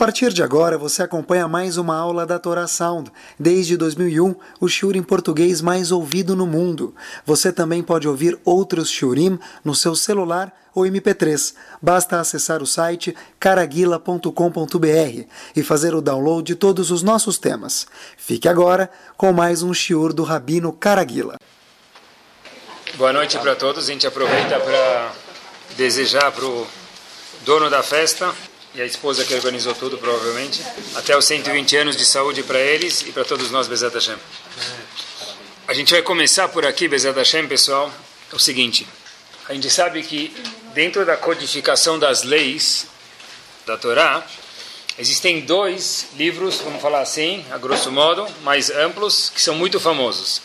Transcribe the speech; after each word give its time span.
A 0.00 0.02
partir 0.02 0.32
de 0.32 0.42
agora, 0.42 0.78
você 0.78 1.02
acompanha 1.02 1.46
mais 1.46 1.76
uma 1.76 1.94
aula 1.94 2.24
da 2.24 2.38
Torah 2.38 2.66
Sound. 2.66 3.12
Desde 3.38 3.76
2001, 3.76 4.34
o 4.58 4.66
shiur 4.66 4.96
em 4.96 5.02
português 5.02 5.60
mais 5.60 5.92
ouvido 5.92 6.34
no 6.34 6.46
mundo. 6.46 6.94
Você 7.26 7.52
também 7.52 7.82
pode 7.82 8.08
ouvir 8.08 8.40
outros 8.42 8.88
shiurim 8.88 9.38
no 9.62 9.74
seu 9.74 9.94
celular 9.94 10.54
ou 10.74 10.84
MP3. 10.84 11.54
Basta 11.82 12.18
acessar 12.18 12.62
o 12.62 12.66
site 12.66 13.14
caraguila.com.br 13.38 15.24
e 15.54 15.62
fazer 15.62 15.94
o 15.94 16.00
download 16.00 16.44
de 16.44 16.54
todos 16.54 16.90
os 16.90 17.02
nossos 17.02 17.36
temas. 17.36 17.86
Fique 18.16 18.48
agora 18.48 18.90
com 19.18 19.34
mais 19.34 19.62
um 19.62 19.74
shiur 19.74 20.14
do 20.14 20.22
Rabino 20.22 20.72
Caraguila. 20.72 21.36
Boa 22.94 23.12
noite 23.12 23.38
para 23.38 23.54
todos. 23.54 23.84
A 23.84 23.92
gente 23.92 24.06
aproveita 24.06 24.58
para 24.60 25.12
desejar 25.76 26.32
para 26.32 26.46
o 26.46 26.66
dono 27.44 27.68
da 27.68 27.82
festa 27.82 28.32
e 28.74 28.80
a 28.80 28.86
esposa 28.86 29.24
que 29.24 29.34
organizou 29.34 29.74
tudo, 29.74 29.98
provavelmente. 29.98 30.62
Até 30.94 31.16
os 31.16 31.24
120 31.24 31.76
anos 31.76 31.96
de 31.96 32.04
saúde 32.04 32.42
para 32.42 32.58
eles 32.58 33.02
e 33.02 33.12
para 33.12 33.24
todos 33.24 33.50
nós, 33.50 33.66
Bezat 33.66 33.94
Hashem. 33.94 34.16
A 35.66 35.74
gente 35.74 35.92
vai 35.92 36.02
começar 36.02 36.48
por 36.48 36.64
aqui, 36.64 36.88
Bezat 36.88 37.16
Hashem, 37.16 37.46
pessoal. 37.48 37.92
É 38.32 38.36
o 38.36 38.38
seguinte: 38.38 38.86
a 39.48 39.54
gente 39.54 39.68
sabe 39.70 40.02
que 40.02 40.34
dentro 40.74 41.04
da 41.04 41.16
codificação 41.16 41.98
das 41.98 42.22
leis 42.22 42.86
da 43.66 43.76
Torá, 43.76 44.24
existem 44.98 45.40
dois 45.40 46.06
livros, 46.16 46.56
vamos 46.58 46.80
falar 46.80 47.00
assim, 47.00 47.44
a 47.50 47.58
grosso 47.58 47.90
modo, 47.90 48.26
mais 48.42 48.70
amplos, 48.70 49.30
que 49.34 49.40
são 49.40 49.54
muito 49.54 49.80
famosos. 49.80 50.40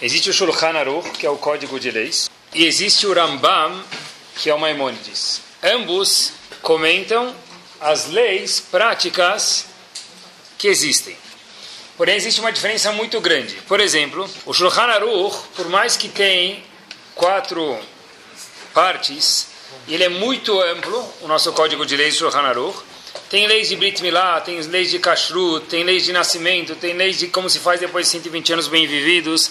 Existe 0.00 0.30
o 0.30 0.32
Shulchan 0.32 0.76
Aruch, 0.76 1.10
que 1.10 1.26
é 1.26 1.30
o 1.30 1.36
Código 1.36 1.78
de 1.78 1.90
Leis, 1.90 2.30
e 2.54 2.64
existe 2.64 3.06
o 3.06 3.12
Rambam, 3.12 3.82
que 4.36 4.48
é 4.48 4.54
o 4.54 4.58
Maimonides. 4.58 5.40
Ambos 5.62 6.32
comentam 6.62 7.34
as 7.80 8.08
leis 8.08 8.60
práticas 8.60 9.66
que 10.56 10.68
existem. 10.68 11.16
Porém, 11.96 12.16
existe 12.16 12.40
uma 12.40 12.52
diferença 12.52 12.92
muito 12.92 13.20
grande. 13.20 13.54
Por 13.66 13.80
exemplo, 13.80 14.28
o 14.46 14.52
Shulchan 14.52 14.82
Aruch, 14.82 15.36
por 15.56 15.68
mais 15.68 15.96
que 15.96 16.08
tenha 16.08 16.62
quatro 17.14 17.78
partes, 18.72 19.48
ele 19.88 20.04
é 20.04 20.08
muito 20.08 20.60
amplo, 20.60 21.12
o 21.22 21.28
nosso 21.28 21.52
código 21.52 21.84
de 21.84 21.96
leis 21.96 22.16
Shulchan 22.16 22.42
Aruch. 22.42 22.78
Tem 23.28 23.46
leis 23.46 23.68
de 23.68 23.76
Brit 23.76 24.00
Milá, 24.00 24.40
tem 24.40 24.60
leis 24.60 24.90
de 24.90 24.98
Kashrut, 24.98 25.66
tem 25.66 25.82
leis 25.82 26.04
de 26.04 26.12
nascimento, 26.12 26.76
tem 26.76 26.94
leis 26.94 27.18
de 27.18 27.26
como 27.26 27.50
se 27.50 27.58
faz 27.58 27.80
depois 27.80 28.06
de 28.06 28.12
120 28.12 28.52
anos 28.54 28.68
bem 28.68 28.86
vividos, 28.86 29.50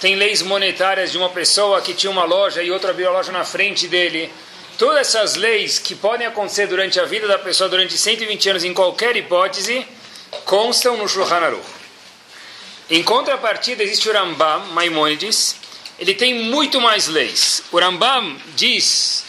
tem 0.00 0.16
leis 0.16 0.42
monetárias 0.42 1.12
de 1.12 1.18
uma 1.18 1.28
pessoa 1.30 1.80
que 1.80 1.94
tinha 1.94 2.10
uma 2.10 2.24
loja 2.24 2.62
e 2.62 2.70
outra 2.70 2.90
abriu 2.90 3.08
a 3.08 3.12
loja 3.12 3.30
na 3.32 3.44
frente 3.44 3.86
dele 3.86 4.30
todas 4.80 5.08
essas 5.08 5.34
leis 5.34 5.78
que 5.78 5.94
podem 5.94 6.26
acontecer 6.26 6.66
durante 6.66 6.98
a 6.98 7.04
vida 7.04 7.28
da 7.28 7.38
pessoa 7.38 7.68
durante 7.68 7.98
120 7.98 8.48
anos 8.48 8.64
em 8.64 8.72
qualquer 8.72 9.14
hipótese 9.14 9.86
constam 10.46 10.96
no 10.96 11.06
Shulchan 11.06 11.34
Aruch. 11.36 11.66
Em 12.88 13.02
contrapartida 13.02 13.82
existe 13.82 14.08
o 14.08 14.12
Rambam, 14.14 14.68
Maimonides, 14.68 15.56
ele 15.98 16.14
tem 16.14 16.32
muito 16.32 16.80
mais 16.80 17.08
leis. 17.08 17.62
O 17.70 17.78
Rambam 17.78 18.34
diz 18.56 19.22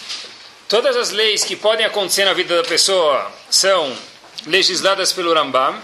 todas 0.69 0.95
as 0.95 1.09
leis 1.09 1.43
que 1.43 1.57
podem 1.57 1.85
acontecer 1.85 2.23
na 2.23 2.31
vida 2.31 2.55
da 2.55 2.63
pessoa 2.63 3.29
são 3.49 3.93
legisladas 4.47 5.11
pelo 5.11 5.33
Rambam, 5.33 5.77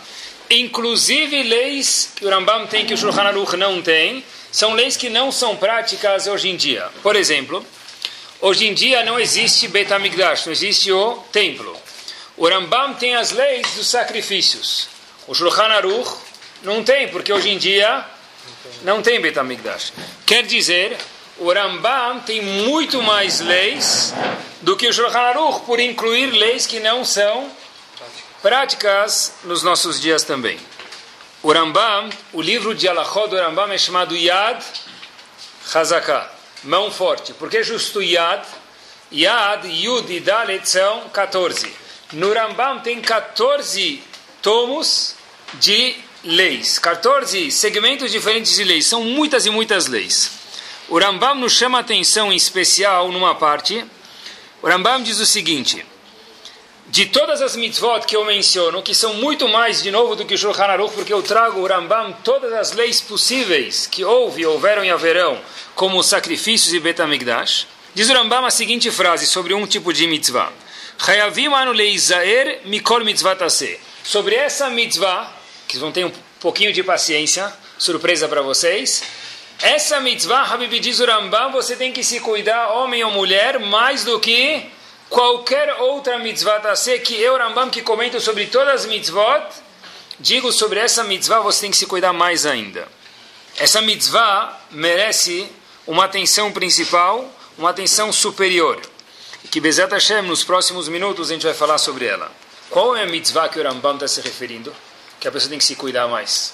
inclusive 0.49 1.43
leis 1.43 2.13
que 2.15 2.25
o 2.25 2.29
Rambam 2.29 2.67
tem 2.67 2.85
que 2.85 2.93
o 2.93 2.97
Shulchan 2.97 3.23
Aruch 3.23 3.57
não 3.57 3.81
tem, 3.81 4.23
são 4.49 4.73
leis 4.73 4.95
que 4.95 5.09
não 5.09 5.29
são 5.29 5.57
práticas 5.57 6.25
hoje 6.25 6.47
em 6.47 6.55
dia. 6.55 6.87
Por 7.03 7.17
exemplo, 7.17 7.65
Hoje 8.39 8.67
em 8.67 8.73
dia 8.75 9.03
não 9.03 9.19
existe 9.19 9.67
Bet 9.67 9.91
HaMikdash, 9.91 10.45
não 10.45 10.53
existe 10.53 10.91
o 10.91 11.15
templo. 11.31 11.75
O 12.37 12.47
Rambam 12.47 12.93
tem 12.93 13.15
as 13.15 13.31
leis 13.31 13.71
dos 13.71 13.87
sacrifícios. 13.87 14.87
O 15.27 15.33
Shulchan 15.33 15.63
Aruch 15.63 16.11
não 16.61 16.83
tem, 16.83 17.07
porque 17.07 17.33
hoje 17.33 17.49
em 17.49 17.57
dia 17.57 18.05
não 18.83 19.01
tem 19.01 19.19
Bet 19.19 19.39
HaMikdash. 19.39 19.91
Quer 20.23 20.43
dizer, 20.43 20.95
o 21.39 21.51
Rambam 21.51 22.19
tem 22.19 22.39
muito 22.43 23.01
mais 23.01 23.39
leis 23.39 24.13
do 24.61 24.77
que 24.77 24.87
o 24.87 24.93
Shulchan 24.93 25.17
Aruch, 25.17 25.61
por 25.61 25.79
incluir 25.79 26.27
leis 26.27 26.67
que 26.67 26.79
não 26.79 27.03
são 27.03 27.51
práticas 28.43 29.33
nos 29.45 29.63
nossos 29.63 29.99
dias 29.99 30.21
também. 30.21 30.59
O 31.41 31.51
Rambam, 31.51 32.07
o 32.31 32.41
livro 32.43 32.75
de 32.75 32.87
Alachot 32.87 33.29
do 33.29 33.35
Rambam 33.35 33.71
é 33.71 33.79
chamado 33.79 34.15
Yad 34.15 34.63
Chazakah 35.67 36.36
mão 36.67 36.91
forte. 36.91 37.33
Porque 37.33 37.63
justo 37.63 38.01
Yad, 38.01 38.45
Yad, 39.11 39.67
Yud 39.67 40.13
e 40.13 40.19
Dalet 40.19 40.69
são 40.69 41.09
14. 41.09 41.73
No 42.13 42.33
Rambam 42.33 42.79
tem 42.79 43.01
14 43.01 44.03
tomos 44.41 45.15
de 45.55 45.95
leis, 46.23 46.77
14 46.79 47.51
segmentos 47.51 48.11
diferentes 48.11 48.55
de 48.55 48.63
leis, 48.63 48.85
são 48.85 49.03
muitas 49.03 49.45
e 49.45 49.49
muitas 49.49 49.87
leis. 49.87 50.31
O 50.89 50.99
Rambam 50.99 51.35
nos 51.35 51.53
chama 51.53 51.79
atenção 51.79 52.31
em 52.31 52.35
especial 52.35 53.11
numa 53.11 53.35
parte. 53.35 53.85
O 54.61 54.67
Rambam 54.67 55.01
diz 55.03 55.19
o 55.19 55.25
seguinte: 55.25 55.85
de 56.89 57.05
todas 57.07 57.41
as 57.41 57.55
mitzvot 57.55 58.05
que 58.05 58.15
eu 58.15 58.23
menciono, 58.23 58.81
que 58.81 58.95
são 58.95 59.15
muito 59.15 59.47
mais 59.47 59.83
de 59.83 59.91
novo 59.91 60.15
do 60.15 60.25
que 60.25 60.33
o 60.33 60.37
Shulchan 60.37 60.63
Aruch, 60.63 60.93
porque 60.95 61.13
eu 61.13 61.21
trago 61.21 61.59
o 61.59 61.67
Rambam 61.67 62.13
todas 62.23 62.53
as 62.53 62.71
leis 62.71 63.01
possíveis 63.01 63.85
que 63.85 64.05
houve, 64.05 64.45
houveram 64.45 64.85
e 64.85 64.89
haverão, 64.89 65.37
como 65.75 66.01
sacrifícios 66.01 66.73
e 66.73 66.79
Betamigdash, 66.79 67.67
diz 67.93 68.09
o 68.09 68.13
Rambam 68.13 68.45
a 68.45 68.51
seguinte 68.51 68.89
frase 68.89 69.27
sobre 69.27 69.53
um 69.53 69.67
tipo 69.67 69.91
de 69.91 70.07
mitzvah. 70.07 70.51
Mikol 72.65 73.03
mitzvatase. 73.03 73.79
Sobre 74.03 74.35
essa 74.35 74.69
mitzvah, 74.69 75.31
que 75.67 75.77
vão 75.77 75.91
ter 75.91 76.05
um 76.05 76.11
pouquinho 76.39 76.71
de 76.71 76.81
paciência, 76.83 77.53
surpresa 77.77 78.27
para 78.29 78.41
vocês, 78.41 79.03
essa 79.61 79.99
mitzvah, 79.99 80.43
Habib 80.43 80.79
diz 80.79 80.99
o 80.99 81.05
Rambam, 81.05 81.51
você 81.51 81.75
tem 81.75 81.91
que 81.91 82.03
se 82.03 82.21
cuidar, 82.21 82.69
homem 82.69 83.03
ou 83.03 83.11
mulher, 83.11 83.59
mais 83.59 84.05
do 84.05 84.19
que 84.19 84.76
qualquer 85.09 85.73
outra 85.81 86.19
mitzvah 86.19 86.59
tase 86.59 86.99
que 86.99 87.15
eu, 87.15 87.37
Rambam, 87.37 87.69
que 87.69 87.81
comento 87.81 88.19
sobre 88.19 88.47
todas 88.47 88.81
as 88.81 88.85
mitzvot, 88.85 89.47
digo 90.19 90.51
sobre 90.51 90.79
essa 90.79 91.03
mitzvah, 91.03 91.39
você 91.39 91.61
tem 91.61 91.71
que 91.71 91.77
se 91.77 91.85
cuidar 91.85 92.13
mais 92.13 92.45
ainda. 92.45 92.87
Essa 93.57 93.81
mitzvah 93.81 94.59
merece 94.71 95.49
uma 95.85 96.05
atenção 96.05 96.51
principal, 96.51 97.29
uma 97.57 97.71
atenção 97.71 98.11
superior. 98.11 98.79
Que 99.49 99.59
Bezat 99.59 99.91
Hashem, 99.91 100.23
nos 100.23 100.43
próximos 100.43 100.87
minutos, 100.89 101.29
a 101.29 101.33
gente 101.33 101.45
vai 101.45 101.55
falar 101.55 101.77
sobre 101.77 102.05
ela. 102.05 102.31
Qual 102.69 102.95
é 102.95 103.03
a 103.03 103.07
mitzvah 103.07 103.47
que 103.47 103.59
o 103.59 103.63
Rambam 103.63 103.95
está 103.95 104.07
se 104.07 104.21
referindo? 104.21 104.75
Que 105.19 105.27
a 105.27 105.31
pessoa 105.31 105.49
tem 105.49 105.57
que 105.57 105.65
se 105.65 105.75
cuidar 105.75 106.07
mais. 106.07 106.53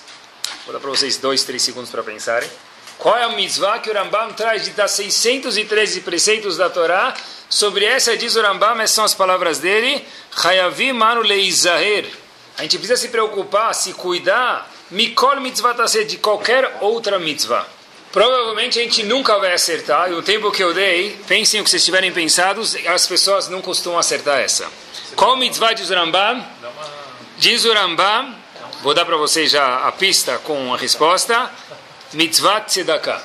Vou 0.66 0.74
dar 0.74 0.80
para 0.80 0.90
vocês 0.90 1.18
dois, 1.18 1.44
três 1.44 1.62
segundos 1.62 1.90
para 1.90 2.04
pensarem. 2.04 2.50
Qual 2.98 3.18
é 3.18 3.24
a 3.24 3.30
mitzvah 3.30 3.80
que 3.80 3.90
o 3.90 3.94
Rambam 3.94 4.34
traz 4.34 4.66
de 4.66 4.72
dar 4.72 4.88
613 4.88 6.02
preceitos 6.02 6.58
da 6.58 6.70
Torá? 6.70 7.14
Sobre 7.50 7.86
essa, 7.86 8.16
diz 8.18 8.36
o 8.36 8.42
Rambam, 8.42 8.80
essas 8.82 8.96
são 8.96 9.04
as 9.04 9.14
palavras 9.14 9.60
dele. 9.60 10.06
A 12.58 12.62
gente 12.62 12.78
precisa 12.78 12.98
se 12.98 13.10
preocupar, 13.10 13.74
se 13.74 13.94
cuidar, 13.94 14.72
mikol 14.90 15.40
mitzvah 15.42 15.74
de 16.08 16.18
qualquer 16.18 16.78
outra 16.82 17.20
mitzvah. 17.20 17.66
Provavelmente 18.12 18.80
a 18.80 18.84
gente 18.84 19.02
nunca 19.02 19.40
vai 19.40 19.54
acertar, 19.54 20.12
e 20.12 20.14
o 20.14 20.22
tempo 20.22 20.52
que 20.52 20.64
eu 20.64 20.72
dei, 20.72 21.20
pensem 21.28 21.60
o 21.60 21.64
que 21.64 21.70
vocês 21.70 21.82
estiverem 21.82 22.12
pensados, 22.12 22.76
as 22.88 23.08
pessoas 23.08 23.50
não 23.50 23.60
costumam 23.60 23.98
acertar 23.98 24.40
essa. 24.40 24.68
Qual 25.16 25.36
mitzvah 25.36 25.74
diz 25.74 25.90
o 25.90 25.96
Rambam? 25.96 26.46
Diz 27.40 27.66
o 27.66 27.74
Rambam, 27.74 28.36
vou 28.84 28.94
dar 28.94 29.04
para 29.04 29.18
vocês 29.18 29.50
já 29.50 29.88
a 29.88 29.92
pista 29.92 30.38
com 30.38 30.72
a 30.72 30.78
resposta, 30.78 31.52
mitzvah 32.14 32.62
tzedakah. 32.62 33.22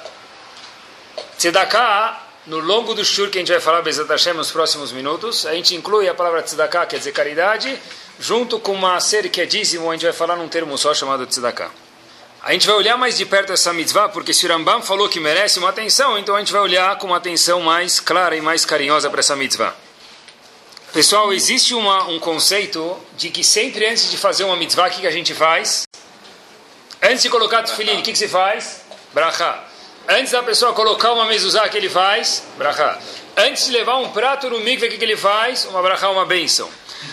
Tzedakah, 1.36 2.18
no 2.46 2.58
longo 2.58 2.94
do 2.94 3.04
shur 3.04 3.30
que 3.30 3.38
a 3.38 3.40
gente 3.40 3.52
vai 3.52 3.60
falar 3.60 3.82
Bezat 3.82 4.08
Hashem 4.08 4.34
nos 4.34 4.50
próximos 4.50 4.92
minutos, 4.92 5.46
a 5.46 5.54
gente 5.54 5.74
inclui 5.74 6.08
a 6.08 6.14
palavra 6.14 6.42
tzedakah, 6.42 6.86
quer 6.86 6.98
dizer 6.98 7.12
caridade, 7.12 7.78
junto 8.18 8.58
com 8.58 8.72
uma 8.72 8.98
série 9.00 9.28
que 9.28 9.40
é 9.40 9.46
dízimo, 9.46 9.90
a 9.90 9.92
gente 9.92 10.04
vai 10.04 10.12
falar 10.12 10.36
num 10.36 10.48
termo 10.48 10.76
só 10.78 10.94
chamado 10.94 11.26
tzedakah. 11.26 11.70
A 12.42 12.52
gente 12.52 12.66
vai 12.66 12.76
olhar 12.76 12.96
mais 12.96 13.16
de 13.16 13.26
perto 13.26 13.52
essa 13.52 13.72
mitzvah, 13.72 14.08
porque 14.08 14.32
se 14.32 14.46
Rambam 14.46 14.80
falou 14.80 15.08
que 15.08 15.20
merece 15.20 15.58
uma 15.58 15.68
atenção, 15.68 16.16
então 16.16 16.34
a 16.34 16.38
gente 16.38 16.52
vai 16.52 16.62
olhar 16.62 16.96
com 16.96 17.08
uma 17.08 17.16
atenção 17.16 17.60
mais 17.60 18.00
clara 18.00 18.36
e 18.36 18.40
mais 18.40 18.64
carinhosa 18.64 19.10
para 19.10 19.20
essa 19.20 19.36
mitzvah. 19.36 19.74
Pessoal, 20.92 21.32
existe 21.32 21.74
uma, 21.74 22.04
um 22.08 22.18
conceito 22.18 22.96
de 23.16 23.28
que 23.28 23.44
sempre 23.44 23.86
antes 23.86 24.10
de 24.10 24.16
fazer 24.16 24.44
uma 24.44 24.56
mitzvah, 24.56 24.88
o 24.88 24.90
que 24.90 25.06
a 25.06 25.10
gente 25.10 25.34
faz? 25.34 25.86
Antes 27.02 27.22
de 27.22 27.30
colocar 27.30 27.62
tefilim, 27.62 28.00
o 28.00 28.02
que, 28.02 28.12
que 28.12 28.18
se 28.18 28.28
faz? 28.28 28.82
Brachá. 29.12 29.64
Antes 30.08 30.32
da 30.32 30.42
pessoa 30.42 30.72
colocar 30.72 31.12
uma 31.12 31.26
mezuzá, 31.26 31.64
o 31.64 31.70
que 31.70 31.76
ele 31.76 31.88
faz? 31.88 32.42
Brachá. 32.56 32.98
Antes 33.36 33.66
de 33.66 33.72
levar 33.72 33.96
um 33.98 34.10
prato 34.10 34.50
no 34.50 34.58
mikveh, 34.60 34.88
o 34.88 34.90
que, 34.90 34.98
que 34.98 35.04
ele 35.04 35.16
faz? 35.16 35.64
Uma 35.66 35.80
brachá, 35.80 36.10
uma 36.10 36.24
bênção. 36.24 36.68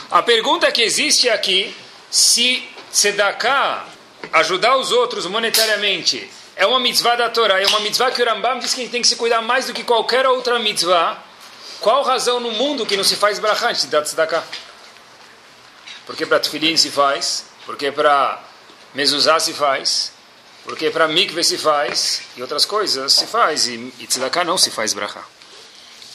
A 0.09 0.23
pergunta 0.23 0.71
que 0.71 0.81
existe 0.81 1.29
aqui, 1.29 1.75
se 2.09 2.67
tzedakah 2.91 3.85
ajudar 4.33 4.77
os 4.77 4.91
outros 4.91 5.25
monetariamente 5.25 6.29
é 6.55 6.65
uma 6.65 6.79
mitzvah 6.79 7.15
da 7.15 7.29
Torá, 7.29 7.61
é 7.61 7.67
uma 7.67 7.81
mitzvah 7.81 8.11
que 8.11 8.23
o 8.23 8.25
Rambam 8.25 8.59
diz 8.59 8.73
que 8.73 8.79
a 8.79 8.83
gente 8.83 8.91
tem 8.91 9.01
que 9.01 9.07
se 9.07 9.17
cuidar 9.17 9.41
mais 9.41 9.67
do 9.67 9.73
que 9.73 9.83
qualquer 9.83 10.25
outra 10.25 10.57
mitzvah. 10.57 11.17
Qual 11.81 12.01
razão 12.03 12.39
no 12.39 12.51
mundo 12.51 12.85
que 12.85 12.95
não 12.95 13.03
se 13.03 13.17
faz 13.17 13.38
brachá 13.38 13.69
antes 13.69 13.81
de 13.81 13.88
dar 13.89 14.01
tzedakah? 14.01 14.43
Porque 16.05 16.25
para 16.25 16.39
Tfilin 16.39 16.77
se 16.77 16.89
faz, 16.89 17.45
porque 17.65 17.91
para 17.91 18.41
Mezuzá 18.95 19.38
se 19.42 19.53
faz, 19.53 20.13
porque 20.63 20.89
para 20.89 21.06
Mikve 21.06 21.44
se 21.44 21.57
faz, 21.57 22.21
e 22.38 22.42
outras 22.42 22.63
coisas 22.63 23.12
se 23.12 23.27
faz, 23.27 23.68
e, 23.68 23.94
e 24.00 24.07
Tzedakah 24.07 24.45
não 24.45 24.57
se 24.57 24.71
faz 24.71 24.94
Brachá. 24.94 25.21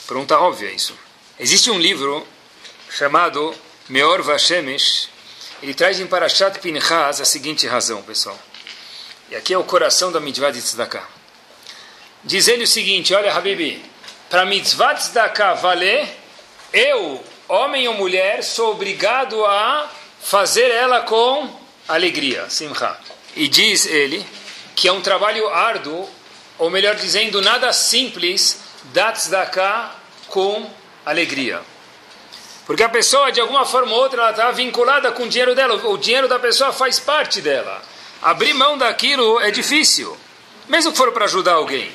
Pergunta 0.08 0.38
óbvia 0.38 0.72
isso. 0.72 0.98
Existe 1.38 1.70
um 1.70 1.78
livro 1.78 2.26
chamado 2.88 3.54
Meor 3.86 4.22
Vashemesh, 4.22 5.10
ele 5.62 5.74
traz 5.74 6.00
em 6.00 6.06
Parashat 6.06 6.58
Pinchas 6.58 7.20
a 7.20 7.24
seguinte 7.26 7.66
razão, 7.66 8.02
pessoal. 8.02 8.38
E 9.30 9.36
aqui 9.36 9.52
é 9.52 9.58
o 9.58 9.64
coração 9.64 10.10
da 10.10 10.18
mitzvah 10.18 10.50
de 10.50 10.62
tzedakah. 10.62 11.06
Diz 12.24 12.48
ele 12.48 12.64
o 12.64 12.66
seguinte, 12.66 13.12
olha, 13.12 13.34
Habibi, 13.34 13.84
para 14.30 14.46
mitzvah 14.46 14.94
de 14.94 15.02
tzedakah 15.02 15.52
valer, 15.52 16.08
eu, 16.72 17.22
homem 17.46 17.86
ou 17.88 17.94
mulher, 17.94 18.42
sou 18.42 18.72
obrigado 18.72 19.44
a 19.44 19.90
fazer 20.22 20.70
ela 20.70 21.02
com 21.02 21.59
alegria, 21.94 22.48
simcha. 22.48 22.96
E 23.36 23.48
diz 23.48 23.86
ele 23.86 24.24
que 24.74 24.88
é 24.88 24.92
um 24.92 25.00
trabalho 25.00 25.48
árduo, 25.48 26.08
ou 26.58 26.70
melhor 26.70 26.94
dizendo, 26.94 27.42
nada 27.42 27.72
simples, 27.72 28.58
dar 28.92 29.12
tzedakah 29.12 29.94
com 30.28 30.70
alegria. 31.04 31.60
Porque 32.66 32.82
a 32.82 32.88
pessoa, 32.88 33.32
de 33.32 33.40
alguma 33.40 33.66
forma 33.66 33.92
ou 33.92 34.02
outra, 34.02 34.22
ela 34.22 34.30
está 34.30 34.50
vinculada 34.52 35.10
com 35.12 35.24
o 35.24 35.28
dinheiro 35.28 35.54
dela. 35.54 35.74
O 35.88 35.98
dinheiro 35.98 36.28
da 36.28 36.38
pessoa 36.38 36.72
faz 36.72 37.00
parte 37.00 37.40
dela. 37.40 37.82
Abrir 38.22 38.54
mão 38.54 38.78
daquilo 38.78 39.40
é 39.40 39.50
difícil. 39.50 40.16
Mesmo 40.68 40.92
que 40.92 40.98
for 40.98 41.10
para 41.12 41.24
ajudar 41.24 41.54
alguém. 41.54 41.90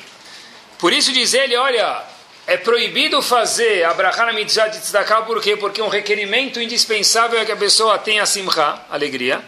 Por 0.78 0.92
isso 0.92 1.12
diz 1.12 1.32
ele, 1.32 1.56
olha, 1.56 2.02
é 2.46 2.56
proibido 2.56 3.22
fazer 3.22 3.84
a 3.84 3.94
brachá 3.94 4.26
na 4.26 4.32
mitzvah 4.32 4.68
de 4.68 4.78
tzedakah, 4.78 5.22
por 5.22 5.40
quê? 5.40 5.56
Porque 5.56 5.80
um 5.80 5.88
requerimento 5.88 6.60
indispensável 6.60 7.40
é 7.40 7.44
que 7.44 7.52
a 7.52 7.56
pessoa 7.56 7.98
tenha 7.98 8.26
simcha, 8.26 8.78
alegria. 8.90 9.42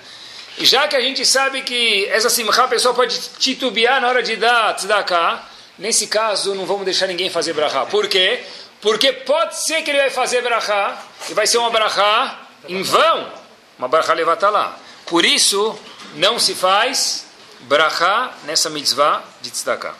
Já 0.60 0.88
que 0.88 0.96
a 0.96 1.00
gente 1.00 1.25
sabe 1.25 1.62
que 1.62 2.06
essa 2.06 2.28
simcha 2.28 2.64
a 2.64 2.69
pessoa 2.69 2.94
pode 2.94 3.19
titubear 3.38 4.00
na 4.00 4.08
hora 4.08 4.22
de 4.22 4.37
dar 4.37 4.75
tzedakah, 4.75 5.43
nesse 5.78 6.06
caso 6.08 6.55
não 6.55 6.66
vamos 6.66 6.84
deixar 6.84 7.06
ninguém 7.06 7.31
fazer 7.31 7.52
brachá. 7.52 7.87
Por 7.87 8.08
quê? 8.08 8.43
Porque 8.81 9.12
pode 9.12 9.56
ser 9.62 9.82
que 9.82 9.90
ele 9.90 9.99
vai 9.99 10.10
fazer 10.10 10.43
brachá, 10.43 10.96
e 11.28 11.34
vai 11.34 11.46
ser 11.46 11.58
uma 11.58 11.70
brachá 11.70 12.40
em 12.69 12.82
vão, 12.82 13.32
uma 13.78 13.88
brachá 13.88 14.12
levata 14.12 14.50
lá. 14.50 14.78
Por 15.06 15.25
isso, 15.25 15.78
não 16.16 16.38
se 16.38 16.55
faz 16.55 17.26
brachá 17.60 18.32
nessa 18.44 18.69
mitzvah 18.70 19.22
de 19.40 19.50
tzedakah. 19.50 19.94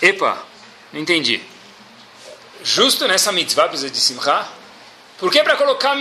Epa, 0.00 0.38
não 0.92 1.00
entendi. 1.00 1.40
Justo 2.64 3.08
nessa 3.08 3.32
mitzvah 3.32 3.68
precisa 3.68 3.90
de 3.90 3.98
simcha? 3.98 4.46
Por 5.18 5.30
que 5.30 5.42
para 5.42 5.56
colocar 5.56 5.94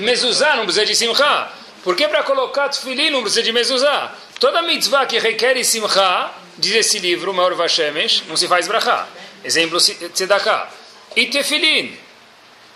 mezuzá 0.00 0.56
não 0.56 0.64
precisa 0.64 0.84
de 0.84 0.94
simcha? 0.94 1.48
Por 1.86 1.94
que 1.94 2.08
para 2.08 2.24
colocar 2.24 2.68
tefilin 2.68 3.10
não 3.10 3.20
precisa 3.20 3.44
de 3.44 3.52
mezuzá? 3.52 4.12
Toda 4.40 4.60
mitzvah 4.60 5.06
que 5.06 5.20
requer 5.20 5.62
simcha, 5.62 6.32
diz 6.58 6.74
esse 6.74 6.98
livro, 6.98 7.32
Maor 7.32 7.54
Vashemesh, 7.54 8.24
não 8.26 8.36
se 8.36 8.48
faz 8.48 8.66
brachá. 8.66 9.06
Exemplo, 9.44 9.78
tzedakah 9.78 10.68
e 11.14 11.26
tefilin, 11.26 11.96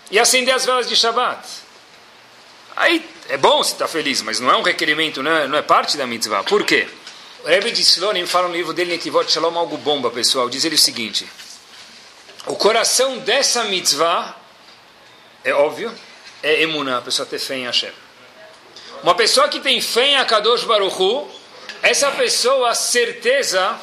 e 0.09 0.17
acender 0.17 0.55
as 0.55 0.65
velas 0.65 0.87
de 0.87 0.95
Shabbat. 0.95 1.45
Aí 2.77 3.05
é 3.27 3.35
bom 3.35 3.61
se 3.61 3.73
está 3.73 3.85
feliz, 3.85 4.21
mas 4.21 4.39
não 4.39 4.49
é 4.49 4.55
um 4.55 4.61
requerimento, 4.61 5.21
não 5.21 5.31
é, 5.35 5.45
não 5.45 5.57
é 5.57 5.61
parte 5.61 5.97
da 5.97 6.07
mitzvah. 6.07 6.45
Por 6.45 6.63
quê? 6.63 6.87
O 7.43 7.47
Rebbe 7.49 7.69
de 7.69 7.81
Slonim 7.81 8.25
fala 8.25 8.47
no 8.47 8.53
livro 8.53 8.71
dele, 8.71 8.93
Netivot 8.93 9.29
Shalom, 9.29 9.57
algo 9.57 9.75
bomba, 9.75 10.09
pessoal. 10.09 10.49
Diz 10.49 10.63
ele 10.63 10.75
o 10.75 10.79
seguinte: 10.79 11.27
o 12.45 12.55
coração 12.55 13.17
dessa 13.17 13.65
mitzvah, 13.65 14.37
é 15.43 15.53
óbvio, 15.53 15.93
é 16.41 16.61
emuná, 16.61 16.99
a 16.99 17.01
pessoa 17.01 17.25
ter 17.25 17.39
fé 17.39 17.57
em 17.57 17.65
Hashem. 17.65 17.91
Uma 19.03 19.15
pessoa 19.15 19.49
que 19.49 19.59
tem 19.59 19.81
fé 19.81 20.09
em 20.09 20.15
Akadosh 20.17 20.63
Baruch 20.63 20.95
Hu, 21.01 21.27
essa 21.81 22.11
pessoa, 22.11 22.75
certeza, 22.75 23.75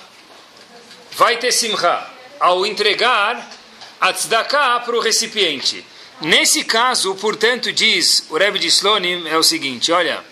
vai 1.12 1.38
ter 1.38 1.50
simcha 1.50 2.06
ao 2.38 2.65
entregar 2.65 3.50
a 4.00 4.12
tzedakah 4.12 4.79
para 4.79 4.97
o 4.97 5.00
recipiente. 5.00 5.85
Nesse 6.20 6.62
caso, 6.62 7.17
portanto, 7.17 7.73
diz 7.73 8.26
o 8.31 8.37
Rebbe 8.37 8.61
de 8.61 8.69
Slonim, 8.69 9.26
é 9.29 9.37
o 9.37 9.43
seguinte, 9.43 9.91
olha, 9.91 10.25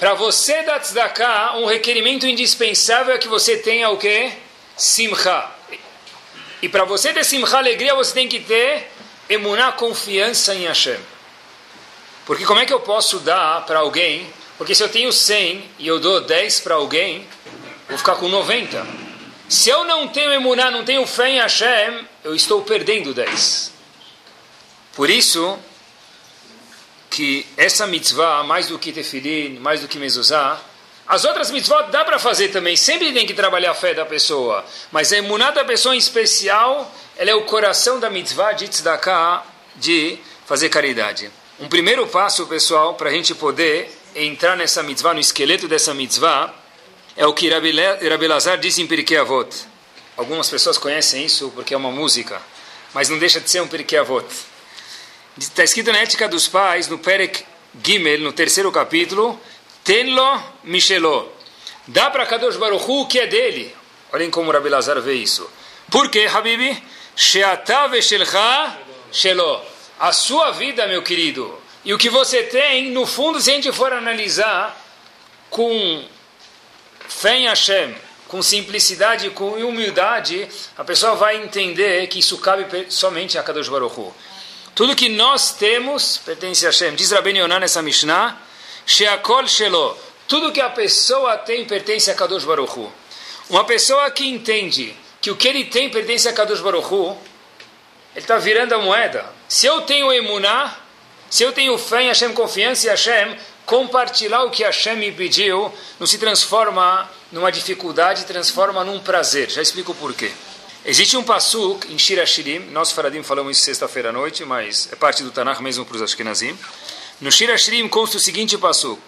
para 0.00 0.14
você 0.14 0.62
dar 0.62 0.80
tzedakah, 0.80 1.58
um 1.58 1.66
requerimento 1.66 2.26
indispensável 2.26 3.14
é 3.14 3.18
que 3.18 3.28
você 3.28 3.56
tenha 3.58 3.88
o 3.88 3.98
quê? 3.98 4.32
Simcha. 4.76 5.48
E 6.60 6.68
para 6.68 6.84
você 6.84 7.12
ter 7.12 7.22
simcha, 7.22 7.56
alegria, 7.56 7.94
você 7.94 8.12
tem 8.12 8.28
que 8.28 8.40
ter 8.40 8.90
emuná, 9.28 9.70
confiança 9.70 10.56
em 10.56 10.66
Hashem. 10.66 10.98
Porque 12.24 12.44
como 12.44 12.60
é 12.60 12.66
que 12.66 12.72
eu 12.72 12.80
posso 12.80 13.18
dar 13.20 13.64
para 13.66 13.80
alguém? 13.80 14.26
Porque 14.56 14.74
se 14.74 14.82
eu 14.82 14.88
tenho 14.88 15.12
100 15.12 15.70
e 15.78 15.86
eu 15.86 15.98
dou 15.98 16.20
10 16.20 16.60
para 16.60 16.76
alguém, 16.76 17.26
vou 17.88 17.98
ficar 17.98 18.14
com 18.16 18.28
90. 18.28 18.86
Se 19.48 19.68
eu 19.68 19.84
não 19.84 20.08
tenho 20.08 20.32
emuná, 20.32 20.70
não 20.70 20.84
tenho 20.84 21.06
fé 21.06 21.30
em 21.30 21.38
Hashem, 21.40 22.06
eu 22.24 22.34
estou 22.34 22.62
perdendo 22.62 23.12
10. 23.12 23.72
Por 24.94 25.10
isso 25.10 25.58
que 27.10 27.46
essa 27.56 27.86
mitzvah, 27.86 28.42
mais 28.44 28.68
do 28.68 28.78
que 28.78 28.92
tefilin, 28.92 29.58
mais 29.58 29.80
do 29.80 29.88
que 29.88 29.98
mezuzá, 29.98 30.60
as 31.06 31.24
outras 31.24 31.50
mitzvot 31.50 31.90
dá 31.90 32.04
para 32.04 32.18
fazer 32.18 32.48
também, 32.48 32.76
sempre 32.76 33.12
tem 33.12 33.26
que 33.26 33.34
trabalhar 33.34 33.72
a 33.72 33.74
fé 33.74 33.92
da 33.92 34.06
pessoa, 34.06 34.64
mas 34.90 35.12
a 35.12 35.18
emuná 35.18 35.50
da 35.50 35.64
pessoa 35.64 35.94
em 35.94 35.98
especial, 35.98 36.90
ela 37.16 37.30
é 37.30 37.34
o 37.34 37.42
coração 37.44 38.00
da 38.00 38.08
mitzvah 38.08 38.52
de 38.52 38.68
tzedakah, 38.68 39.44
de 39.76 40.18
fazer 40.46 40.68
caridade. 40.68 41.30
Um 41.62 41.68
primeiro 41.68 42.08
passo, 42.08 42.44
pessoal, 42.48 42.94
para 42.94 43.08
a 43.08 43.12
gente 43.12 43.36
poder 43.36 43.88
entrar 44.16 44.56
nessa 44.56 44.82
mitzvah, 44.82 45.14
no 45.14 45.20
esqueleto 45.20 45.68
dessa 45.68 45.94
mitzvah, 45.94 46.52
é 47.16 47.24
o 47.24 47.32
que 47.32 47.48
Rabi 47.48 48.26
Lazar 48.26 48.58
disse 48.58 48.82
em 48.82 48.86
Pirkei 48.88 49.16
Avot. 49.16 49.48
Algumas 50.16 50.50
pessoas 50.50 50.76
conhecem 50.76 51.24
isso 51.24 51.52
porque 51.54 51.72
é 51.72 51.76
uma 51.76 51.92
música, 51.92 52.42
mas 52.92 53.08
não 53.08 53.16
deixa 53.16 53.40
de 53.40 53.48
ser 53.48 53.62
um 53.62 53.68
Pirkei 53.68 53.96
Avot. 53.96 54.26
Está 55.38 55.62
escrito 55.62 55.92
na 55.92 55.98
Ética 55.98 56.28
dos 56.28 56.48
Pais, 56.48 56.88
no 56.88 56.98
Perek 56.98 57.44
Gimel, 57.80 58.18
no 58.18 58.32
terceiro 58.32 58.72
capítulo, 58.72 59.40
Tenlo 59.84 60.42
Micheló. 60.64 61.28
Dá 61.86 62.10
para 62.10 62.26
Kadosh 62.26 62.56
Baruch 62.56 62.84
Hu 62.88 63.02
o 63.02 63.06
que 63.06 63.20
é 63.20 63.28
dele. 63.28 63.72
Olhem 64.12 64.32
como 64.32 64.50
Rabi 64.50 64.68
Lazar 64.68 65.00
vê 65.00 65.14
isso. 65.14 65.48
Por 65.92 66.10
quê, 66.10 66.26
Habibi? 66.28 66.82
Sheata 67.14 67.86
veshelcha 67.86 68.78
shelo. 69.12 69.71
A 70.02 70.10
sua 70.10 70.50
vida, 70.50 70.84
meu 70.88 71.00
querido, 71.00 71.56
e 71.84 71.94
o 71.94 71.96
que 71.96 72.10
você 72.10 72.42
tem, 72.42 72.90
no 72.90 73.06
fundo, 73.06 73.40
se 73.40 73.52
a 73.52 73.54
gente 73.54 73.70
for 73.70 73.92
analisar 73.92 74.76
com 75.48 76.04
fé 77.06 77.36
em 77.36 77.46
Hashem, 77.46 77.94
com 78.26 78.42
simplicidade, 78.42 79.30
com 79.30 79.50
humildade, 79.50 80.48
a 80.76 80.82
pessoa 80.82 81.14
vai 81.14 81.36
entender 81.36 82.04
que 82.08 82.18
isso 82.18 82.36
cabe 82.38 82.90
somente 82.90 83.38
a 83.38 83.44
Kadosh 83.44 83.68
Baruch 83.68 83.96
Hu. 83.96 84.12
Tudo 84.74 84.96
que 84.96 85.08
nós 85.08 85.52
temos 85.52 86.18
pertence 86.18 86.66
a 86.66 86.70
Hashem. 86.70 86.96
Diz 86.96 87.12
Rabben 87.12 87.38
Yonah 87.38 87.60
nessa 87.60 87.80
Mishnah, 87.80 88.42
Sheakol 88.84 89.46
Shelo. 89.46 89.96
Tudo 90.26 90.50
que 90.50 90.60
a 90.60 90.70
pessoa 90.70 91.38
tem 91.38 91.64
pertence 91.64 92.10
a 92.10 92.14
Kadosh 92.14 92.42
Baruch 92.42 92.76
Hu. 92.76 92.92
Uma 93.48 93.62
pessoa 93.62 94.10
que 94.10 94.26
entende 94.26 94.96
que 95.20 95.30
o 95.30 95.36
que 95.36 95.46
ele 95.46 95.66
tem 95.66 95.90
pertence 95.90 96.28
a 96.28 96.32
Kadosh 96.32 96.58
Baruch 96.58 96.92
Hu, 96.92 97.16
ele 98.16 98.24
está 98.24 98.36
virando 98.38 98.74
a 98.74 98.78
moeda. 98.78 99.41
Se 99.52 99.66
eu 99.66 99.82
tenho 99.82 100.10
emuná, 100.10 100.74
se 101.28 101.42
eu 101.42 101.52
tenho 101.52 101.76
fé 101.76 102.04
em 102.04 102.06
Hashem, 102.06 102.32
confiança 102.32 102.86
em 102.86 102.88
Hashem, 102.88 103.36
compartilhar 103.66 104.44
o 104.44 104.50
que 104.50 104.64
Hashem 104.64 104.96
me 104.96 105.12
pediu 105.12 105.70
não 106.00 106.06
se 106.06 106.16
transforma 106.16 107.06
numa 107.30 107.52
dificuldade 107.52 108.24
transforma 108.24 108.82
num 108.82 108.98
prazer. 108.98 109.50
Já 109.50 109.60
explico 109.60 109.94
por 109.96 110.14
quê. 110.14 110.32
Existe 110.86 111.18
um 111.18 111.22
pasuk 111.22 111.86
em 111.92 111.98
Shira 111.98 112.24
Shirim, 112.24 112.60
nós 112.70 112.92
Faradim 112.92 113.22
falamos 113.22 113.58
isso 113.58 113.66
sexta-feira 113.66 114.08
à 114.08 114.12
noite, 114.12 114.42
mas 114.42 114.88
é 114.90 114.96
parte 114.96 115.22
do 115.22 115.30
Tanakh 115.30 115.60
mesmo 115.60 115.84
para 115.84 115.96
os 115.96 116.02
Ashkenazim. 116.02 116.58
No 117.20 117.30
Shira 117.30 117.58
Shirim 117.58 117.86
consta 117.90 118.16
o 118.16 118.20
seguinte 118.20 118.56
pasuk: 118.56 119.02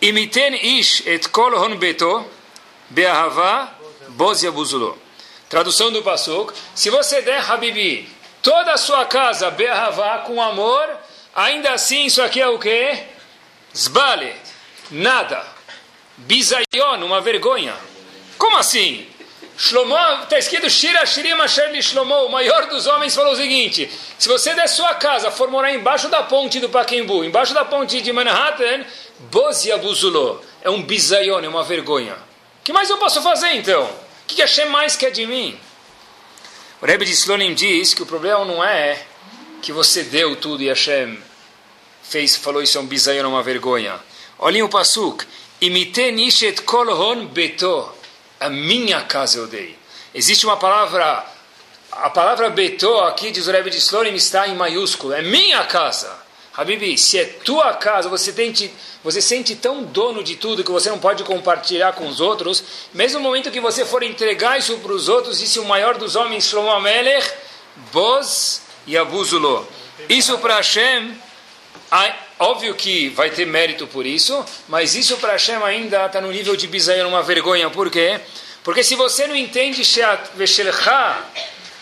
Imiten 0.00 0.54
ish 0.54 1.02
et 1.04 1.28
kol 1.28 1.52
hon 1.54 1.76
beto 1.76 2.24
be'ahava 2.88 3.68
boz 4.08 4.42
yabuzulo. 4.42 4.96
Tradução 5.50 5.92
do 5.92 6.02
pasuk: 6.02 6.54
Se 6.74 6.88
você 6.88 7.20
der 7.20 7.44
Habibi 7.50 8.19
toda 8.42 8.72
a 8.72 8.76
sua 8.78 9.04
casa 9.04 9.50
be'ahava 9.50 10.24
com 10.26 10.42
amor, 10.42 10.88
ainda 11.34 11.72
assim 11.72 12.06
isso 12.06 12.22
aqui 12.22 12.40
é 12.40 12.48
o 12.48 12.58
que? 12.58 12.98
Zbale, 13.76 14.34
nada. 14.90 15.44
Bizayon, 16.16 17.04
uma 17.04 17.20
vergonha. 17.20 17.74
Como 18.36 18.56
assim? 18.56 19.06
Shlomo, 19.56 19.94
está 20.22 20.38
escrito 20.38 20.70
Shira 20.70 21.04
Shirim 21.04 21.32
Asher 21.32 21.70
Shlomo, 21.82 22.24
o 22.24 22.32
maior 22.32 22.66
dos 22.66 22.86
homens, 22.86 23.14
falou 23.14 23.32
o 23.32 23.36
seguinte: 23.36 23.90
se 24.18 24.26
você 24.26 24.54
der 24.54 24.66
sua 24.66 24.94
casa, 24.94 25.30
for 25.30 25.50
morar 25.50 25.72
embaixo 25.72 26.08
da 26.08 26.22
ponte 26.22 26.58
do 26.58 26.70
Paquembu, 26.70 27.22
embaixo 27.24 27.52
da 27.52 27.62
ponte 27.64 28.00
de 28.00 28.10
Manhattan, 28.10 28.84
Bozi 29.30 29.70
Abuzulô, 29.70 30.40
é 30.62 30.70
um 30.70 30.82
bizayon, 30.82 31.40
é 31.40 31.48
uma 31.48 31.62
vergonha. 31.62 32.14
O 32.14 32.64
que 32.64 32.72
mais 32.72 32.88
eu 32.88 32.96
posso 32.96 33.20
fazer 33.20 33.52
então? 33.52 33.84
O 33.84 33.90
que 34.26 34.40
Hashem 34.40 34.70
mais 34.70 34.96
quer 34.96 35.10
de 35.10 35.26
mim? 35.26 35.60
O 36.82 36.86
Rebbe 36.86 37.04
de 37.04 37.12
Slonim 37.12 37.52
diz 37.52 37.92
que 37.92 38.02
o 38.02 38.06
problema 38.06 38.42
não 38.42 38.64
é 38.64 39.04
que 39.60 39.70
você 39.70 40.02
deu 40.02 40.34
tudo 40.36 40.62
e 40.62 40.68
Hashem 40.68 41.18
fez, 42.02 42.36
falou 42.36 42.62
isso 42.62 42.78
é 42.78 42.80
um 42.80 42.86
bizayon, 42.86 43.28
uma 43.28 43.42
vergonha. 43.42 44.00
Olhem 44.38 44.62
o 44.62 44.70
nishet 46.12 46.62
kolhon 46.62 47.26
beto. 47.26 47.86
A 48.40 48.48
minha 48.48 49.02
casa 49.02 49.36
eu 49.36 49.46
dei. 49.46 49.78
Existe 50.14 50.46
uma 50.46 50.56
palavra, 50.56 51.26
a 51.92 52.08
palavra 52.08 52.48
beto 52.48 52.98
aqui, 53.00 53.30
diz 53.30 53.46
o 53.46 53.52
Rebbe 53.52 53.68
de 53.68 53.76
Slonim, 53.76 54.14
está 54.14 54.48
em 54.48 54.54
maiúsculo. 54.54 55.12
É 55.12 55.20
minha 55.20 55.62
casa. 55.66 56.19
Habibi, 56.56 56.98
se 56.98 57.18
é 57.18 57.24
tua 57.24 57.72
casa, 57.74 58.08
você, 58.08 58.32
tente, 58.32 58.72
você 59.04 59.22
sente 59.22 59.54
tão 59.54 59.84
dono 59.84 60.22
de 60.22 60.36
tudo 60.36 60.64
que 60.64 60.70
você 60.70 60.90
não 60.90 60.98
pode 60.98 61.22
compartilhar 61.22 61.92
com 61.92 62.08
os 62.08 62.20
outros, 62.20 62.62
mesmo 62.92 63.20
no 63.20 63.24
momento 63.24 63.50
que 63.50 63.60
você 63.60 63.84
for 63.84 64.02
entregar 64.02 64.58
isso 64.58 64.76
para 64.78 64.92
os 64.92 65.08
outros, 65.08 65.38
disse 65.38 65.58
o 65.60 65.64
maior 65.64 65.96
dos 65.96 66.16
homens, 66.16 66.44
Shlomo 66.44 66.70
Amelech, 66.70 67.30
Boz 67.92 68.62
e 68.86 68.98
Abuzulo. 68.98 69.66
Isso 70.08 70.38
para 70.38 70.56
Hashem, 70.56 71.14
óbvio 72.38 72.74
que 72.74 73.08
vai 73.10 73.30
ter 73.30 73.46
mérito 73.46 73.86
por 73.86 74.04
isso, 74.04 74.44
mas 74.68 74.94
isso 74.94 75.16
para 75.18 75.32
Hashem 75.32 75.62
ainda 75.62 76.06
está 76.06 76.20
no 76.20 76.32
nível 76.32 76.56
de 76.56 76.66
bizayon, 76.66 77.08
uma 77.08 77.22
vergonha. 77.22 77.70
Por 77.70 77.90
quê? 77.90 78.20
Porque 78.64 78.82
se 78.82 78.96
você 78.96 79.26
não 79.26 79.36
entende 79.36 79.82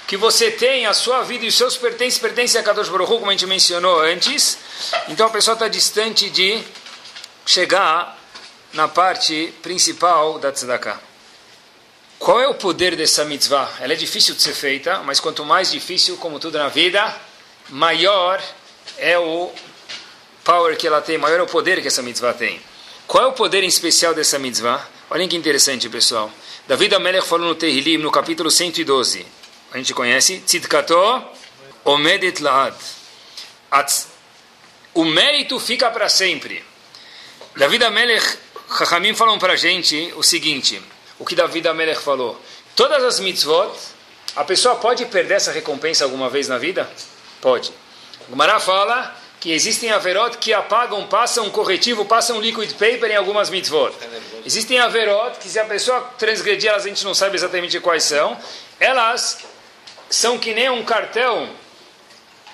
que 0.08 0.16
você 0.16 0.50
tem 0.50 0.86
a 0.86 0.94
sua 0.94 1.22
vida 1.22 1.44
e 1.44 1.48
os 1.48 1.54
seus 1.54 1.76
pertences 1.76 2.18
pertencem 2.18 2.58
a 2.58 2.64
Kadosh 2.64 2.88
Baruch 2.88 3.10
como 3.10 3.28
a 3.28 3.32
gente 3.32 3.46
mencionou 3.46 4.00
antes, 4.00 4.56
então 5.06 5.26
a 5.26 5.30
pessoa 5.30 5.52
está 5.52 5.68
distante 5.68 6.30
de 6.30 6.64
chegar 7.44 8.18
na 8.72 8.88
parte 8.88 9.52
principal 9.62 10.38
da 10.38 10.50
tzedakah. 10.50 10.98
Qual 12.18 12.40
é 12.40 12.48
o 12.48 12.54
poder 12.54 12.96
dessa 12.96 13.22
mitzvah? 13.26 13.70
Ela 13.80 13.92
é 13.92 13.96
difícil 13.96 14.34
de 14.34 14.40
ser 14.40 14.54
feita, 14.54 15.00
mas 15.00 15.20
quanto 15.20 15.44
mais 15.44 15.70
difícil, 15.70 16.16
como 16.16 16.40
tudo 16.40 16.56
na 16.56 16.68
vida, 16.68 17.14
maior 17.68 18.42
é 18.96 19.18
o 19.18 19.52
power 20.42 20.74
que 20.78 20.86
ela 20.86 21.02
tem, 21.02 21.18
maior 21.18 21.38
é 21.38 21.42
o 21.42 21.46
poder 21.46 21.82
que 21.82 21.88
essa 21.88 22.02
mitzvah 22.02 22.32
tem. 22.32 22.58
Qual 23.06 23.24
é 23.24 23.26
o 23.26 23.32
poder 23.32 23.62
em 23.62 23.68
especial 23.68 24.14
dessa 24.14 24.38
mitzvah? 24.38 24.88
Olhem 25.10 25.28
que 25.28 25.36
interessante, 25.36 25.86
pessoal. 25.90 26.30
David 26.66 26.94
Amelech 26.94 27.26
falou 27.26 27.48
no 27.48 27.54
Tehillim, 27.54 27.98
no 27.98 28.10
capítulo 28.10 28.50
112 28.50 29.37
a 29.72 29.76
gente 29.76 29.92
conhece, 29.92 30.40
Tzidkato 30.40 30.96
Omedet 31.84 32.42
Laad. 32.42 32.76
O 34.94 35.04
mérito 35.04 35.60
fica 35.60 35.90
para 35.90 36.08
sempre. 36.08 36.64
David 37.54 37.84
Amelech, 37.84 38.38
Chachamim 38.76 39.14
falam 39.14 39.38
para 39.38 39.52
a 39.52 39.56
gente 39.56 40.12
o 40.16 40.22
seguinte, 40.22 40.82
o 41.18 41.24
que 41.24 41.34
David 41.34 41.68
Amelech 41.68 42.00
falou. 42.00 42.40
Todas 42.74 43.02
as 43.04 43.20
mitzvot, 43.20 43.72
a 44.36 44.44
pessoa 44.44 44.76
pode 44.76 45.04
perder 45.06 45.34
essa 45.34 45.52
recompensa 45.52 46.04
alguma 46.04 46.30
vez 46.30 46.48
na 46.48 46.58
vida? 46.58 46.88
Pode. 47.40 47.70
O 48.26 48.30
Gumará 48.30 48.58
fala 48.58 49.16
que 49.40 49.52
existem 49.52 49.90
averot 49.90 50.38
que 50.38 50.52
apagam, 50.52 51.06
passam 51.06 51.48
corretivo, 51.50 52.04
passam 52.04 52.40
liquid 52.40 52.70
paper 52.72 53.10
em 53.10 53.16
algumas 53.16 53.50
mitzvot. 53.50 53.92
Existem 54.44 54.78
averot 54.78 55.38
que 55.38 55.48
se 55.48 55.58
a 55.58 55.64
pessoa 55.64 56.00
transgredir, 56.18 56.70
elas 56.70 56.84
a 56.84 56.88
gente 56.88 57.04
não 57.04 57.14
sabe 57.14 57.36
exatamente 57.36 57.78
quais 57.80 58.04
são, 58.04 58.36
elas 58.80 59.38
são 60.10 60.38
que 60.38 60.54
nem 60.54 60.70
um 60.70 60.84
cartão 60.84 61.48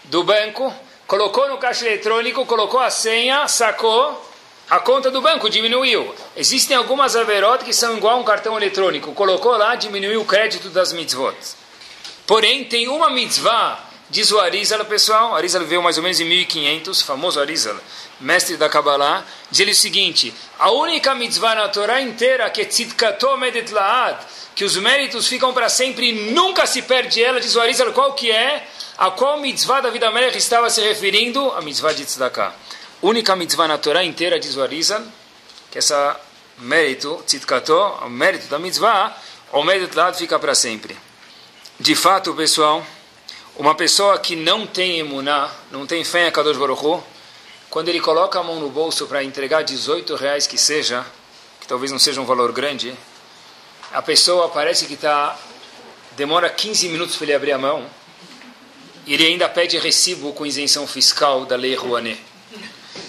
do 0.04 0.22
banco, 0.24 0.72
colocou 1.06 1.48
no 1.48 1.58
caixa 1.58 1.86
eletrônico, 1.86 2.44
colocou 2.46 2.80
a 2.80 2.90
senha, 2.90 3.46
sacou, 3.48 4.30
a 4.68 4.78
conta 4.78 5.10
do 5.10 5.20
banco 5.20 5.48
diminuiu. 5.50 6.14
Existem 6.36 6.76
algumas 6.76 7.14
averot 7.16 7.64
que 7.64 7.72
são 7.72 7.96
igual 7.96 8.16
a 8.16 8.20
um 8.20 8.24
cartão 8.24 8.56
eletrônico, 8.56 9.12
colocou 9.12 9.56
lá, 9.56 9.74
diminuiu 9.74 10.22
o 10.22 10.24
crédito 10.24 10.68
das 10.70 10.92
mitzvot. 10.92 11.36
Porém, 12.26 12.64
tem 12.64 12.88
uma 12.88 13.10
mitzvah, 13.10 13.78
diz 14.08 14.32
o 14.32 14.40
Arizal, 14.40 14.84
pessoal, 14.86 15.34
Arizal 15.34 15.64
veio 15.64 15.82
mais 15.82 15.98
ou 15.98 16.02
menos 16.02 16.18
em 16.20 16.24
1500, 16.24 17.02
famoso 17.02 17.40
Arizal, 17.40 17.76
mestre 18.24 18.56
da 18.56 18.68
Kabbalah, 18.68 19.24
diz 19.50 19.78
o 19.78 19.80
seguinte, 19.80 20.34
a 20.58 20.70
única 20.70 21.14
mitzvah 21.14 21.54
na 21.54 21.68
Torá 21.68 22.00
inteira 22.00 22.50
que 22.50 22.64
tzidkato 22.64 23.36
medet 23.36 23.70
laad, 23.70 24.18
que 24.54 24.64
os 24.64 24.76
méritos 24.76 25.28
ficam 25.28 25.52
para 25.52 25.68
sempre 25.68 26.08
e 26.08 26.32
nunca 26.32 26.66
se 26.66 26.82
perde 26.82 27.22
ela, 27.22 27.40
diz 27.40 27.54
o 27.54 27.60
Arizal, 27.60 27.92
qual 27.92 28.14
que 28.14 28.30
é? 28.30 28.66
A 28.96 29.10
qual 29.10 29.38
mitzvah 29.38 29.80
da 29.80 29.90
vida 29.90 30.10
Melech 30.10 30.38
estava 30.38 30.70
se 30.70 30.80
referindo? 30.80 31.50
A 31.52 31.60
mitzvah 31.60 31.92
de 31.92 32.04
tzedakah. 32.04 32.54
Única 33.02 33.36
mitzvah 33.36 33.68
na 33.68 33.76
Torá 33.78 34.02
inteira, 34.02 34.38
diz 34.38 34.56
o 34.56 34.62
Arizal, 34.62 35.02
que 35.70 35.78
essa 35.78 36.18
mérito, 36.58 37.22
tzidkato, 37.26 37.74
o 37.74 38.08
mérito 38.08 38.46
da 38.46 38.58
mitzvah, 38.58 39.14
o 39.52 39.62
mérito 39.62 39.96
lado 39.96 40.16
fica 40.16 40.38
para 40.38 40.54
sempre. 40.54 40.96
De 41.78 41.94
fato, 41.94 42.32
pessoal, 42.34 42.86
uma 43.56 43.74
pessoa 43.74 44.18
que 44.18 44.34
não 44.34 44.66
tem 44.66 44.98
emuná, 45.00 45.50
não 45.70 45.86
tem 45.86 46.04
fé 46.04 46.28
em 46.28 46.30
Kadosh 46.30 46.56
Baruch 46.56 46.84
Hu, 46.84 47.04
quando 47.74 47.88
ele 47.88 47.98
coloca 47.98 48.38
a 48.38 48.42
mão 48.44 48.60
no 48.60 48.70
bolso 48.70 49.04
para 49.08 49.24
entregar 49.24 49.62
18 49.62 50.14
reais 50.14 50.46
que 50.46 50.56
seja, 50.56 51.04
que 51.60 51.66
talvez 51.66 51.90
não 51.90 51.98
seja 51.98 52.20
um 52.20 52.24
valor 52.24 52.52
grande, 52.52 52.94
a 53.92 54.00
pessoa 54.00 54.48
parece 54.48 54.86
que 54.86 54.94
está 54.94 55.36
demora 56.12 56.48
15 56.48 56.88
minutos 56.88 57.16
para 57.16 57.24
ele 57.24 57.34
abrir 57.34 57.50
a 57.50 57.58
mão 57.58 57.84
e 59.04 59.14
ele 59.14 59.26
ainda 59.26 59.48
pede 59.48 59.76
recibo 59.76 60.32
com 60.34 60.46
isenção 60.46 60.86
fiscal 60.86 61.44
da 61.46 61.56
lei 61.56 61.74
Rouanet. 61.74 62.22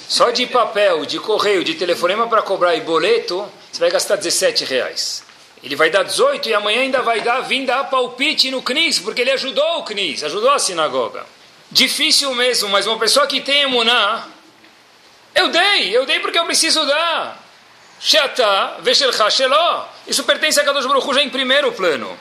Só 0.10 0.32
de 0.32 0.48
papel, 0.48 1.06
de 1.06 1.20
correio, 1.20 1.64
de 1.64 1.76
telefonema 1.76 2.28
para 2.28 2.42
cobrar 2.42 2.76
e 2.76 2.82
boleto, 2.82 3.48
você 3.72 3.80
vai 3.80 3.92
gastar 3.92 4.16
17 4.16 4.66
reais. 4.66 5.24
Ele 5.62 5.76
vai 5.76 5.92
dar 5.92 6.02
18 6.02 6.50
e 6.50 6.56
amanhã 6.56 6.82
ainda 6.82 7.04
vai 7.04 7.22
dar, 7.22 7.42
vir 7.42 7.68
dar 7.68 7.84
palpite 7.84 8.50
no 8.50 8.64
CNIS, 8.64 8.98
porque 8.98 9.22
ele 9.22 9.32
ajudou 9.32 9.82
o 9.82 9.84
CNIS, 9.84 10.24
ajudou 10.24 10.50
a 10.50 10.58
sinagoga. 10.58 11.24
Difícil 11.70 12.34
mesmo, 12.34 12.68
mas 12.70 12.88
uma 12.88 12.98
pessoa 12.98 13.28
que 13.28 13.42
tem 13.42 13.62
emuná, 13.62 14.28
eu 15.36 15.50
dei, 15.50 15.96
eu 15.96 16.06
dei 16.06 16.20
porque 16.20 16.40
eu 16.40 16.46
preciso 16.46 16.86
dar. 16.86 17.44
Shata, 18.00 18.78
Veshelcha 18.82 19.30
Sheló. 19.30 19.88
Isso 20.08 20.24
pertence 20.24 20.60
a 20.60 20.64
Kadosh 20.64 20.86
Baruch 20.86 21.14
já 21.14 21.22
em 21.22 21.30
primeiro 21.30 21.72
plano. 21.72 22.18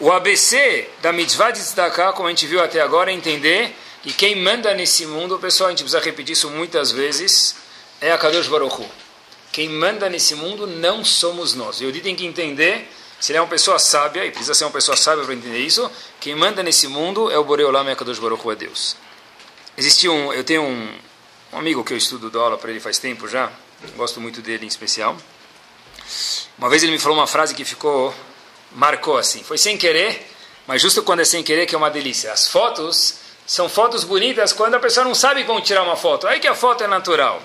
O 0.00 0.12
ABC 0.12 0.88
da 1.02 1.12
mitzvah 1.12 1.50
de 1.50 1.58
tzedakah, 1.58 2.12
como 2.12 2.28
a 2.28 2.30
gente 2.30 2.46
viu 2.46 2.62
até 2.62 2.80
agora, 2.80 3.10
é 3.10 3.14
entender 3.14 3.74
que 4.02 4.12
quem 4.12 4.36
manda 4.36 4.72
nesse 4.74 5.06
mundo, 5.06 5.38
pessoal, 5.38 5.68
a 5.68 5.70
gente 5.70 5.82
precisa 5.82 6.00
repetir 6.00 6.34
isso 6.34 6.48
muitas 6.50 6.92
vezes, 6.92 7.56
é 8.00 8.12
a 8.12 8.18
Kadosh 8.18 8.46
Baruch. 8.46 8.86
Quem 9.50 9.68
manda 9.68 10.08
nesse 10.08 10.34
mundo 10.36 10.66
não 10.66 11.04
somos 11.04 11.54
nós. 11.54 11.80
E 11.80 11.84
o 11.84 11.92
tem 12.00 12.14
que 12.14 12.24
entender, 12.24 12.88
se 13.18 13.32
ele 13.32 13.38
é 13.38 13.40
uma 13.40 13.48
pessoa 13.48 13.78
sábia, 13.78 14.24
e 14.24 14.30
precisa 14.30 14.54
ser 14.54 14.64
uma 14.64 14.70
pessoa 14.70 14.96
sábia 14.96 15.24
para 15.24 15.34
entender 15.34 15.58
isso, 15.58 15.90
quem 16.20 16.34
manda 16.34 16.62
nesse 16.62 16.86
mundo 16.86 17.30
é 17.30 17.36
o 17.36 17.42
Boreolam 17.42 17.88
e 17.88 17.90
a 17.90 17.96
Kadosh 17.96 18.20
Baruch 18.20 18.48
é 18.50 18.54
Deus. 18.54 18.96
Existe 19.76 20.08
um, 20.08 20.32
eu 20.32 20.44
tenho 20.44 20.62
um, 20.62 20.88
um 21.52 21.58
amigo 21.58 21.82
que 21.82 21.92
eu 21.92 21.96
estudo 21.96 22.30
da 22.30 22.38
aula 22.38 22.58
para 22.58 22.70
ele 22.70 22.80
faz 22.80 22.98
tempo 22.98 23.26
já, 23.26 23.50
gosto 23.96 24.20
muito 24.20 24.42
dele 24.42 24.64
em 24.64 24.68
especial. 24.68 25.16
Uma 26.58 26.68
vez 26.68 26.82
ele 26.82 26.92
me 26.92 26.98
falou 26.98 27.16
uma 27.16 27.26
frase 27.26 27.54
que 27.54 27.64
ficou, 27.64 28.14
marcou 28.72 29.16
assim, 29.16 29.42
foi 29.42 29.56
sem 29.56 29.78
querer, 29.78 30.26
mas 30.66 30.82
justo 30.82 31.02
quando 31.02 31.20
é 31.20 31.24
sem 31.24 31.42
querer 31.42 31.66
que 31.66 31.74
é 31.74 31.78
uma 31.78 31.90
delícia. 31.90 32.32
As 32.32 32.48
fotos 32.48 33.14
são 33.46 33.68
fotos 33.68 34.04
bonitas 34.04 34.52
quando 34.52 34.74
a 34.74 34.78
pessoa 34.78 35.04
não 35.04 35.14
sabe 35.14 35.44
como 35.44 35.60
tirar 35.62 35.82
uma 35.82 35.96
foto, 35.96 36.26
aí 36.26 36.38
que 36.38 36.46
a 36.46 36.54
foto 36.54 36.84
é 36.84 36.86
natural. 36.86 37.42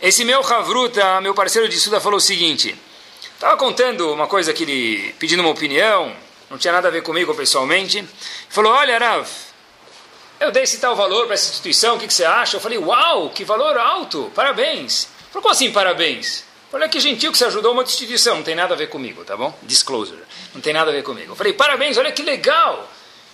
Esse 0.00 0.24
meu 0.24 0.40
Havruta, 0.40 1.20
meu 1.20 1.34
parceiro 1.34 1.68
de 1.68 1.76
estudo, 1.76 2.00
falou 2.00 2.18
o 2.18 2.20
seguinte, 2.20 2.76
estava 3.32 3.56
contando 3.56 4.12
uma 4.12 4.26
coisa 4.26 4.52
que 4.52 4.64
ele, 4.64 5.14
pedindo 5.18 5.40
uma 5.40 5.50
opinião, 5.50 6.14
não 6.50 6.58
tinha 6.58 6.72
nada 6.72 6.88
a 6.88 6.90
ver 6.90 7.02
comigo 7.02 7.34
pessoalmente, 7.34 8.06
falou, 8.50 8.72
olha 8.72 8.98
Rav, 8.98 9.26
eu 10.42 10.50
dei 10.50 10.64
esse 10.64 10.78
tal 10.78 10.96
valor 10.96 11.26
para 11.26 11.34
essa 11.34 11.50
instituição, 11.50 11.96
o 11.96 11.98
que, 11.98 12.06
que, 12.06 12.14
você 12.14 12.24
acha? 12.24 12.56
Eu 12.56 12.60
falei, 12.60 12.78
uau, 12.78 13.30
que 13.30 13.44
valor 13.44 13.78
alto, 13.78 14.30
parabéns. 14.34 15.08
Falou, 15.30 15.42
como 15.42 15.50
assim 15.50 15.70
parabéns? 15.70 16.44
Olha 16.72 16.88
que 16.88 16.98
gentil 16.98 17.30
que 17.30 17.38
você 17.38 17.44
ajudou 17.44 17.72
uma 17.72 17.82
instituição, 17.82 18.36
não 18.36 18.42
tem 18.42 18.54
nada 18.54 18.74
a 18.74 18.76
ver 18.76 18.88
comigo, 18.88 19.24
tá 19.24 19.36
bom? 19.36 19.56
Disclosure, 19.62 20.22
não 20.54 20.60
tem 20.60 20.72
nada 20.72 20.90
a 20.90 20.94
ver 20.94 21.02
comigo. 21.02 21.32
Eu 21.32 21.36
falei, 21.36 21.52
parabéns, 21.52 21.96
olha 21.96 22.10
que 22.10 22.22
legal. 22.22 22.88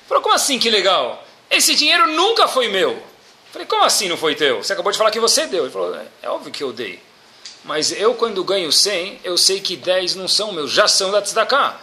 Falou, 0.06 0.22
como 0.22 0.34
assim 0.34 0.58
que 0.58 0.68
legal? 0.70 1.24
Esse 1.50 1.74
dinheiro 1.74 2.08
nunca 2.08 2.46
foi 2.46 2.68
meu. 2.68 2.90
Eu 2.90 3.52
falei, 3.52 3.66
como 3.66 3.84
assim 3.84 4.08
não 4.08 4.16
foi 4.16 4.34
teu? 4.34 4.62
Você 4.62 4.72
acabou 4.72 4.92
de 4.92 4.98
falar 4.98 5.10
que 5.10 5.20
você 5.20 5.46
deu. 5.46 5.64
Ele 5.64 5.72
falou, 5.72 5.94
é, 5.94 6.06
é 6.22 6.28
óbvio 6.28 6.52
que 6.52 6.62
eu 6.62 6.72
dei. 6.72 7.00
Mas 7.64 7.92
eu, 7.92 8.14
quando 8.14 8.44
ganho 8.44 8.72
100, 8.72 9.20
eu 9.24 9.38
sei 9.38 9.60
que 9.60 9.76
10 9.76 10.14
não 10.16 10.28
são 10.28 10.52
meus, 10.52 10.70
já 10.70 10.88
são 10.88 11.10
da 11.10 11.22
Tzedakah. 11.22 11.80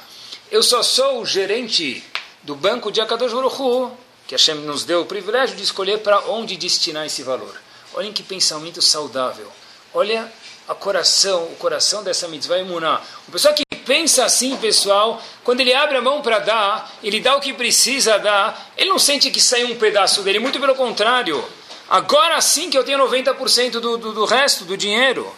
Eu 0.51 0.62
só 0.62 0.84
sou 0.84 1.22
o 1.22 1.25
gerente 1.25 2.03
do 2.44 2.55
banco 2.55 2.91
de 2.91 3.01
Akadosh 3.01 3.34
Baruch 3.34 3.96
que 4.27 4.34
Hashem 4.34 4.55
nos 4.55 4.84
deu 4.84 5.01
o 5.01 5.05
privilégio 5.05 5.55
de 5.55 5.63
escolher 5.63 6.00
para 6.00 6.20
onde 6.29 6.58
destinar 6.58 7.05
esse 7.05 7.24
valor. 7.24 7.55
Olhem 7.94 8.12
que 8.12 8.24
pensamento 8.24 8.82
saudável. 8.82 9.51
Olha 9.94 10.32
a 10.67 10.74
coração, 10.74 11.44
o 11.44 11.55
coração 11.58 12.03
dessa 12.03 12.27
mitzvah 12.27 12.58
imuná. 12.58 13.01
Uma 13.27 13.32
pessoa 13.32 13.53
que 13.53 13.63
pensa 13.86 14.25
assim, 14.25 14.58
pessoal, 14.58 15.22
quando 15.44 15.62
ele 15.62 15.74
abre 15.74 15.98
a 15.98 16.01
mão 16.01 16.22
para 16.22 16.39
dar, 16.39 16.91
ele 17.03 17.20
dá 17.20 17.36
o 17.36 17.39
que 17.39 17.53
precisa 17.53 18.17
dar, 18.17 18.72
ele 18.75 18.89
não 18.89 19.00
sente 19.00 19.29
que 19.29 19.39
sai 19.39 19.63
um 19.63 19.77
pedaço 19.77 20.24
dele, 20.24 20.39
muito 20.39 20.60
pelo 20.60 20.75
contrário. 20.75 21.44
Agora 21.88 22.41
sim 22.41 22.70
que 22.70 22.77
eu 22.77 22.84
tenho 22.84 22.98
90% 23.08 23.72
do, 23.72 23.98
do, 23.98 24.12
do 24.12 24.25
resto 24.25 24.65
do 24.65 24.75
dinheiro. 24.75 25.32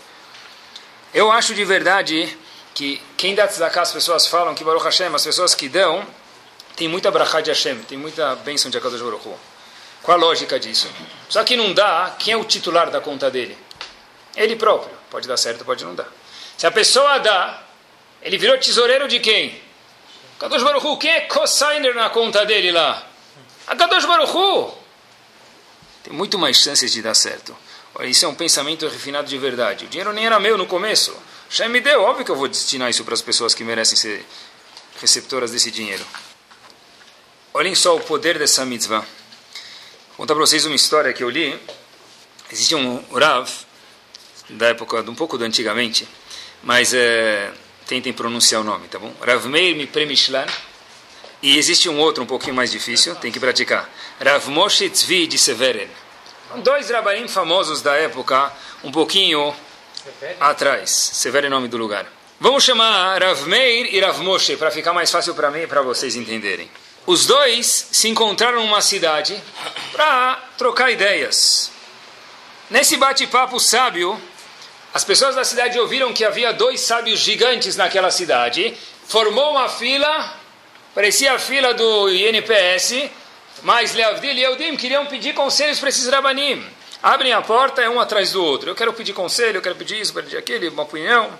Eu 1.13 1.31
acho 1.31 1.53
de 1.53 1.65
verdade 1.65 2.37
que 2.73 3.01
quem 3.17 3.35
dá 3.35 3.47
tzedakah, 3.47 3.81
as 3.81 3.91
pessoas 3.91 4.27
falam 4.27 4.55
que 4.55 4.63
Baruch 4.63 4.85
Hashem, 4.85 5.13
as 5.13 5.23
pessoas 5.23 5.53
que 5.53 5.67
dão, 5.67 6.05
tem 6.77 6.87
muita 6.87 7.09
brachá 7.09 7.41
de 7.41 7.49
Hashem, 7.49 7.79
tem 7.79 7.97
muita 7.97 8.35
bênção 8.35 8.69
de 8.69 8.77
Akadosh 8.77 9.01
Baruch 9.01 9.27
Hu. 9.27 9.37
Qual 10.03 10.15
a 10.15 10.21
lógica 10.21 10.59
disso? 10.59 10.87
Só 11.27 11.43
que 11.43 11.57
não 11.57 11.73
dá, 11.73 12.15
quem 12.19 12.35
é 12.35 12.37
o 12.37 12.45
titular 12.45 12.91
da 12.91 13.01
conta 13.01 13.31
dele? 13.31 13.57
Ele 14.35 14.55
próprio. 14.55 14.95
Pode 15.09 15.27
dar 15.27 15.37
certo, 15.37 15.65
pode 15.65 15.83
não 15.83 15.95
dar. 15.95 16.07
Se 16.55 16.67
a 16.67 16.71
pessoa 16.71 17.17
dá, 17.17 17.63
ele 18.21 18.37
virou 18.37 18.57
tesoureiro 18.59 19.07
de 19.07 19.19
quem? 19.19 19.59
Kadosh 20.37 20.61
Baruchu, 20.61 20.97
quem 20.97 21.09
é 21.09 21.21
co-signer 21.21 21.95
na 21.95 22.11
conta 22.11 22.45
dele 22.45 22.71
lá? 22.71 23.05
A 23.65 23.75
Kadosh 23.75 24.05
Baruchu. 24.05 24.71
Tem 26.03 26.13
muito 26.13 26.37
mais 26.37 26.57
chances 26.57 26.91
de 26.91 27.01
dar 27.01 27.15
certo. 27.15 27.57
Olha, 27.95 28.07
isso 28.07 28.23
é 28.23 28.27
um 28.27 28.35
pensamento 28.35 28.87
refinado 28.87 29.27
de 29.27 29.37
verdade. 29.39 29.85
O 29.85 29.87
dinheiro 29.87 30.13
nem 30.13 30.27
era 30.27 30.39
meu 30.39 30.59
no 30.59 30.67
começo. 30.67 31.17
Já 31.49 31.67
me 31.67 31.81
deu, 31.81 32.03
óbvio 32.03 32.23
que 32.23 32.29
eu 32.29 32.35
vou 32.35 32.47
destinar 32.47 32.87
isso 32.87 33.03
para 33.03 33.15
as 33.15 33.21
pessoas 33.23 33.55
que 33.55 33.63
merecem 33.63 33.97
ser 33.97 34.23
receptoras 35.01 35.49
desse 35.49 35.71
dinheiro. 35.71 36.05
Olhem 37.57 37.73
só 37.73 37.95
o 37.95 37.99
poder 37.99 38.37
dessa 38.37 38.63
mitzvah. 38.63 38.99
Vou 38.99 40.17
contar 40.17 40.35
para 40.35 40.45
vocês 40.45 40.63
uma 40.67 40.75
história 40.75 41.11
que 41.11 41.23
eu 41.23 41.29
li. 41.31 41.59
Existia 42.51 42.77
um 42.77 43.03
Rav, 43.11 43.49
da 44.47 44.67
época, 44.67 45.01
um 45.01 45.15
pouco 45.15 45.39
do 45.39 45.43
antigamente, 45.43 46.07
mas 46.61 46.93
é, 46.93 47.51
tentem 47.87 48.13
pronunciar 48.13 48.61
o 48.61 48.63
nome, 48.63 48.87
tá 48.87 48.99
bom? 48.99 49.11
Rav 49.19 49.47
Meir 49.47 49.75
Mipremishlan. 49.75 50.45
E 51.41 51.57
existe 51.57 51.89
um 51.89 51.97
outro 51.97 52.23
um 52.23 52.27
pouquinho 52.27 52.53
mais 52.53 52.69
difícil, 52.69 53.15
tem 53.15 53.31
que 53.31 53.39
praticar. 53.39 53.89
Rav 54.23 54.47
Moshe 54.51 54.87
Tzvi 54.87 55.25
de 55.25 55.39
Severen. 55.39 55.89
Dois 56.57 56.91
rabanim 56.91 57.27
famosos 57.27 57.81
da 57.81 57.95
época, 57.95 58.53
um 58.83 58.91
pouquinho 58.91 59.51
atrás. 60.39 60.91
Severo 60.91 61.47
é 61.47 61.49
o 61.49 61.51
nome 61.51 61.67
do 61.69 61.77
lugar. 61.77 62.05
Vamos 62.39 62.63
chamar 62.63 63.19
Rav 63.19 63.47
Meir 63.47 63.95
e 63.95 63.99
Rav 63.99 64.21
Moshe 64.21 64.55
para 64.57 64.69
ficar 64.69 64.93
mais 64.93 65.09
fácil 65.09 65.33
para 65.33 65.49
mim 65.49 65.61
e 65.61 65.67
para 65.67 65.81
vocês 65.81 66.15
entenderem. 66.15 66.69
Os 67.07 67.25
dois 67.25 67.87
se 67.89 68.09
encontraram 68.09 68.61
numa 68.61 68.81
cidade 68.81 69.41
para 69.93 70.43
trocar 70.57 70.91
ideias. 70.91 71.71
Nesse 72.69 72.97
bate-papo 72.97 73.61
sábio, 73.61 74.21
as 74.93 75.05
pessoas 75.05 75.33
da 75.33 75.45
cidade 75.45 75.79
ouviram 75.79 76.11
que 76.11 76.25
havia 76.25 76.51
dois 76.51 76.81
sábios 76.81 77.21
gigantes 77.21 77.77
naquela 77.77 78.11
cidade. 78.11 78.75
Formou 79.07 79.51
uma 79.51 79.69
fila, 79.69 80.35
parecia 80.93 81.31
a 81.31 81.39
fila 81.39 81.73
do 81.73 82.09
INPS, 82.09 83.09
mas 83.63 83.93
Leavdil 83.93 84.33
e 84.33 84.43
Eudim 84.43 84.75
queriam 84.75 85.05
pedir 85.05 85.33
conselhos 85.33 85.79
para 85.79 85.87
esses 85.87 86.09
rabanim. 86.09 86.61
Abrem 87.01 87.31
a 87.31 87.41
porta, 87.41 87.81
é 87.81 87.89
um 87.89 88.01
atrás 88.01 88.33
do 88.33 88.43
outro. 88.43 88.69
Eu 88.71 88.75
quero 88.75 88.91
pedir 88.91 89.13
conselho, 89.13 89.59
eu 89.59 89.61
quero 89.61 89.75
pedir 89.75 90.01
isso, 90.01 90.11
eu 90.11 90.15
quero 90.15 90.25
pedir 90.25 90.37
aquilo, 90.39 90.73
uma 90.73 90.83
opinião. 90.83 91.39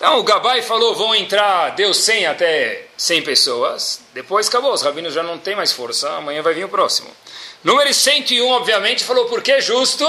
Então 0.00 0.18
o 0.18 0.22
Gabai 0.22 0.62
falou, 0.62 0.94
vão 0.94 1.14
entrar, 1.14 1.74
deu 1.74 1.92
100 1.92 2.24
até 2.24 2.86
100 2.96 3.20
pessoas. 3.20 4.00
Depois 4.14 4.48
acabou, 4.48 4.72
os 4.72 4.80
rabinos 4.80 5.12
já 5.12 5.22
não 5.22 5.36
têm 5.36 5.54
mais 5.54 5.72
força, 5.72 6.10
amanhã 6.16 6.40
vai 6.40 6.54
vir 6.54 6.64
o 6.64 6.70
próximo. 6.70 7.14
Número 7.62 7.92
101, 7.92 8.48
obviamente, 8.48 9.04
falou, 9.04 9.26
por 9.26 9.42
que 9.42 9.60
justo? 9.60 10.06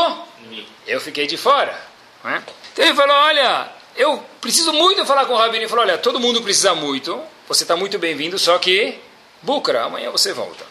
Eu 0.87 1.01
fiquei 1.01 1.27
de 1.27 1.35
fora. 1.35 1.77
Né? 2.23 2.41
Então 2.71 2.85
ele 2.85 2.95
falou, 2.95 3.13
olha, 3.17 3.69
eu 3.97 4.23
preciso 4.39 4.71
muito 4.71 5.05
falar 5.05 5.25
com 5.25 5.33
o 5.33 5.37
rabino. 5.37 5.63
Ele 5.63 5.67
falou, 5.67 5.83
olha, 5.83 5.97
todo 5.97 6.21
mundo 6.21 6.41
precisa 6.41 6.73
muito, 6.73 7.21
você 7.45 7.65
está 7.65 7.75
muito 7.75 7.99
bem-vindo, 7.99 8.39
só 8.39 8.57
que, 8.59 8.97
Bukra, 9.41 9.83
amanhã 9.83 10.09
você 10.09 10.31
volta. 10.31 10.65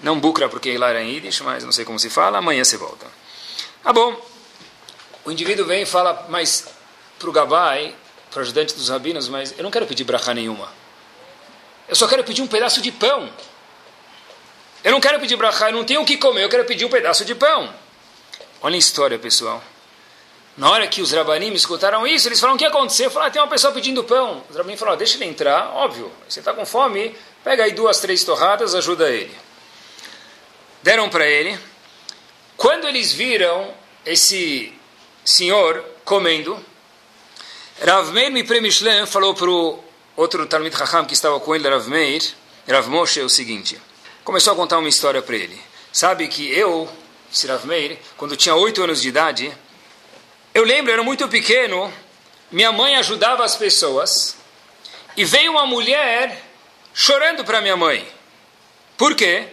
Não 0.00 0.18
Bukra 0.18 0.48
porque 0.48 0.78
lá 0.78 0.88
era 0.88 1.02
em 1.02 1.10
Yiddish, 1.10 1.42
mas 1.42 1.62
não 1.62 1.72
sei 1.72 1.84
como 1.84 1.98
se 1.98 2.08
fala, 2.08 2.38
amanhã 2.38 2.64
você 2.64 2.78
volta. 2.78 3.04
Tá 3.82 3.92
bom. 3.92 4.18
O 5.26 5.30
indivíduo 5.30 5.66
vem 5.66 5.82
e 5.82 5.86
fala, 5.86 6.24
mas 6.30 6.68
para 7.18 7.28
o 7.28 7.32
Gabai, 7.32 7.94
para 8.34 8.40
o 8.40 8.42
ajudante 8.42 8.74
dos 8.74 8.88
rabinos, 8.88 9.28
mas 9.28 9.54
eu 9.56 9.62
não 9.62 9.70
quero 9.70 9.86
pedir 9.86 10.02
brachá 10.02 10.34
nenhuma. 10.34 10.68
Eu 11.86 11.94
só 11.94 12.08
quero 12.08 12.24
pedir 12.24 12.42
um 12.42 12.48
pedaço 12.48 12.82
de 12.82 12.90
pão. 12.90 13.30
Eu 14.82 14.90
não 14.90 15.00
quero 15.00 15.20
pedir 15.20 15.36
brachá, 15.36 15.70
eu 15.70 15.72
não 15.72 15.84
tenho 15.84 16.02
o 16.02 16.04
que 16.04 16.16
comer, 16.16 16.42
eu 16.42 16.48
quero 16.48 16.64
pedir 16.64 16.84
um 16.84 16.88
pedaço 16.88 17.24
de 17.24 17.32
pão. 17.32 17.72
Olha 18.60 18.74
a 18.74 18.78
história, 18.78 19.16
pessoal. 19.20 19.62
Na 20.56 20.68
hora 20.68 20.88
que 20.88 21.00
os 21.00 21.12
rabanim 21.12 21.52
escutaram 21.52 22.04
isso, 22.04 22.26
eles 22.26 22.40
falaram, 22.40 22.56
o 22.56 22.58
que 22.58 22.64
aconteceu? 22.64 23.08
Falaram, 23.08 23.28
ah, 23.28 23.32
tem 23.32 23.40
uma 23.40 23.48
pessoa 23.48 23.72
pedindo 23.72 24.02
pão. 24.02 24.42
Os 24.50 24.56
rabanim 24.56 24.76
falaram, 24.76 24.98
deixa 24.98 25.16
ele 25.16 25.26
entrar, 25.26 25.68
óbvio. 25.72 26.10
Você 26.28 26.40
está 26.40 26.52
com 26.52 26.66
fome, 26.66 27.16
pega 27.44 27.62
aí 27.62 27.72
duas, 27.72 28.00
três 28.00 28.24
torradas, 28.24 28.74
ajuda 28.74 29.08
ele. 29.10 29.34
Deram 30.82 31.08
para 31.08 31.24
ele. 31.24 31.56
Quando 32.56 32.88
eles 32.88 33.12
viram 33.12 33.72
esse 34.04 34.72
senhor 35.24 35.84
comendo, 36.04 36.60
Rav 37.82 38.12
Meir 38.12 38.30
Mipre 38.30 38.60
Mishlen 38.60 39.04
falou 39.04 39.34
para 39.34 39.50
o 39.50 39.82
outro 40.16 40.46
Talmud 40.46 40.74
Chacham 40.74 41.04
que 41.04 41.12
estava 41.12 41.40
com 41.40 41.54
ele, 41.54 41.68
Rav 41.68 41.88
Meir, 41.88 42.22
Rav 42.68 42.88
Moshe, 42.88 43.20
o 43.20 43.28
seguinte. 43.28 43.80
Começou 44.22 44.52
a 44.52 44.56
contar 44.56 44.78
uma 44.78 44.88
história 44.88 45.20
para 45.20 45.34
ele. 45.34 45.60
Sabe 45.92 46.28
que 46.28 46.48
eu, 46.56 46.88
esse 47.32 47.48
Rav 47.48 47.66
Meir, 47.66 47.98
quando 48.16 48.36
tinha 48.36 48.54
oito 48.54 48.82
anos 48.82 49.02
de 49.02 49.08
idade, 49.08 49.52
eu 50.54 50.64
lembro, 50.64 50.92
era 50.92 51.02
muito 51.02 51.26
pequeno, 51.26 51.92
minha 52.50 52.70
mãe 52.70 52.94
ajudava 52.94 53.44
as 53.44 53.56
pessoas, 53.56 54.36
e 55.16 55.24
veio 55.24 55.50
uma 55.50 55.66
mulher 55.66 56.40
chorando 56.94 57.44
para 57.44 57.60
minha 57.60 57.76
mãe. 57.76 58.06
Por 58.96 59.16
quê? 59.16 59.48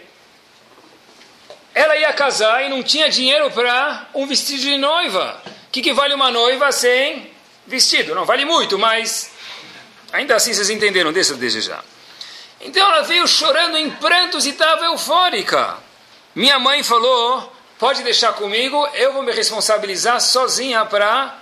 Ela 1.74 1.96
ia 1.96 2.12
casar 2.12 2.64
e 2.64 2.68
não 2.68 2.84
tinha 2.84 3.08
dinheiro 3.08 3.50
para 3.50 4.08
um 4.14 4.28
vestido 4.28 4.60
de 4.60 4.78
noiva. 4.78 5.42
O 5.66 5.70
que, 5.72 5.82
que 5.82 5.92
vale 5.92 6.14
uma 6.14 6.30
noiva 6.30 6.70
sem 6.70 7.31
vestido. 7.66 8.14
Não 8.14 8.24
vale 8.24 8.44
muito, 8.44 8.78
mas 8.78 9.30
ainda 10.12 10.36
assim 10.36 10.52
vocês 10.52 10.70
entenderam, 10.70 11.12
deixa 11.12 11.32
eu 11.32 11.36
desejar. 11.36 11.84
Então 12.60 12.86
ela 12.86 13.02
veio 13.02 13.26
chorando 13.26 13.76
em 13.76 13.90
prantos 13.90 14.46
e 14.46 14.50
estava 14.50 14.84
eufórica. 14.84 15.78
Minha 16.34 16.58
mãe 16.58 16.82
falou: 16.82 17.52
pode 17.78 18.02
deixar 18.02 18.32
comigo, 18.34 18.86
eu 18.94 19.12
vou 19.12 19.22
me 19.22 19.32
responsabilizar 19.32 20.20
sozinha 20.20 20.84
para 20.84 21.38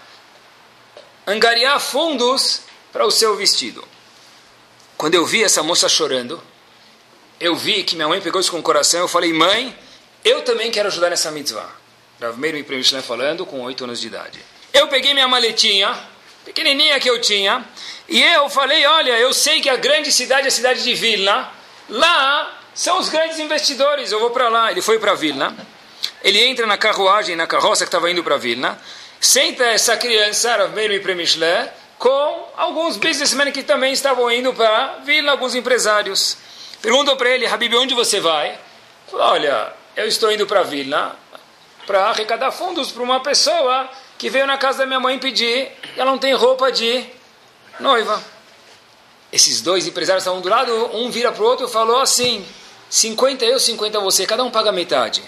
angariar 1.27 1.79
fundos 1.79 2.63
para 2.93 3.05
o 3.05 3.11
seu 3.11 3.37
vestido. 3.37 3.87
Quando 4.97 5.15
eu 5.15 5.25
vi 5.25 5.45
essa 5.45 5.63
moça 5.63 5.89
chorando, 5.89 6.43
eu 7.39 7.55
vi 7.55 7.83
que 7.85 7.95
minha 7.95 8.09
mãe 8.09 8.21
pegou 8.21 8.41
isso 8.41 8.51
com 8.51 8.59
o 8.59 8.63
coração. 8.63 9.01
Eu 9.01 9.09
falei: 9.09 9.33
mãe, 9.33 9.77
eu 10.25 10.43
também 10.43 10.71
quero 10.71 10.89
ajudar 10.89 11.11
nessa 11.11 11.31
mitzvah. 11.31 11.71
Rav 12.21 12.39
Meir 12.39 12.55
me 12.55 13.03
falando 13.03 13.47
com 13.47 13.63
oito 13.63 13.85
anos 13.85 14.01
de 14.01 14.07
idade. 14.07 14.39
Eu 14.73 14.89
peguei 14.89 15.15
minha 15.15 15.27
maletinha, 15.27 15.99
pequenininha 16.51 16.99
que 16.99 17.09
eu 17.09 17.21
tinha, 17.21 17.65
e 18.09 18.21
eu 18.21 18.51
falei, 18.51 18.85
olha, 18.85 19.13
eu 19.19 19.33
sei 19.33 19.61
que 19.61 19.69
a 19.69 19.77
grande 19.77 20.11
cidade 20.11 20.47
é 20.47 20.49
a 20.49 20.51
cidade 20.51 20.83
de 20.83 20.95
Vilna, 20.95 21.49
lá 21.89 22.59
são 22.75 22.99
os 22.99 23.09
grandes 23.09 23.39
investidores, 23.39 24.11
eu 24.11 24.19
vou 24.19 24.31
para 24.31 24.49
lá. 24.49 24.71
Ele 24.71 24.83
foi 24.83 24.99
para 24.99 25.15
Vilna, 25.15 25.57
ele 26.23 26.43
entra 26.43 26.67
na 26.67 26.77
carruagem, 26.77 27.37
na 27.37 27.47
carroça 27.47 27.85
que 27.85 27.89
estava 27.89 28.11
indo 28.11 28.25
para 28.25 28.37
Vilna, 28.37 28.77
senta 29.21 29.65
essa 29.65 29.97
criança, 29.97 30.57
Rav 30.57 30.75
Meir 30.75 30.91
e 30.91 30.99
Premishle, 31.01 31.71
com 31.99 32.49
alguns 32.57 32.97
businessmen 32.97 33.53
que 33.53 33.63
também 33.63 33.93
estavam 33.93 34.31
indo 34.31 34.53
para 34.53 34.99
Vilna, 35.05 35.31
alguns 35.31 35.55
empresários. 35.55 36.37
Perguntou 36.83 37.17
para 37.17 37.31
ele, 37.31 37.47
Habib, 37.47 37.75
onde 37.77 37.95
você 37.95 38.19
vai? 38.19 38.59
Falou, 39.09 39.27
olha, 39.27 39.73
eu 39.97 40.07
estou 40.09 40.33
indo 40.33 40.47
para 40.47 40.63
Vilna 40.63 41.15
para 41.87 42.07
arrecadar 42.07 42.51
fundos 42.51 42.91
para 42.91 43.03
uma 43.03 43.21
pessoa 43.21 43.89
que 44.21 44.29
veio 44.29 44.47
na 44.47 44.59
casa 44.59 44.81
da 44.81 44.87
minha 44.87 45.01
mãe 45.01 45.19
pedir 45.19 45.73
ela 45.97 46.11
não 46.11 46.19
tem 46.19 46.35
roupa 46.35 46.71
de 46.71 47.03
noiva. 47.81 48.23
Esses 49.33 49.63
dois 49.63 49.87
empresários 49.87 50.23
estavam 50.23 50.43
do 50.43 50.49
lado, 50.49 50.95
um 50.95 51.11
vira 51.11 51.33
para 51.33 51.43
o 51.43 51.47
outro 51.47 51.67
e 51.67 51.71
falou 51.71 51.99
assim: 52.03 52.45
50 52.91 53.47
eu, 53.47 53.59
50 53.59 53.99
você, 54.01 54.27
cada 54.27 54.45
um 54.45 54.51
paga 54.51 54.71
metade. 54.73 55.23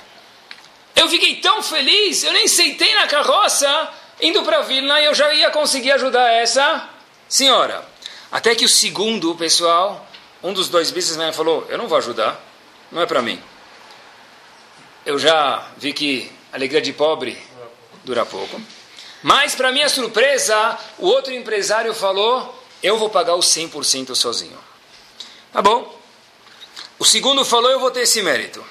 Eu 0.94 1.08
fiquei 1.08 1.36
tão 1.36 1.62
feliz, 1.62 2.22
eu 2.22 2.34
nem 2.34 2.46
sentei 2.46 2.94
na 2.94 3.06
carroça 3.06 3.88
indo 4.20 4.42
para 4.42 4.60
Vilna 4.60 5.00
e 5.00 5.06
eu 5.06 5.14
já 5.14 5.32
ia 5.32 5.50
conseguir 5.50 5.92
ajudar 5.92 6.30
essa 6.30 6.86
senhora. 7.26 7.88
Até 8.30 8.54
que 8.54 8.66
o 8.66 8.68
segundo, 8.68 9.34
pessoal, 9.36 10.06
um 10.42 10.52
dos 10.52 10.68
dois 10.68 10.90
businessmen 10.90 11.32
falou: 11.32 11.66
Eu 11.70 11.78
não 11.78 11.88
vou 11.88 11.96
ajudar, 11.96 12.38
não 12.90 13.00
é 13.00 13.06
para 13.06 13.22
mim. 13.22 13.42
Eu 15.06 15.18
já 15.18 15.66
vi 15.78 15.94
que 15.94 16.30
alegria 16.52 16.82
de 16.82 16.92
pobre 16.92 17.38
dura 18.04 18.26
pouco. 18.26 18.60
Mas, 19.22 19.54
para 19.54 19.70
minha 19.70 19.88
surpresa, 19.88 20.78
o 20.98 21.06
outro 21.06 21.32
empresário 21.32 21.94
falou: 21.94 22.62
eu 22.82 22.98
vou 22.98 23.08
pagar 23.08 23.36
os 23.36 23.46
100% 23.46 24.14
sozinho. 24.14 24.58
Tá 25.52 25.62
bom. 25.62 25.96
O 26.98 27.04
segundo 27.04 27.44
falou: 27.44 27.70
eu 27.70 27.78
vou 27.78 27.90
ter 27.90 28.00
esse 28.00 28.20
mérito. 28.22 28.64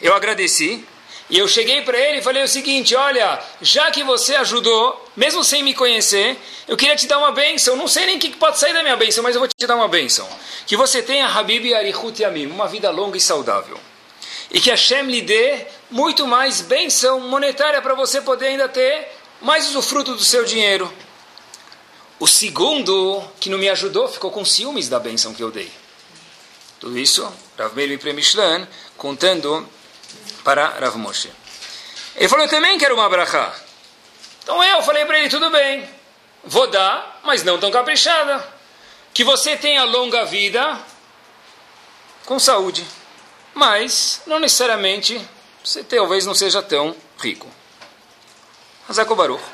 Eu 0.00 0.14
agradeci. 0.14 0.84
E 1.30 1.38
eu 1.38 1.46
cheguei 1.46 1.82
para 1.82 1.96
ele 1.96 2.18
e 2.18 2.22
falei 2.22 2.42
o 2.42 2.48
seguinte: 2.48 2.94
olha, 2.94 3.40
já 3.62 3.90
que 3.90 4.02
você 4.02 4.34
ajudou, 4.36 5.08
mesmo 5.16 5.42
sem 5.42 5.62
me 5.62 5.72
conhecer, 5.72 6.36
eu 6.66 6.76
queria 6.76 6.96
te 6.96 7.06
dar 7.06 7.18
uma 7.18 7.32
bênção. 7.32 7.76
Não 7.76 7.88
sei 7.88 8.04
nem 8.04 8.16
o 8.16 8.20
que 8.20 8.30
pode 8.36 8.58
sair 8.58 8.74
da 8.74 8.82
minha 8.82 8.96
bênção, 8.96 9.22
mas 9.22 9.34
eu 9.34 9.40
vou 9.40 9.48
te 9.48 9.66
dar 9.66 9.76
uma 9.76 9.88
bênção. 9.88 10.28
Que 10.66 10.76
você 10.76 11.00
tenha 11.00 11.26
Habib 11.26 11.72
Arihut 11.72 12.20
Yamim, 12.20 12.46
uma 12.46 12.66
vida 12.66 12.90
longa 12.90 13.16
e 13.16 13.20
saudável. 13.20 13.78
E 14.50 14.60
que 14.60 14.70
Hashem 14.70 15.02
lhe 15.02 15.22
dê 15.22 15.66
muito 15.88 16.26
mais 16.26 16.60
bênção 16.60 17.20
monetária 17.20 17.80
para 17.80 17.94
você 17.94 18.20
poder 18.20 18.46
ainda 18.46 18.68
ter 18.68 19.08
mais 19.40 19.68
usufruto 19.68 20.14
do 20.14 20.24
seu 20.24 20.44
dinheiro. 20.44 20.92
O 22.18 22.26
segundo, 22.26 23.22
que 23.40 23.48
não 23.48 23.58
me 23.58 23.68
ajudou, 23.68 24.08
ficou 24.08 24.30
com 24.30 24.44
ciúmes 24.44 24.88
da 24.88 24.98
bênção 24.98 25.32
que 25.32 25.42
eu 25.42 25.50
dei. 25.50 25.70
Tudo 26.78 26.98
isso, 26.98 27.30
Rav 27.58 27.74
Meir 27.74 27.98
Premishlan, 27.98 28.68
contando 28.96 29.66
para 30.44 30.66
Rav 30.78 30.96
Moshe. 30.96 31.30
Ele 32.16 32.28
falou, 32.28 32.44
eu 32.44 32.50
também 32.50 32.78
quero 32.78 32.94
uma 32.94 33.08
brachá. 33.08 33.54
Então 34.42 34.62
eu 34.62 34.82
falei 34.82 35.04
para 35.04 35.18
ele, 35.18 35.28
tudo 35.28 35.50
bem, 35.50 35.88
vou 36.44 36.66
dar, 36.66 37.20
mas 37.22 37.42
não 37.42 37.58
tão 37.58 37.70
caprichada. 37.70 38.46
Que 39.12 39.24
você 39.24 39.56
tenha 39.56 39.84
longa 39.84 40.24
vida 40.24 40.78
com 42.26 42.38
saúde, 42.38 42.86
mas 43.54 44.22
não 44.26 44.38
necessariamente 44.38 45.20
você 45.64 45.82
talvez 45.82 46.24
não 46.24 46.34
seja 46.34 46.62
tão 46.62 46.94
rico. 47.18 47.59
Hazako 48.90 49.14
Baruch. 49.14 49.44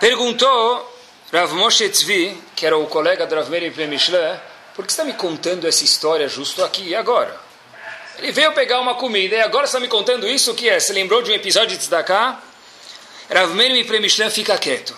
Perguntou 0.00 0.90
Rav 1.30 1.52
Moshe 1.52 1.86
Tzvi, 1.90 2.42
que 2.56 2.64
era 2.64 2.78
o 2.78 2.86
colega 2.86 3.26
do 3.26 3.34
Rav 3.34 3.50
Meir 3.50 3.70
Mishle, 3.86 4.40
por 4.74 4.86
que 4.86 4.90
está 4.90 5.04
me 5.04 5.12
contando 5.12 5.68
essa 5.68 5.84
história 5.84 6.26
justo 6.26 6.64
aqui 6.64 6.88
e 6.88 6.94
agora? 6.94 7.38
Ele 8.16 8.32
veio 8.32 8.54
pegar 8.54 8.80
uma 8.80 8.94
comida 8.94 9.36
e 9.36 9.40
agora 9.42 9.66
está 9.66 9.78
me 9.78 9.86
contando 9.86 10.26
isso, 10.26 10.52
o 10.52 10.54
que 10.54 10.66
é? 10.66 10.80
Se 10.80 10.94
lembrou 10.94 11.20
de 11.20 11.30
um 11.30 11.34
episódio 11.34 11.76
de 11.76 11.82
Tzedakah? 11.82 12.40
Rav 13.30 13.52
Meir 13.54 14.00
Mishle 14.00 14.30
fica 14.30 14.56
quieto. 14.56 14.96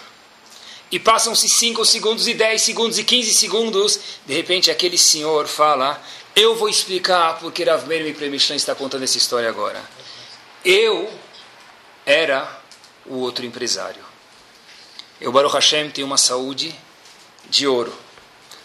E 0.93 1.01
passam-se 1.01 1.49
5 1.49 1.85
segundos, 1.85 2.29
e 2.29 2.35
10 2.35 2.63
segundos, 2.63 2.99
e 3.01 3.05
15 3.05 3.35
segundos. 3.35 3.99
De 4.25 4.33
repente, 4.33 4.71
aquele 4.71 4.97
senhor 4.97 5.49
fala: 5.49 6.01
Eu 6.37 6.55
vou 6.55 6.69
explicar 6.69 7.41
porque 7.41 7.65
Rav 7.65 7.85
Meir 7.89 8.31
Mishle 8.31 8.55
está 8.55 8.77
contando 8.77 9.03
essa 9.03 9.19
história 9.19 9.49
agora. 9.49 9.83
Eu 10.65 11.13
era 12.07 12.63
o 13.07 13.17
outro 13.19 13.45
empresário. 13.45 14.05
Eu, 15.21 15.33
Baruch 15.33 15.55
Hashem, 15.55 15.91
tenho 15.91 16.07
uma 16.07 16.19
saúde 16.19 16.75
de 17.49 17.67
ouro, 17.67 17.97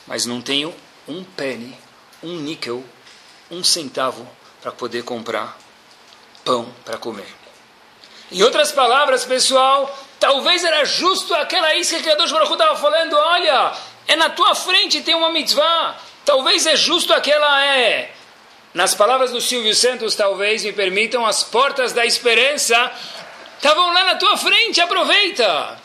mas 0.08 0.25
não 0.25 0.41
tenho 0.41 0.73
um 1.08 1.23
penny, 1.23 1.78
um 2.23 2.36
níquel, 2.38 2.84
um 3.52 3.63
centavo 3.63 4.28
para 4.62 4.71
poder 4.71 5.04
comprar 5.04 5.58
pão 6.43 6.73
para 6.84 6.97
comer. 6.97 7.28
Em 8.32 8.43
outras 8.43 8.71
palavras, 8.71 9.25
pessoal, 9.25 9.97
talvez 10.19 10.63
era 10.63 10.86
justo 10.86 11.34
aquela 11.34 11.75
isca 11.75 11.99
que 11.99 12.10
a 12.10 12.15
Deus 12.15 12.32
Baruch 12.32 12.52
estava 12.52 12.75
falando, 12.75 13.15
olha, 13.15 13.73
é 14.08 14.15
na 14.15 14.30
tua 14.30 14.54
frente 14.56 15.02
tem 15.02 15.15
uma 15.15 15.32
mitzvah, 15.32 15.97
talvez 16.25 16.65
é 16.65 16.75
justo 16.75 17.13
aquela 17.13 17.65
é. 17.65 18.13
Nas 18.71 18.93
palavras 18.93 19.32
do 19.32 19.41
Silvio 19.41 19.73
Santos, 19.73 20.13
talvez 20.13 20.63
me 20.63 20.71
permitam, 20.71 21.25
as 21.25 21.43
portas 21.43 21.91
da 21.91 22.06
esperança 22.06 22.91
estavam 23.60 23.93
lá 23.93 24.06
na 24.06 24.15
tua 24.15 24.38
frente, 24.38 24.82
aproveita. 24.82 25.80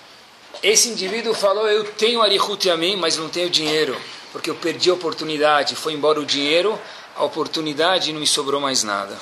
Esse 0.63 0.89
indivíduo 0.89 1.35
falou: 1.35 1.69
Eu 1.69 1.85
tenho 1.93 2.23
Arihut 2.23 2.71
a 2.71 2.77
mim, 2.77 2.97
mas 2.97 3.17
não 3.17 3.29
tenho 3.29 3.51
dinheiro, 3.51 4.01
porque 4.33 4.49
eu 4.49 4.55
perdi 4.55 4.89
a 4.89 4.95
oportunidade. 4.95 5.75
Foi 5.75 5.93
embora 5.93 6.21
o 6.21 6.25
dinheiro, 6.25 6.81
a 7.17 7.25
oportunidade 7.25 8.11
e 8.11 8.13
não 8.13 8.21
me 8.21 8.27
sobrou 8.27 8.61
mais 8.61 8.83
nada. 8.83 9.19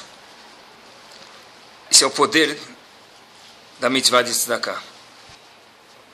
Esse 1.91 2.05
é 2.05 2.07
o 2.07 2.11
poder 2.11 2.59
da 3.81 3.91
mitzvah 3.91 4.23
de 4.23 4.31
tzedakah. 4.31 4.81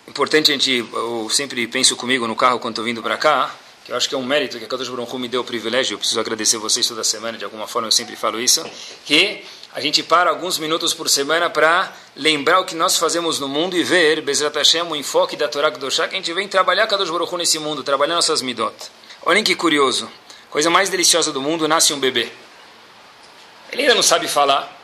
Importante 0.09 0.51
a 0.51 0.55
gente, 0.55 0.89
eu 0.93 1.29
sempre 1.31 1.67
penso 1.67 1.95
comigo 1.95 2.27
no 2.27 2.35
carro 2.35 2.59
quando 2.59 2.73
estou 2.73 2.85
vindo 2.85 3.03
para 3.03 3.19
cá, 3.19 3.55
que 3.85 3.93
eu 3.93 3.97
acho 3.97 4.09
que 4.09 4.15
é 4.15 4.19
um 4.19 4.25
mérito 4.25 4.59
que 4.59 4.65
a 4.65 4.69
Kadosh 4.69 4.89
Baruch 4.89 5.15
me 5.19 5.29
deu 5.29 5.43
o 5.43 5.45
privilégio, 5.45 5.95
eu 5.95 5.99
preciso 5.99 6.19
agradecer 6.19 6.57
vocês 6.57 6.89
toda 6.89 7.05
semana, 7.05 7.37
de 7.37 7.45
alguma 7.45 7.69
forma 7.69 7.89
eu 7.89 7.93
sempre 7.93 8.17
falo 8.17 8.41
isso, 8.41 8.65
que 9.05 9.45
a 9.75 9.81
gente 9.81 10.03
para 10.03 10.31
alguns 10.31 10.59
minutos 10.59 10.95
por 10.95 11.09
semana 11.09 11.51
para 11.51 11.93
lembrar 12.17 12.61
o 12.61 12.65
que 12.65 12.75
nós 12.75 12.97
fazemos 12.97 13.39
no 13.39 13.47
mundo 13.47 13.77
e 13.77 13.85
ver, 13.85 14.23
Bezrat 14.23 14.57
Hashem, 14.57 14.83
o 14.83 14.97
enfoque 14.97 15.37
da 15.37 15.47
Torá 15.47 15.71
Kedoshá, 15.71 16.09
que 16.09 16.15
a 16.15 16.19
gente 16.19 16.33
vem 16.33 16.49
trabalhar 16.49 16.87
Kadosh 16.87 17.11
Baruch 17.11 17.35
nesse 17.37 17.59
mundo, 17.59 17.83
trabalhar 17.83 18.15
nossas 18.15 18.41
midot. 18.41 18.75
Olhem 19.25 19.45
que 19.45 19.55
curioso, 19.55 20.11
coisa 20.51 20.71
mais 20.71 20.89
deliciosa 20.89 21.33
do 21.33 21.43
mundo, 21.43 21.69
nasce 21.69 21.93
um 21.93 22.01
bebê. 22.01 22.33
Ele 23.71 23.83
ainda 23.83 23.95
não 23.95 24.03
sabe 24.03 24.27
falar, 24.27 24.75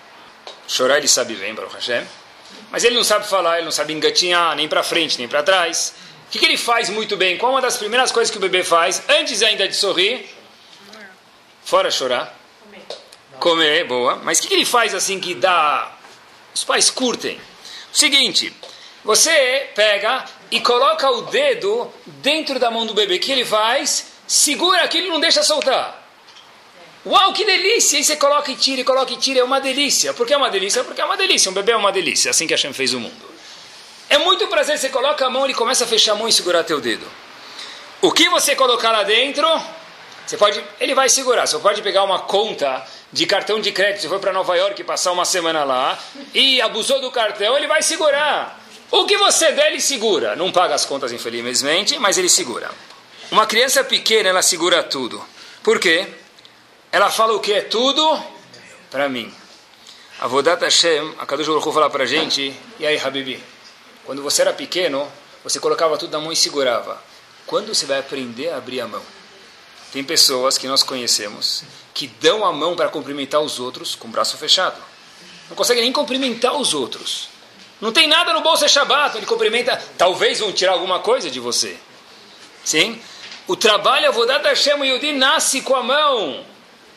chorar 0.68 0.99
ele 0.99 1.09
sabe 1.09 1.35
bem, 1.35 1.55
Baruch 1.55 1.75
Hashem, 1.75 2.07
mas 2.70 2.85
ele 2.85 2.94
não 2.94 3.05
sabe 3.05 3.27
falar, 3.27 3.57
ele 3.57 3.64
não 3.64 3.73
sabe 3.73 3.94
engatinhar, 3.94 4.55
nem 4.55 4.68
para 4.68 4.83
frente, 4.83 5.18
nem 5.18 5.27
para 5.27 5.42
trás. 5.42 5.94
O 6.29 6.31
que, 6.31 6.38
que 6.38 6.44
ele 6.44 6.59
faz 6.59 6.90
muito 6.90 7.16
bem? 7.16 7.38
Qual 7.38 7.53
uma 7.53 7.61
das 7.61 7.79
primeiras 7.79 8.12
coisas 8.12 8.31
que 8.31 8.37
o 8.37 8.40
bebê 8.40 8.62
faz, 8.62 9.03
antes 9.09 9.42
ainda 9.42 9.66
de 9.66 9.75
sorrir? 9.75 10.29
Fora 11.64 11.90
chorar 11.90 12.43
Comer, 13.44 13.85
boa. 13.85 14.16
Mas 14.24 14.38
o 14.38 14.42
que, 14.42 14.48
que 14.48 14.54
ele 14.54 14.64
faz 14.64 14.94
assim 14.94 15.20
que 15.20 15.35
dá. 15.35 15.94
Os 16.54 16.64
pais 16.64 16.88
curtem? 16.88 17.38
O 17.92 17.94
seguinte: 17.94 18.50
você 19.04 19.68
pega 19.74 20.24
e 20.50 20.62
coloca 20.62 21.11
o 21.11 21.20
dedo 21.26 21.92
dentro 22.07 22.59
da 22.59 22.70
mão 22.70 22.87
do 22.87 22.94
bebê. 22.94 23.16
O 23.16 23.20
que 23.20 23.30
ele 23.30 23.44
faz? 23.44 24.12
Segura 24.26 24.83
aquilo 24.83 25.09
e 25.09 25.11
não 25.11 25.20
deixa 25.20 25.42
soltar. 25.42 26.02
Uau, 27.04 27.35
que 27.35 27.44
delícia! 27.44 27.98
E 27.98 28.04
você 28.04 28.16
coloca 28.16 28.50
e 28.50 28.57
tira, 28.57 28.80
e 28.80 28.85
coloca 28.85 29.12
e 29.12 29.16
tira. 29.18 29.40
É 29.40 29.44
uma 29.44 29.61
delícia. 29.61 30.14
Por 30.14 30.26
que 30.26 30.33
é 30.33 30.38
uma 30.38 30.48
delícia? 30.48 30.83
Porque 30.83 31.02
é 31.02 31.04
uma 31.04 31.18
delícia. 31.18 31.50
Um 31.50 31.54
bebê 31.54 31.72
é 31.72 31.76
uma 31.76 31.92
delícia. 31.92 32.30
É 32.30 32.30
assim 32.30 32.46
que 32.46 32.54
a 32.54 32.57
Hashem 32.57 32.72
fez 32.72 32.94
o 32.94 33.00
mundo. 33.00 33.30
É 34.09 34.16
muito 34.16 34.48
prazer. 34.48 34.78
Você 34.78 34.88
coloca 34.88 35.26
a 35.26 35.28
mão, 35.28 35.44
ele 35.44 35.52
começa 35.52 35.85
a 35.85 35.87
fechar 35.87 36.12
a 36.12 36.14
mão 36.14 36.26
e 36.26 36.33
segurar 36.33 36.64
teu 36.64 36.80
dedo. 36.80 37.07
O 38.00 38.11
que 38.11 38.26
você 38.30 38.57
colocar 38.57 38.90
lá 38.90 39.02
dentro, 39.02 39.46
você 40.26 40.37
pode, 40.37 40.64
ele 40.80 40.94
vai 40.94 41.08
segurar. 41.08 41.46
Você 41.46 41.58
pode 41.58 41.82
pegar 41.82 42.02
uma 42.04 42.20
conta 42.20 42.84
de 43.12 43.26
cartão 43.26 43.60
de 43.60 43.70
crédito, 43.72 44.02
você 44.02 44.08
foi 44.08 44.18
para 44.18 44.32
Nova 44.32 44.56
York 44.56 44.82
passar 44.84 45.12
uma 45.12 45.24
semana 45.24 45.62
lá 45.64 45.98
e 46.32 46.60
abusou 46.60 47.00
do 47.00 47.10
cartão, 47.10 47.56
ele 47.56 47.68
vai 47.68 47.82
segurar. 47.82 48.60
O 48.90 49.06
que 49.06 49.16
você 49.16 49.52
der, 49.52 49.68
ele 49.68 49.80
segura. 49.80 50.34
Não 50.37 50.50
paga 50.50 50.74
as 50.74 50.84
contas, 50.84 51.12
infelizmente, 51.12 51.98
mas 51.98 52.18
ele 52.18 52.28
segura. 52.28 52.70
Uma 53.30 53.46
criança 53.46 53.82
pequena, 53.82 54.28
ela 54.28 54.42
segura 54.42 54.82
tudo. 54.82 55.24
Por 55.62 55.78
quê? 55.78 56.06
Ela 56.92 57.10
fala 57.10 57.32
o 57.34 57.40
que 57.40 57.52
é 57.52 57.60
tudo 57.60 58.22
para 58.90 59.08
mim. 59.08 59.32
A 60.20 60.28
Vodat 60.28 60.62
Hashem, 60.62 61.14
a 61.18 61.26
Kadosh 61.26 61.48
Baruch 61.48 61.72
fala 61.72 61.90
para 61.90 62.06
gente, 62.06 62.54
e 62.78 62.87
aí, 62.87 62.98
Habibi, 62.98 63.42
quando 64.04 64.22
você 64.22 64.42
era 64.42 64.52
pequeno, 64.52 65.10
você 65.42 65.58
colocava 65.58 65.98
tudo 65.98 66.12
na 66.12 66.20
mão 66.20 66.30
e 66.30 66.37
segurava. 66.37 67.02
Quando 67.46 67.74
você 67.74 67.87
vai 67.87 67.98
aprender 67.98 68.50
a 68.50 68.58
abrir 68.58 68.80
a 68.80 68.87
mão? 68.87 69.02
Tem 69.94 70.02
pessoas 70.02 70.59
que 70.59 70.66
nós 70.66 70.83
conhecemos 70.83 71.62
que 71.94 72.09
dão 72.09 72.44
a 72.44 72.52
mão 72.52 72.74
para 72.74 72.88
cumprimentar 72.88 73.40
os 73.40 73.61
outros 73.61 73.94
com 73.94 74.09
o 74.09 74.11
braço 74.11 74.37
fechado. 74.37 74.74
Não 75.48 75.54
consegue 75.54 75.80
nem 75.80 75.92
cumprimentar 75.92 76.57
os 76.57 76.74
outros. 76.74 77.28
Não 77.80 77.92
tem 77.92 78.09
nada 78.09 78.33
no 78.33 78.40
bolso 78.40 78.64
é 78.64 78.68
Shabbat, 78.68 79.16
ele 79.16 79.24
cumprimenta, 79.24 79.80
talvez 79.96 80.40
vão 80.40 80.50
tirar 80.50 80.72
alguma 80.72 80.98
coisa 80.98 81.30
de 81.30 81.38
você. 81.38 81.76
Sim? 82.64 83.00
O 83.46 83.54
trabalho 83.54 84.09
Avodat 84.09 84.44
Hashem 84.44 84.85
Yudi 84.85 85.12
nasce 85.12 85.61
com 85.61 85.76
a 85.76 85.83
mão. 85.85 86.44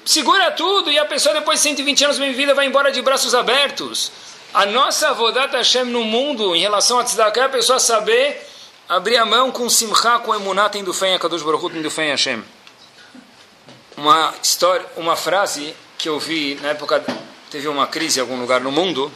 Segura 0.03 0.49
tudo 0.49 0.91
e 0.91 0.97
a 0.97 1.05
pessoa 1.05 1.36
depois 1.36 1.60
de 1.60 1.69
120 1.69 2.03
anos 2.03 2.17
de 2.17 2.33
vida 2.33 2.55
vai 2.55 2.65
embora 2.65 2.91
de 2.91 3.03
braços 3.03 3.36
abertos. 3.36 4.12
A 4.51 4.65
nossa 4.65 5.10
Avodat 5.10 5.55
Hashem 5.55 5.83
no 5.83 6.03
mundo, 6.03 6.55
em 6.55 6.62
relação 6.62 6.97
a 6.97 7.03
Tzedakah, 7.03 7.41
é 7.41 7.45
a 7.45 7.49
pessoa 7.49 7.77
saber 7.77 8.43
abrir 8.89 9.17
a 9.17 9.25
mão 9.25 9.51
com 9.51 9.69
simcha, 9.69 10.17
com 10.17 10.33
emunah, 10.33 10.67
tendo 10.67 10.91
fé 10.95 11.10
em 11.10 11.13
Akadosh 11.13 11.43
Baruch 11.43 11.63
Hu, 11.63 11.69
tendo 11.69 11.91
fé 11.91 12.05
em 12.05 12.10
Hashem 12.10 12.57
uma 13.97 14.33
história, 14.41 14.86
uma 14.95 15.15
frase 15.15 15.75
que 15.97 16.07
eu 16.07 16.19
vi 16.19 16.55
na 16.62 16.69
época 16.69 17.03
teve 17.49 17.67
uma 17.67 17.88
crise 17.88 18.19
em 18.19 18.21
algum 18.21 18.39
lugar 18.39 18.62
no 18.62 18.71
mundo. 18.71 19.12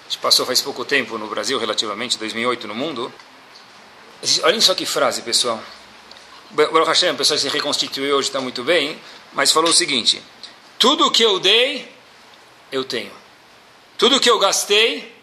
A 0.00 0.10
gente 0.10 0.18
passou 0.18 0.44
faz 0.44 0.60
pouco 0.60 0.84
tempo 0.84 1.16
no 1.16 1.28
Brasil, 1.28 1.58
relativamente 1.58 2.18
2008 2.18 2.66
no 2.66 2.74
mundo. 2.74 3.12
Olhem 4.42 4.60
só 4.60 4.74
que 4.74 4.84
frase, 4.84 5.22
pessoal. 5.22 5.62
Baruch 6.50 6.88
Hashem, 6.88 7.10
a 7.10 7.14
pessoa 7.14 7.38
se 7.38 7.48
reconstituiu 7.48 8.16
hoje, 8.16 8.28
está 8.28 8.40
muito 8.40 8.64
bem, 8.64 8.98
mas 9.32 9.52
falou 9.52 9.70
o 9.70 9.74
seguinte: 9.74 10.20
tudo 10.78 11.10
que 11.10 11.22
eu 11.22 11.38
dei, 11.38 11.88
eu 12.72 12.84
tenho. 12.84 13.12
Tudo 13.96 14.18
que 14.18 14.30
eu 14.30 14.38
gastei, 14.38 15.14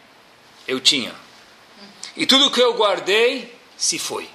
eu 0.68 0.80
tinha. 0.80 1.14
E 2.16 2.26
tudo 2.26 2.52
que 2.52 2.62
eu 2.62 2.74
guardei, 2.76 3.54
se 3.76 4.00
foi. 4.00 4.30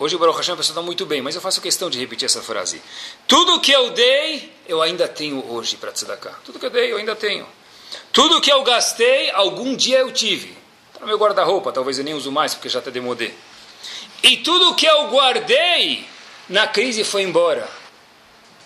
Hoje 0.00 0.16
o 0.16 0.18
Baruch 0.18 0.38
Hashem 0.38 0.54
a 0.54 0.56
pessoa 0.56 0.72
está 0.72 0.80
muito 0.80 1.04
bem, 1.04 1.20
mas 1.20 1.34
eu 1.34 1.42
faço 1.42 1.60
questão 1.60 1.90
de 1.90 1.98
repetir 1.98 2.24
essa 2.24 2.40
frase. 2.40 2.80
Tudo 3.28 3.60
que 3.60 3.70
eu 3.70 3.90
dei, 3.90 4.50
eu 4.66 4.80
ainda 4.80 5.06
tenho 5.06 5.44
hoje 5.52 5.76
para 5.76 5.92
tzedakah. 5.92 6.38
Tudo 6.42 6.58
que 6.58 6.64
eu 6.64 6.70
dei, 6.70 6.90
eu 6.90 6.96
ainda 6.96 7.14
tenho. 7.14 7.46
Tudo 8.10 8.40
que 8.40 8.50
eu 8.50 8.62
gastei, 8.62 9.30
algum 9.32 9.76
dia 9.76 9.98
eu 9.98 10.10
tive. 10.10 10.56
Está 10.88 11.00
no 11.00 11.06
meu 11.06 11.18
guarda-roupa, 11.18 11.70
talvez 11.70 11.98
eu 11.98 12.04
nem 12.04 12.14
uso 12.14 12.32
mais, 12.32 12.54
porque 12.54 12.70
já 12.70 12.78
está 12.78 12.90
demodê. 12.90 13.30
E 14.22 14.38
tudo 14.38 14.74
que 14.74 14.86
eu 14.86 15.08
guardei, 15.08 16.08
na 16.48 16.66
crise 16.66 17.04
foi 17.04 17.20
embora. 17.20 17.68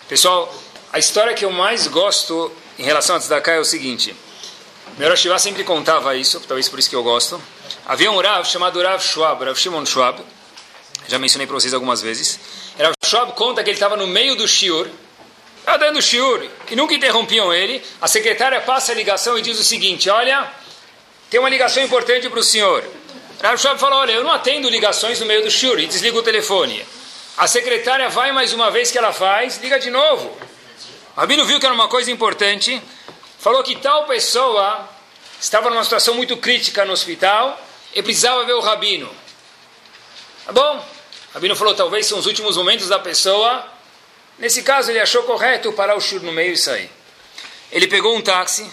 Pessoal, 0.07 0.55
a 0.93 0.99
história 0.99 1.33
que 1.33 1.43
eu 1.43 1.51
mais 1.51 1.85
gosto 1.87 2.49
em 2.79 2.83
relação 2.83 3.13
a 3.13 3.19
tzedakah 3.19 3.51
é 3.51 3.59
o 3.59 3.65
seguinte. 3.65 4.15
Meu 4.97 5.09
Rosh 5.09 5.27
sempre 5.39 5.65
contava 5.65 6.15
isso, 6.15 6.39
talvez 6.47 6.69
por 6.69 6.79
isso 6.79 6.89
que 6.89 6.95
eu 6.95 7.03
gosto. 7.03 7.41
Havia 7.85 8.09
um 8.09 8.21
Rav 8.21 8.45
chamado 8.47 8.81
Rav 8.81 9.03
Schwab, 9.03 9.43
Rav 9.43 9.59
Shimon 9.59 9.85
Schwab, 9.85 10.23
já 11.07 11.19
mencionei 11.19 11.45
para 11.45 11.55
vocês 11.55 11.73
algumas 11.73 12.01
vezes. 12.01 12.39
Era 12.77 12.91
Schwab 13.03 13.33
conta 13.33 13.63
que 13.63 13.69
ele 13.69 13.75
estava 13.75 13.95
no 13.95 14.07
meio 14.07 14.35
do 14.35 14.47
shiur, 14.47 14.87
estava 15.59 15.77
dando 15.77 16.01
shiur, 16.01 16.49
e 16.69 16.75
nunca 16.75 16.93
interrompiam 16.93 17.53
ele. 17.53 17.83
A 18.01 18.07
secretária 18.07 18.59
passa 18.61 18.91
a 18.91 18.95
ligação 18.95 19.37
e 19.37 19.41
diz 19.41 19.59
o 19.59 19.63
seguinte: 19.63 20.09
Olha, 20.09 20.51
tem 21.29 21.39
uma 21.39 21.49
ligação 21.49 21.83
importante 21.83 22.29
para 22.29 22.39
o 22.39 22.43
senhor. 22.43 22.83
Rav 23.41 23.57
Schwab 23.57 23.79
fala: 23.79 23.97
Olha, 23.97 24.13
eu 24.13 24.23
não 24.23 24.31
atendo 24.31 24.69
ligações 24.69 25.19
no 25.19 25.25
meio 25.25 25.43
do 25.43 25.51
shiur, 25.51 25.79
e 25.79 25.87
desliga 25.87 26.17
o 26.17 26.23
telefone. 26.23 26.85
A 27.37 27.47
secretária 27.47 28.09
vai 28.09 28.31
mais 28.31 28.53
uma 28.53 28.71
vez 28.71 28.91
que 28.91 28.97
ela 28.97 29.11
faz, 29.11 29.57
liga 29.57 29.77
de 29.77 29.89
novo. 29.89 30.35
O 31.15 31.19
Rabino 31.19 31.45
viu 31.45 31.59
que 31.59 31.65
era 31.65 31.75
uma 31.75 31.87
coisa 31.87 32.09
importante. 32.11 32.81
falou 33.39 33.61
que 33.61 33.75
tal 33.75 34.05
pessoa 34.05 34.89
estava 35.39 35.69
numa 35.69 35.83
situação 35.83 36.15
muito 36.15 36.37
crítica 36.37 36.85
no 36.85 36.93
hospital 36.93 37.59
e 37.93 38.01
precisava 38.01 38.43
ver 38.45 38.53
o 38.53 38.61
rabino. 38.61 39.09
Tá 40.45 40.51
bom? 40.51 40.94
Rabino 41.35 41.53
falou, 41.53 41.75
talvez 41.75 42.05
são 42.05 42.17
os 42.17 42.25
últimos 42.27 42.55
momentos 42.55 42.87
da 42.87 42.97
pessoa. 42.97 43.67
Nesse 44.39 44.63
caso, 44.63 44.89
ele 44.89 45.01
achou 45.01 45.21
correto 45.23 45.73
parar 45.73 45.97
o 45.97 45.99
shur 45.99 46.21
no 46.21 46.31
meio 46.31 46.53
e 46.53 46.57
sair. 46.57 46.89
Ele 47.69 47.87
pegou 47.87 48.15
um 48.15 48.21
táxi, 48.21 48.65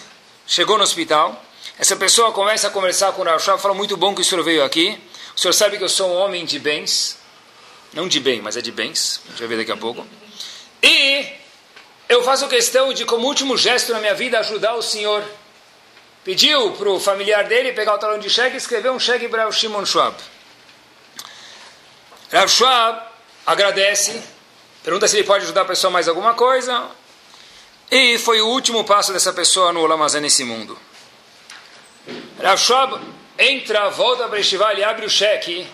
chegou 0.47 0.77
no 0.77 0.83
hospital. 0.85 1.43
Essa 1.77 1.97
pessoa 1.97 2.31
começa 2.31 2.69
a 2.69 2.69
conversar 2.69 3.11
com 3.11 3.21
o 3.21 3.25
Rav 3.25 3.41
fala, 3.59 3.73
muito 3.73 3.97
bom 3.97 4.15
que 4.15 4.21
o 4.21 4.23
senhor 4.23 4.41
veio 4.45 4.63
aqui. 4.63 4.97
O 5.35 5.39
senhor 5.41 5.51
sabe 5.51 5.77
que 5.77 5.83
eu 5.83 5.89
sou 5.89 6.09
um 6.09 6.15
homem 6.15 6.45
de 6.45 6.57
bens. 6.57 7.17
Não 7.91 8.07
de 8.07 8.21
bem, 8.21 8.41
mas 8.41 8.55
é 8.55 8.61
de 8.61 8.71
bens. 8.71 9.19
A 9.25 9.31
gente 9.31 9.39
vai 9.39 9.47
ver 9.49 9.57
daqui 9.57 9.71
a 9.73 9.77
pouco. 9.77 10.07
E 10.81 11.33
eu 12.07 12.23
faço 12.23 12.47
questão 12.47 12.93
de, 12.93 13.03
como 13.03 13.27
último 13.27 13.57
gesto 13.57 13.91
na 13.91 13.99
minha 13.99 14.15
vida, 14.15 14.39
ajudar 14.39 14.75
o 14.75 14.81
senhor. 14.81 15.21
Pediu 16.23 16.71
para 16.71 16.89
o 16.89 16.97
familiar 16.97 17.43
dele 17.43 17.73
pegar 17.73 17.95
o 17.95 17.97
talão 17.97 18.19
de 18.19 18.29
cheque 18.29 18.55
e 18.55 18.57
escrever 18.57 18.89
um 18.89 18.99
cheque 19.01 19.27
para 19.27 19.49
o 19.49 19.51
Shimon 19.51 19.85
Schwab. 19.85 20.15
Rav 22.33 22.49
Schwab 22.49 22.99
agradece, 23.45 24.19
pergunta 24.83 25.07
se 25.07 25.15
ele 25.17 25.23
pode 25.23 25.43
ajudar 25.43 25.61
a 25.61 25.65
pessoa 25.65 25.91
mais 25.91 26.07
alguma 26.07 26.33
coisa. 26.33 26.89
E 27.91 28.17
foi 28.17 28.41
o 28.41 28.47
último 28.47 28.83
passo 28.83 29.13
dessa 29.13 29.31
pessoa 29.31 29.71
no 29.71 29.81
Olamazé 29.81 30.19
nesse 30.19 30.43
mundo. 30.43 30.75
Rav 32.41 32.59
Schwab 32.59 32.99
entra, 33.37 33.87
volta 33.89 34.27
para 34.27 34.39
Estivá, 34.39 34.71
ele 34.71 34.83
abre 34.83 35.05
o 35.05 35.09
cheque, 35.11 35.67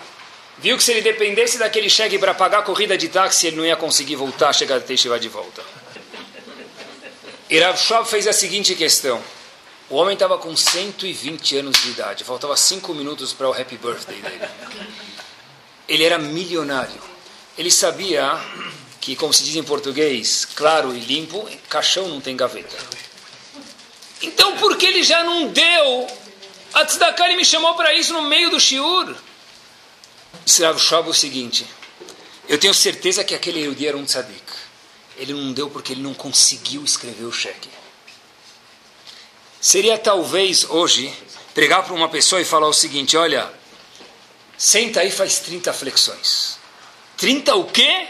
viu 0.57 0.75
que 0.75 0.83
se 0.83 0.91
ele 0.91 1.01
dependesse 1.01 1.57
daquele 1.57 1.89
cheque 1.89 2.19
para 2.19 2.33
pagar 2.33 2.59
a 2.59 2.63
corrida 2.63 2.97
de 2.97 3.07
táxi, 3.07 3.47
ele 3.47 3.55
não 3.55 3.65
ia 3.65 3.77
conseguir 3.77 4.17
voltar, 4.17 4.51
chegar 4.51 4.75
até 4.79 4.93
Estivá 4.93 5.17
de 5.17 5.29
volta. 5.29 5.63
E 7.49 7.57
Rav 7.57 7.77
Schwab 7.77 8.05
fez 8.05 8.27
a 8.27 8.33
seguinte 8.33 8.75
questão. 8.75 9.23
O 9.89 9.95
homem 9.95 10.13
estava 10.13 10.37
com 10.37 10.53
120 10.53 11.57
anos 11.57 11.81
de 11.81 11.91
idade, 11.91 12.25
faltava 12.25 12.57
5 12.57 12.93
minutos 12.93 13.31
para 13.31 13.47
o 13.49 13.53
happy 13.53 13.77
birthday 13.77 14.21
dele. 14.21 14.49
Ele 15.89 16.03
era 16.03 16.17
milionário. 16.17 17.01
Ele 17.57 17.71
sabia 17.71 18.39
que, 19.01 19.15
como 19.15 19.33
se 19.33 19.43
diz 19.43 19.55
em 19.55 19.63
português, 19.63 20.45
claro 20.55 20.95
e 20.95 20.99
limpo, 20.99 21.49
caixão 21.67 22.07
não 22.07 22.21
tem 22.21 22.37
gaveta. 22.37 22.77
Então, 24.21 24.55
por 24.57 24.77
que 24.77 24.85
ele 24.85 25.03
já 25.03 25.23
não 25.23 25.47
deu? 25.47 26.07
A 26.73 26.85
tzedakah, 26.85 27.35
me 27.35 27.43
chamou 27.43 27.73
para 27.73 27.93
isso 27.93 28.13
no 28.13 28.21
meio 28.21 28.51
do 28.51 28.59
shiur. 28.59 29.15
Rav 30.61 30.79
Shab 30.79 31.09
o 31.09 31.13
seguinte, 31.13 31.65
eu 32.47 32.57
tenho 32.57 32.73
certeza 32.73 33.23
que 33.23 33.33
aquele 33.33 33.59
Yehudi 33.59 33.87
era 33.87 33.97
um 33.97 34.05
tzadik. 34.05 34.43
Ele 35.17 35.33
não 35.33 35.51
deu 35.51 35.69
porque 35.69 35.93
ele 35.93 36.01
não 36.01 36.13
conseguiu 36.13 36.83
escrever 36.83 37.25
o 37.25 37.31
cheque. 37.31 37.69
Seria 39.59 39.97
talvez 39.97 40.69
hoje 40.69 41.13
pregar 41.53 41.83
para 41.83 41.93
uma 41.93 42.09
pessoa 42.09 42.41
e 42.41 42.45
falar 42.45 42.67
o 42.67 42.73
seguinte, 42.73 43.17
olha, 43.17 43.51
senta 44.59 44.99
aí 44.99 45.09
faz 45.09 45.39
30 45.39 45.73
flexões. 45.73 46.59
30 47.17 47.55
o 47.55 47.63
quê? 47.65 48.07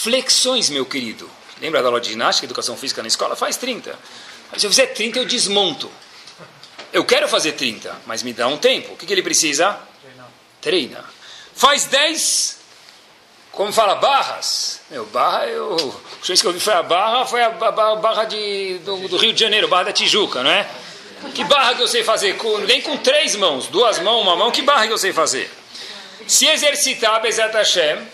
flexões, 0.00 0.70
meu 0.70 0.86
querido. 0.86 1.28
Lembra 1.60 1.82
da 1.82 1.88
aula 1.88 2.00
de 2.00 2.08
ginástica, 2.08 2.46
educação 2.46 2.76
física 2.76 3.02
na 3.02 3.08
escola? 3.08 3.36
Faz 3.36 3.56
30. 3.56 3.98
Mas 4.50 4.60
se 4.60 4.66
eu 4.66 4.70
fizer 4.70 4.86
30, 4.86 5.18
eu 5.18 5.24
desmonto. 5.26 5.90
Eu 6.92 7.04
quero 7.04 7.28
fazer 7.28 7.52
30, 7.52 8.00
mas 8.06 8.22
me 8.22 8.32
dá 8.32 8.48
um 8.48 8.56
tempo. 8.56 8.94
O 8.94 8.96
que, 8.96 9.04
que 9.04 9.12
ele 9.12 9.22
precisa? 9.22 9.78
Treina. 10.00 10.28
Treina. 10.60 11.04
Faz 11.54 11.84
10, 11.84 12.58
como 13.52 13.72
fala, 13.72 13.96
barras. 13.96 14.80
Meu, 14.90 15.04
barra, 15.06 15.46
eu. 15.46 16.00
A 16.22 16.26
vez 16.26 16.40
que 16.40 16.46
eu 16.46 16.52
vi 16.52 16.60
foi 16.60 16.72
a 16.72 16.82
barra, 16.82 17.26
foi 17.26 17.42
a 17.42 17.50
barra 17.50 18.24
de, 18.24 18.78
do, 18.78 19.08
do, 19.08 19.16
Rio 19.18 19.34
de 19.34 19.40
Janeiro, 19.40 19.68
barra 19.68 19.84
da 19.84 19.92
Tijuca, 19.92 20.42
não 20.42 20.50
é? 20.50 20.66
Que 21.34 21.44
barra 21.44 21.74
que 21.74 21.82
eu 21.82 21.88
sei 21.88 22.02
fazer? 22.02 22.36
Com, 22.38 22.58
nem 22.58 22.80
com 22.80 22.96
três 22.96 23.36
mãos, 23.36 23.66
duas 23.66 23.98
mãos, 23.98 24.22
uma 24.22 24.34
mão, 24.34 24.50
que 24.50 24.62
barra 24.62 24.86
que 24.86 24.92
eu 24.92 24.98
sei 24.98 25.12
fazer? 25.12 25.50
Se 26.30 26.46
exercitar, 26.46 27.20
Bezat 27.20 27.52
Hashem, 27.52 28.06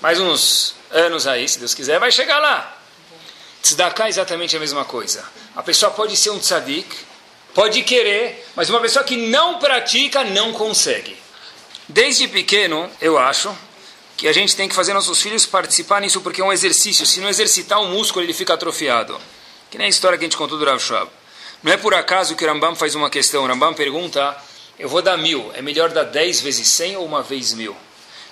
mais 0.00 0.18
uns 0.18 0.74
anos 0.90 1.26
aí, 1.26 1.46
se 1.46 1.58
Deus 1.58 1.74
quiser, 1.74 2.00
vai 2.00 2.10
chegar 2.10 2.38
lá. 2.38 2.74
Tzedakah 3.62 4.06
é 4.06 4.08
exatamente 4.08 4.56
a 4.56 4.58
mesma 4.58 4.86
coisa. 4.86 5.22
A 5.54 5.62
pessoa 5.62 5.92
pode 5.92 6.16
ser 6.16 6.30
um 6.30 6.38
tzadik, 6.38 6.88
pode 7.52 7.82
querer, 7.82 8.42
mas 8.56 8.70
uma 8.70 8.80
pessoa 8.80 9.04
que 9.04 9.18
não 9.18 9.58
pratica 9.58 10.24
não 10.24 10.54
consegue. 10.54 11.14
Desde 11.86 12.26
pequeno, 12.26 12.90
eu 13.02 13.18
acho 13.18 13.54
que 14.16 14.26
a 14.26 14.32
gente 14.32 14.56
tem 14.56 14.66
que 14.66 14.74
fazer 14.74 14.94
nossos 14.94 15.20
filhos 15.20 15.44
participar 15.44 16.00
nisso 16.00 16.22
porque 16.22 16.40
é 16.40 16.44
um 16.44 16.50
exercício. 16.50 17.04
Se 17.04 17.20
não 17.20 17.28
exercitar 17.28 17.82
o 17.82 17.88
músculo, 17.88 18.24
ele 18.24 18.32
fica 18.32 18.54
atrofiado. 18.54 19.20
Que 19.70 19.76
nem 19.76 19.88
a 19.88 19.90
história 19.90 20.16
que 20.16 20.24
a 20.24 20.26
gente 20.26 20.38
contou 20.38 20.56
do 20.56 20.64
Rav 20.64 20.80
Shab. 20.80 21.10
Não 21.62 21.70
é 21.70 21.76
por 21.76 21.92
acaso 21.92 22.34
que 22.34 22.46
o 22.46 22.48
Rambam 22.48 22.74
faz 22.74 22.94
uma 22.94 23.10
questão. 23.10 23.44
O 23.44 23.46
Rambam 23.46 23.74
pergunta, 23.74 24.34
eu 24.78 24.88
vou 24.88 25.02
dar 25.02 25.16
mil, 25.16 25.50
é 25.54 25.62
melhor 25.62 25.90
dar 25.90 26.04
dez 26.04 26.40
vezes 26.40 26.68
cem 26.68 26.96
ou 26.96 27.04
uma 27.04 27.22
vez 27.22 27.52
mil? 27.52 27.76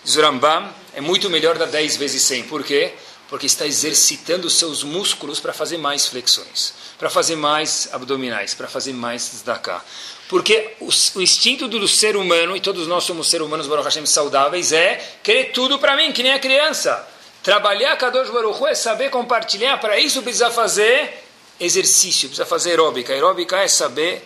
Diz 0.06 0.14
o 0.14 0.22
Rambam, 0.22 0.72
é 0.94 1.00
muito 1.00 1.28
melhor 1.28 1.58
dar 1.58 1.66
10 1.66 1.96
vezes 1.96 2.22
100. 2.22 2.44
Por 2.44 2.62
quê? 2.62 2.92
Porque 3.28 3.44
está 3.44 3.66
exercitando 3.66 4.48
seus 4.48 4.84
músculos 4.84 5.40
para 5.40 5.52
fazer 5.52 5.78
mais 5.78 6.06
flexões, 6.06 6.74
para 6.96 7.10
fazer 7.10 7.34
mais 7.34 7.88
abdominais, 7.90 8.54
para 8.54 8.68
fazer 8.68 8.92
mais 8.92 9.22
tzedakah. 9.28 9.84
Porque 10.28 10.74
o, 10.78 10.88
o, 11.16 11.20
instinto 11.20 11.66
do 11.66 11.88
ser 11.88 12.16
humano, 12.16 12.56
e 12.56 12.60
todos 12.60 12.86
nós 12.86 13.02
somos 13.02 13.28
seres 13.28 13.44
humanos, 13.44 13.66
Baruch 13.66 13.84
Hashem, 13.84 14.06
saudáveis, 14.06 14.70
é 14.70 15.04
querer 15.24 15.46
tudo 15.46 15.76
para 15.76 15.96
mim, 15.96 16.12
que 16.12 16.22
nem 16.22 16.32
a 16.32 16.38
criança. 16.38 17.04
Trabalhar 17.42 17.96
Kadosh 17.96 18.30
Baruch 18.30 18.60
Hu 18.60 18.68
é 18.68 18.76
saber 18.76 19.10
compartilhar, 19.10 19.78
para 19.78 19.98
isso 19.98 20.22
precisa 20.22 20.52
fazer 20.52 21.24
exercício, 21.58 22.28
precisa 22.28 22.46
fazer 22.46 22.70
aeróbica. 22.70 23.12
Aeróbica 23.12 23.56
é 23.56 23.66
saber 23.66 24.24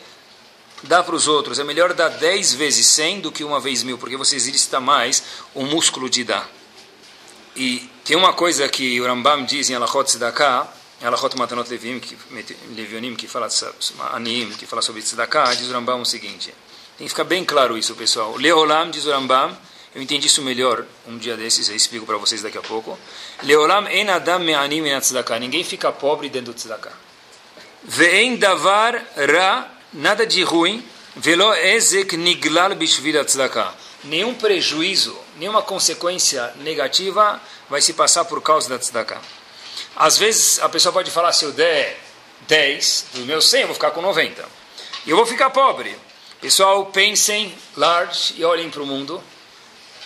dá 0.83 1.03
para 1.03 1.15
os 1.15 1.29
outros. 1.29 1.59
É 1.59 1.65
melhor 1.65 1.93
dar 1.93 2.09
10 2.09 2.55
vezes 2.55 2.87
100 2.87 3.21
do 3.21 3.33
que 3.33 3.45
uma 3.45 3.61
vez 3.61 3.83
mil, 3.83 3.99
porque 3.99 4.17
você 4.17 4.37
exercita 4.37 4.81
mais 4.81 5.23
o 5.55 5.65
músculo 5.65 6.09
de 6.09 6.25
dar. 6.25 6.49
E 7.57 7.91
tem 8.05 8.17
uma 8.17 8.33
coisa 8.33 8.69
que 8.69 9.01
o 9.01 9.07
Rambam 9.07 9.45
diz 9.45 9.71
em 9.71 9.75
Alachot 9.75 10.05
Tzedakah, 10.05 10.69
em 11.03 11.05
Alachot 11.05 11.37
Matanot 11.37 11.69
Levim, 11.69 11.99
que, 11.99 12.17
Levionim, 12.75 13.17
que 13.17 13.27
fala, 13.27 13.49
Anim, 14.13 14.51
que 14.51 14.67
fala 14.67 14.83
sobre 14.83 15.03
Tzedakah, 15.03 15.55
diz 15.55 15.69
o 15.69 15.73
Rambam 15.73 16.01
o 16.01 16.07
seguinte. 16.07 16.55
Tem 16.97 17.07
que 17.07 17.09
ficar 17.09 17.25
bem 17.25 17.45
claro 17.45 17.77
isso, 17.77 17.95
pessoal. 17.95 18.37
Leolam, 18.37 18.91
diz 18.91 19.07
o 19.07 19.11
Rambam, 19.11 19.57
eu 19.95 20.01
entendi 20.01 20.29
isso 20.29 20.43
melhor 20.43 20.85
um 21.09 21.19
dia 21.19 21.37
desses, 21.37 21.69
eu 21.69 21.75
explico 21.75 22.07
para 22.07 22.17
vocês 22.17 22.43
daqui 22.43 22.59
a 22.59 22.63
pouco. 22.63 22.97
Leolam 23.43 23.89
en 23.89 24.09
adam 24.11 24.39
me'anim. 24.39 24.85
Ninguém 25.41 25.65
fica 25.65 25.91
pobre 25.91 26.29
dentro 26.29 26.53
do 26.53 26.57
tzedakah. 26.57 26.93
Ve'en 27.83 28.37
davar 28.37 28.95
ra 29.17 29.80
nada 29.93 30.27
de 30.27 30.43
ruim, 30.43 30.85
velo 31.17 31.53
ezek 31.55 32.17
niglal. 32.17 32.71
Nenhum 34.05 34.35
prejuízo, 34.35 35.17
nenhuma 35.37 35.63
consequência 35.63 36.53
negativa 36.61 37.41
vai 37.69 37.83
se 37.83 37.93
passar 37.93 38.25
por 38.25 38.41
causa 38.41 38.69
da 38.69 38.79
tzedakah. 38.79 39.21
Às 39.97 40.17
vezes 40.17 40.59
a 40.61 40.69
pessoa 40.69 40.93
pode 40.93 41.11
falar, 41.11 41.33
se 41.33 41.45
eu 41.45 41.53
der 41.53 41.99
10 42.49 43.07
do 43.15 43.21
meu 43.27 43.43
100, 43.43 43.61
eu 43.61 43.67
vou 43.67 43.75
ficar 43.75 43.91
com 43.91 44.01
90. 44.01 44.45
E 45.07 45.11
eu 45.11 45.17
vou 45.17 45.27
ficar 45.27 45.51
pobre. 45.51 45.95
Pessoal, 46.41 46.87
pensem 46.87 47.55
large 47.77 48.35
e 48.37 48.45
olhem 48.45 48.71
para 48.71 48.83
o 48.83 48.87
mundo. 48.87 49.23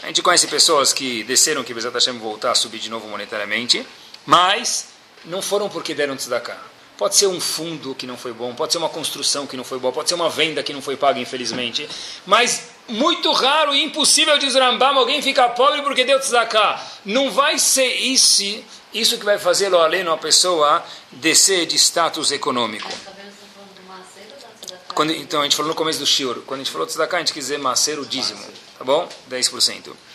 A 0.02 0.08
gente 0.08 0.20
conhece 0.20 0.48
pessoas 0.48 0.92
que 0.92 1.22
desceram 1.24 1.62
que 1.62 1.72
Bezat 1.72 1.94
Hashem 1.94 2.18
voltar 2.18 2.50
a 2.50 2.54
subir 2.54 2.78
de 2.78 2.90
novo 2.90 3.06
monetariamente, 3.08 3.86
mas 4.26 4.88
não 5.24 5.40
foram 5.40 5.68
porque 5.68 5.94
deram 5.94 6.16
tzedakah. 6.16 6.73
Pode 6.96 7.16
ser 7.16 7.26
um 7.26 7.40
fundo 7.40 7.94
que 7.94 8.06
não 8.06 8.16
foi 8.16 8.32
bom, 8.32 8.54
pode 8.54 8.72
ser 8.72 8.78
uma 8.78 8.88
construção 8.88 9.46
que 9.48 9.56
não 9.56 9.64
foi 9.64 9.80
boa, 9.80 9.92
pode 9.92 10.08
ser 10.08 10.14
uma 10.14 10.30
venda 10.30 10.62
que 10.62 10.72
não 10.72 10.80
foi 10.80 10.96
paga, 10.96 11.18
infelizmente. 11.18 11.88
Mas 12.24 12.68
muito 12.86 13.32
raro 13.32 13.74
e 13.74 13.82
impossível, 13.82 14.38
diz 14.38 14.54
Rambam, 14.54 14.96
alguém 14.96 15.20
ficar 15.20 15.50
pobre 15.50 15.82
porque 15.82 16.04
deu 16.04 16.20
tzedakah. 16.20 16.80
Não 17.04 17.32
vai 17.32 17.58
ser 17.58 17.92
isso, 17.96 18.62
isso 18.92 19.18
que 19.18 19.24
vai 19.24 19.38
fazê-lo 19.38 19.78
além 19.78 20.06
uma 20.06 20.16
pessoa 20.16 20.84
descer 21.10 21.66
de 21.66 21.76
status 21.76 22.30
econômico. 22.30 22.88
Quando, 24.94 25.12
então, 25.12 25.40
a 25.40 25.42
gente 25.42 25.56
falou 25.56 25.70
no 25.70 25.74
começo 25.74 25.98
do 25.98 26.06
shiur, 26.06 26.42
quando 26.46 26.60
a 26.60 26.62
gente 26.62 26.72
falou 26.72 26.86
tzedakah, 26.86 27.16
a 27.16 27.20
gente 27.20 27.32
quis 27.32 27.46
dizer 27.46 27.58
macer 27.58 27.98
o 27.98 28.06
dízimo, 28.06 28.46
tá 28.78 28.84
bom? 28.84 29.08
10% 29.28 30.13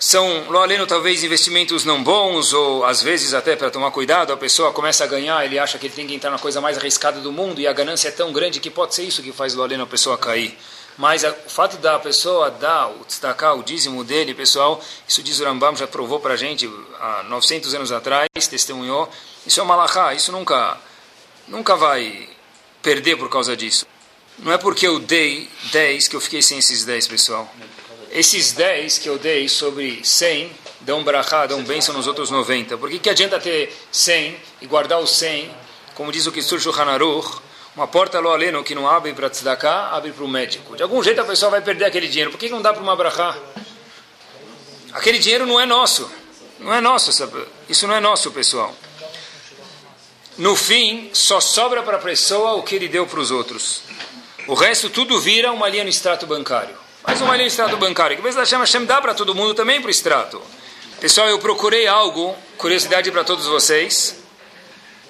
são, 0.00 0.44
lo 0.48 0.58
aleno, 0.58 0.86
talvez 0.86 1.22
investimentos 1.22 1.84
não 1.84 2.02
bons, 2.02 2.54
ou 2.54 2.86
às 2.86 3.02
vezes 3.02 3.34
até 3.34 3.54
para 3.54 3.70
tomar 3.70 3.90
cuidado, 3.90 4.32
a 4.32 4.36
pessoa 4.36 4.72
começa 4.72 5.04
a 5.04 5.06
ganhar, 5.06 5.44
ele 5.44 5.58
acha 5.58 5.78
que 5.78 5.86
ele 5.86 5.94
tem 5.94 6.06
que 6.06 6.14
entrar 6.14 6.30
na 6.30 6.38
coisa 6.38 6.58
mais 6.58 6.78
arriscada 6.78 7.20
do 7.20 7.30
mundo, 7.30 7.60
e 7.60 7.66
a 7.66 7.72
ganância 7.74 8.08
é 8.08 8.10
tão 8.10 8.32
grande 8.32 8.60
que 8.60 8.70
pode 8.70 8.94
ser 8.94 9.02
isso 9.02 9.22
que 9.22 9.30
faz 9.30 9.52
lo 9.52 9.62
aleno 9.62 9.84
a 9.84 9.86
pessoa 9.86 10.16
cair. 10.16 10.56
Mas 10.96 11.22
a, 11.22 11.28
o 11.30 11.50
fato 11.50 11.76
da 11.76 11.98
pessoa 11.98 12.50
dar, 12.50 12.90
destacar 13.06 13.54
o 13.58 13.62
dízimo 13.62 14.02
dele, 14.02 14.32
pessoal, 14.32 14.82
isso 15.06 15.22
diz 15.22 15.38
o 15.38 15.44
Rambam, 15.44 15.76
já 15.76 15.86
provou 15.86 16.18
para 16.18 16.32
a 16.32 16.36
gente 16.36 16.66
há 16.98 17.22
900 17.24 17.74
anos 17.74 17.92
atrás, 17.92 18.26
testemunhou, 18.48 19.06
isso 19.46 19.60
é 19.60 19.62
uma 19.62 19.76
malachá, 19.76 20.14
isso 20.14 20.32
nunca, 20.32 20.78
nunca 21.46 21.76
vai 21.76 22.26
perder 22.80 23.16
por 23.16 23.28
causa 23.28 23.54
disso. 23.54 23.86
Não 24.38 24.50
é 24.50 24.56
porque 24.56 24.86
eu 24.86 24.98
dei 24.98 25.50
10 25.72 26.08
que 26.08 26.16
eu 26.16 26.20
fiquei 26.22 26.40
sem 26.40 26.56
esses 26.56 26.86
10, 26.86 27.06
pessoal 27.06 27.46
esses 28.10 28.52
10 28.52 28.98
que 28.98 29.08
eu 29.08 29.18
dei 29.18 29.48
sobre 29.48 30.00
100 30.04 30.50
dão 30.80 31.04
brachá, 31.04 31.46
dão 31.46 31.62
bênção 31.62 31.94
nos 31.94 32.06
outros 32.06 32.30
90. 32.30 32.76
Por 32.76 32.90
que, 32.90 32.98
que 32.98 33.10
adianta 33.10 33.38
ter 33.38 33.72
100 33.92 34.36
e 34.62 34.66
guardar 34.66 35.00
os 35.00 35.10
100? 35.10 35.50
Como 35.94 36.10
diz 36.10 36.26
o 36.26 36.32
Kisur 36.32 36.58
Shulchan 36.60 36.84
Aruch, 36.84 37.40
Uma 37.76 37.86
porta 37.86 38.18
loaleno 38.18 38.64
que 38.64 38.74
não 38.74 38.88
abre 38.88 39.12
para 39.12 39.30
tzedakah, 39.30 39.90
abre 39.92 40.10
para 40.10 40.24
o 40.24 40.28
médico. 40.28 40.76
De 40.76 40.82
algum 40.82 41.00
jeito 41.02 41.20
a 41.20 41.24
pessoa 41.24 41.52
vai 41.52 41.60
perder 41.60 41.84
aquele 41.84 42.08
dinheiro. 42.08 42.32
Por 42.32 42.38
que 42.38 42.48
não 42.48 42.60
dá 42.60 42.72
para 42.72 42.82
uma 42.82 42.96
brachá? 42.96 43.38
Aquele 44.92 45.20
dinheiro 45.20 45.46
não 45.46 45.60
é 45.60 45.64
nosso. 45.64 46.10
Não 46.58 46.74
é 46.74 46.80
nosso. 46.80 47.10
Isso 47.68 47.86
não 47.86 47.94
é 47.94 48.00
nosso, 48.00 48.32
pessoal. 48.32 48.74
No 50.36 50.56
fim, 50.56 51.10
só 51.12 51.40
sobra 51.40 51.82
para 51.82 51.96
a 51.96 52.00
pessoa 52.00 52.54
o 52.54 52.62
que 52.64 52.74
ele 52.74 52.88
deu 52.88 53.06
para 53.06 53.20
os 53.20 53.30
outros. 53.30 53.82
O 54.48 54.54
resto 54.54 54.90
tudo 54.90 55.20
vira 55.20 55.52
uma 55.52 55.68
linha 55.68 55.84
no 55.84 55.90
extrato 55.90 56.26
bancário. 56.26 56.79
Mais 57.06 57.20
uma 57.20 57.32
linha 57.32 57.44
no 57.44 57.48
extrato 57.48 57.76
bancário. 57.76 58.20
Que 58.20 58.46
chama 58.46 58.64
Hashem 58.64 58.84
dá 58.84 59.00
para 59.00 59.14
todo 59.14 59.34
mundo 59.34 59.54
também 59.54 59.80
para 59.80 59.88
o 59.88 59.90
extrato. 59.90 60.40
Pessoal, 61.00 61.28
eu 61.28 61.38
procurei 61.38 61.86
algo, 61.86 62.36
curiosidade 62.58 63.10
para 63.10 63.24
todos 63.24 63.46
vocês. 63.46 64.16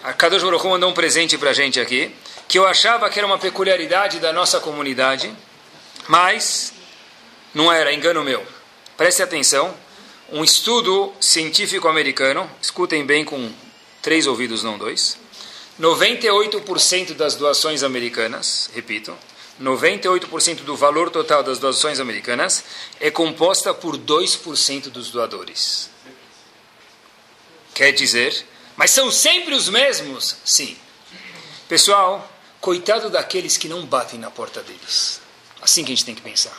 A 0.02 0.12
Kadosh 0.12 0.42
Baruch 0.42 0.66
mandou 0.66 0.88
um 0.88 0.94
presente 0.94 1.36
para 1.36 1.50
a 1.50 1.52
gente 1.52 1.80
aqui 1.80 2.14
que 2.50 2.58
eu 2.58 2.66
achava 2.66 3.08
que 3.08 3.16
era 3.16 3.26
uma 3.26 3.38
peculiaridade 3.38 4.18
da 4.18 4.32
nossa 4.32 4.58
comunidade, 4.58 5.32
mas 6.08 6.72
não 7.54 7.72
era, 7.72 7.92
engano 7.92 8.24
meu. 8.24 8.44
Preste 8.96 9.22
atenção, 9.22 9.72
um 10.32 10.42
estudo 10.42 11.12
científico 11.20 11.86
americano, 11.86 12.50
escutem 12.60 13.06
bem 13.06 13.24
com 13.24 13.52
três 14.02 14.26
ouvidos, 14.26 14.64
não 14.64 14.76
dois, 14.76 15.16
98% 15.80 17.14
das 17.14 17.36
doações 17.36 17.84
americanas, 17.84 18.68
repito, 18.74 19.16
98% 19.60 20.62
do 20.62 20.76
valor 20.76 21.10
total 21.10 21.42
das 21.42 21.58
doações 21.58 22.00
americanas 22.00 22.64
é 22.98 23.10
composta 23.10 23.74
por 23.74 23.98
2% 23.98 24.90
dos 24.90 25.10
doadores. 25.10 25.90
Quer 27.74 27.92
dizer, 27.92 28.46
mas 28.76 28.90
são 28.90 29.10
sempre 29.10 29.54
os 29.54 29.68
mesmos? 29.68 30.36
Sim. 30.44 30.76
Pessoal, 31.68 32.28
Coitado 32.60 33.08
daqueles 33.08 33.56
que 33.56 33.68
não 33.68 33.86
batem 33.86 34.20
na 34.20 34.30
porta 34.30 34.60
deles. 34.60 35.20
Assim 35.62 35.82
que 35.82 35.92
a 35.92 35.94
gente 35.94 36.04
tem 36.04 36.14
que 36.14 36.20
pensar. 36.20 36.54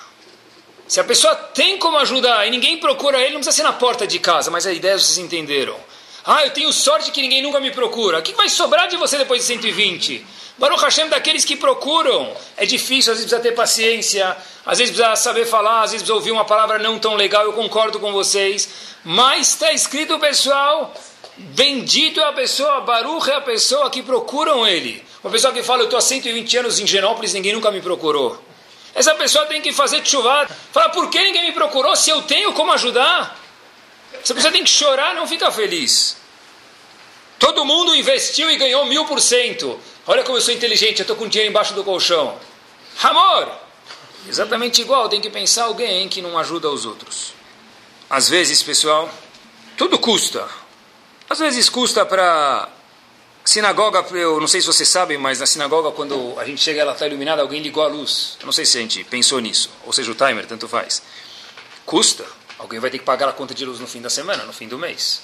Se 0.87 0.99
a 0.99 1.03
pessoa 1.03 1.35
tem 1.35 1.77
como 1.77 1.97
ajudar 1.99 2.47
e 2.47 2.49
ninguém 2.49 2.79
procura 2.79 3.19
ele, 3.19 3.33
não 3.33 3.39
precisa 3.39 3.55
ser 3.55 3.63
na 3.63 3.71
porta 3.71 4.07
de 4.07 4.17
casa, 4.17 4.49
mas 4.49 4.65
a 4.65 4.73
ideia 4.73 4.97
vocês 4.97 5.19
entenderam. 5.19 5.79
Ah, 6.23 6.45
eu 6.45 6.51
tenho 6.51 6.71
sorte 6.71 7.11
que 7.11 7.21
ninguém 7.21 7.41
nunca 7.41 7.59
me 7.59 7.71
procura. 7.71 8.19
O 8.19 8.21
que 8.21 8.33
vai 8.33 8.47
sobrar 8.47 8.87
de 8.87 8.95
você 8.95 9.17
depois 9.17 9.41
de 9.41 9.47
120? 9.47 10.25
Baruch 10.57 10.83
Hashem 10.83 11.09
daqueles 11.09 11.43
que 11.43 11.55
procuram. 11.55 12.31
É 12.55 12.65
difícil, 12.65 13.11
às 13.11 13.17
vezes 13.17 13.31
precisa 13.31 13.41
ter 13.41 13.55
paciência, 13.55 14.37
às 14.63 14.77
vezes 14.77 14.95
precisa 14.95 15.15
saber 15.15 15.45
falar, 15.45 15.81
às 15.81 15.91
vezes 15.91 16.03
precisa 16.03 16.13
ouvir 16.13 16.31
uma 16.31 16.45
palavra 16.45 16.77
não 16.77 16.99
tão 16.99 17.15
legal, 17.15 17.43
eu 17.43 17.53
concordo 17.53 17.99
com 17.99 18.11
vocês. 18.11 18.69
Mas 19.03 19.49
está 19.49 19.71
escrito, 19.71 20.19
pessoal, 20.19 20.93
bendito 21.37 22.19
é 22.19 22.25
a 22.25 22.33
pessoa, 22.33 22.81
Baruch 22.81 23.27
é 23.27 23.35
a 23.35 23.41
pessoa 23.41 23.89
que 23.89 24.03
procuram 24.03 24.67
ele. 24.67 25.03
Uma 25.23 25.31
pessoa 25.31 25.51
que 25.51 25.63
fala, 25.63 25.81
eu 25.81 25.85
estou 25.85 25.97
há 25.97 26.01
120 26.01 26.57
anos 26.57 26.79
em 26.79 26.85
Genópolis, 26.85 27.33
ninguém 27.33 27.53
nunca 27.53 27.71
me 27.71 27.81
procurou. 27.81 28.39
Essa 28.93 29.15
pessoa 29.15 29.45
tem 29.47 29.61
que 29.61 29.71
fazer 29.71 30.05
chuva. 30.05 30.47
Fala, 30.71 30.89
por 30.89 31.09
que 31.09 31.19
ninguém 31.19 31.45
me 31.45 31.51
procurou 31.53 31.95
se 31.95 32.11
eu 32.11 32.21
tenho 32.23 32.53
como 32.53 32.71
ajudar? 32.73 33.40
Essa 34.23 34.35
pessoa 34.35 34.51
tem 34.51 34.63
que 34.63 34.69
chorar, 34.69 35.15
não 35.15 35.27
fica 35.27 35.51
feliz. 35.51 36.17
Todo 37.39 37.65
mundo 37.65 37.95
investiu 37.95 38.49
e 38.51 38.57
ganhou 38.57 38.85
mil 38.85 39.05
por 39.05 39.19
cento. 39.19 39.79
Olha 40.05 40.23
como 40.23 40.37
eu 40.37 40.41
sou 40.41 40.53
inteligente, 40.53 40.99
eu 40.99 41.03
estou 41.03 41.15
com 41.15 41.27
dinheiro 41.27 41.49
embaixo 41.49 41.73
do 41.73 41.83
colchão. 41.83 42.37
Amor! 43.01 43.51
Exatamente 44.27 44.81
igual, 44.81 45.09
tem 45.09 45.19
que 45.19 45.29
pensar 45.29 45.63
alguém 45.63 46.07
que 46.07 46.21
não 46.21 46.37
ajuda 46.37 46.69
os 46.69 46.85
outros. 46.85 47.33
Às 48.09 48.29
vezes, 48.29 48.61
pessoal, 48.61 49.09
tudo 49.75 49.97
custa. 49.97 50.47
Às 51.27 51.39
vezes 51.39 51.69
custa 51.69 52.05
para 52.05 52.69
Sinagoga, 53.43 54.05
eu 54.11 54.39
não 54.39 54.47
sei 54.47 54.61
se 54.61 54.67
vocês 54.67 54.87
sabem, 54.87 55.17
mas 55.17 55.39
na 55.39 55.47
sinagoga, 55.47 55.91
quando 55.91 56.35
a 56.37 56.45
gente 56.45 56.61
chega 56.61 56.81
ela 56.81 56.93
está 56.93 57.07
iluminada, 57.07 57.41
alguém 57.41 57.59
ligou 57.61 57.83
a 57.83 57.87
luz. 57.87 58.37
Eu 58.39 58.45
não 58.45 58.53
sei 58.53 58.65
se 58.65 58.77
a 58.77 58.81
gente 58.81 59.03
pensou 59.03 59.39
nisso, 59.39 59.69
ou 59.83 59.91
seja, 59.91 60.11
o 60.11 60.15
timer, 60.15 60.45
tanto 60.45 60.67
faz. 60.67 61.01
Custa. 61.85 62.23
Alguém 62.61 62.79
vai 62.79 62.91
ter 62.91 62.99
que 62.99 63.03
pagar 63.03 63.27
a 63.27 63.33
conta 63.33 63.55
de 63.55 63.65
luz 63.65 63.79
no 63.79 63.87
fim 63.87 63.99
da 63.99 64.09
semana, 64.09 64.43
no 64.43 64.53
fim 64.53 64.67
do 64.67 64.77
mês. 64.77 65.23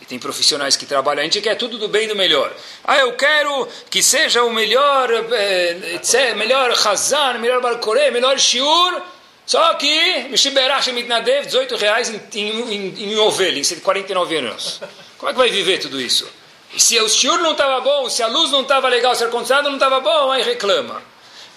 E 0.00 0.06
tem 0.06 0.18
profissionais 0.18 0.76
que 0.76 0.86
trabalham, 0.86 1.20
a 1.20 1.24
gente 1.24 1.42
quer 1.42 1.56
tudo 1.56 1.76
do 1.76 1.88
bem 1.88 2.04
e 2.04 2.08
do 2.08 2.16
melhor. 2.16 2.50
Ah, 2.82 2.96
eu 2.96 3.12
quero 3.12 3.68
que 3.90 4.02
seja 4.02 4.42
o 4.42 4.50
melhor, 4.50 5.10
eh, 5.32 6.34
melhor 6.34 6.70
Hazan, 6.70 7.34
melhor 7.34 7.60
Barcoré, 7.60 8.10
melhor 8.10 8.38
Shiur, 8.38 9.02
só 9.44 9.74
que, 9.74 10.26
Mishiberash 10.30 10.88
Mitnadev, 10.88 11.44
18 11.44 11.76
reais 11.76 12.08
em, 12.08 12.20
em, 12.34 12.74
em, 12.74 13.12
em 13.12 13.18
ovelha, 13.18 13.60
em 13.60 13.80
49 13.80 14.36
anos. 14.36 14.80
Como 15.18 15.28
é 15.28 15.32
que 15.34 15.38
vai 15.38 15.50
viver 15.50 15.78
tudo 15.78 16.00
isso? 16.00 16.26
E 16.72 16.80
se 16.80 16.98
o 16.98 17.08
shiur 17.08 17.38
não 17.38 17.52
estava 17.52 17.80
bom, 17.82 18.08
se 18.08 18.22
a 18.22 18.26
luz 18.26 18.50
não 18.50 18.62
estava 18.62 18.88
legal, 18.88 19.14
se 19.14 19.22
o 19.22 19.26
ar-condicionado 19.26 19.68
não 19.68 19.76
estava 19.76 20.00
bom, 20.00 20.32
aí 20.32 20.42
reclama. 20.42 21.02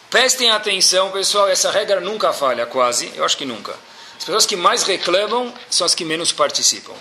Prestem 0.10 0.52
atenção, 0.52 1.12
pessoal, 1.12 1.48
essa 1.48 1.72
regra 1.72 2.02
nunca 2.02 2.34
falha, 2.34 2.66
quase, 2.66 3.12
eu 3.16 3.24
acho 3.24 3.38
que 3.38 3.46
nunca. 3.46 3.74
As 4.18 4.24
pessoas 4.24 4.46
que 4.46 4.56
mais 4.56 4.84
reclamam 4.84 5.54
são 5.70 5.86
as 5.86 5.96
que 5.96 6.04
menos 6.04 6.32
participam. 6.32 6.94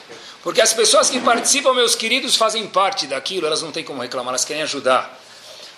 Porque 0.42 0.61
as 0.61 0.72
pessoas 0.72 1.11
que 1.11 1.18
participam, 1.20 1.74
meus 1.74 1.94
queridos, 1.94 2.37
fazem 2.37 2.66
parte 2.66 3.07
daquilo, 3.07 3.46
elas 3.46 3.62
não 3.62 3.72
têm 3.72 3.83
como 3.83 4.00
reclamar, 4.00 4.31
elas 4.31 4.44
querem 4.44 4.62
ajudar. 4.62 5.18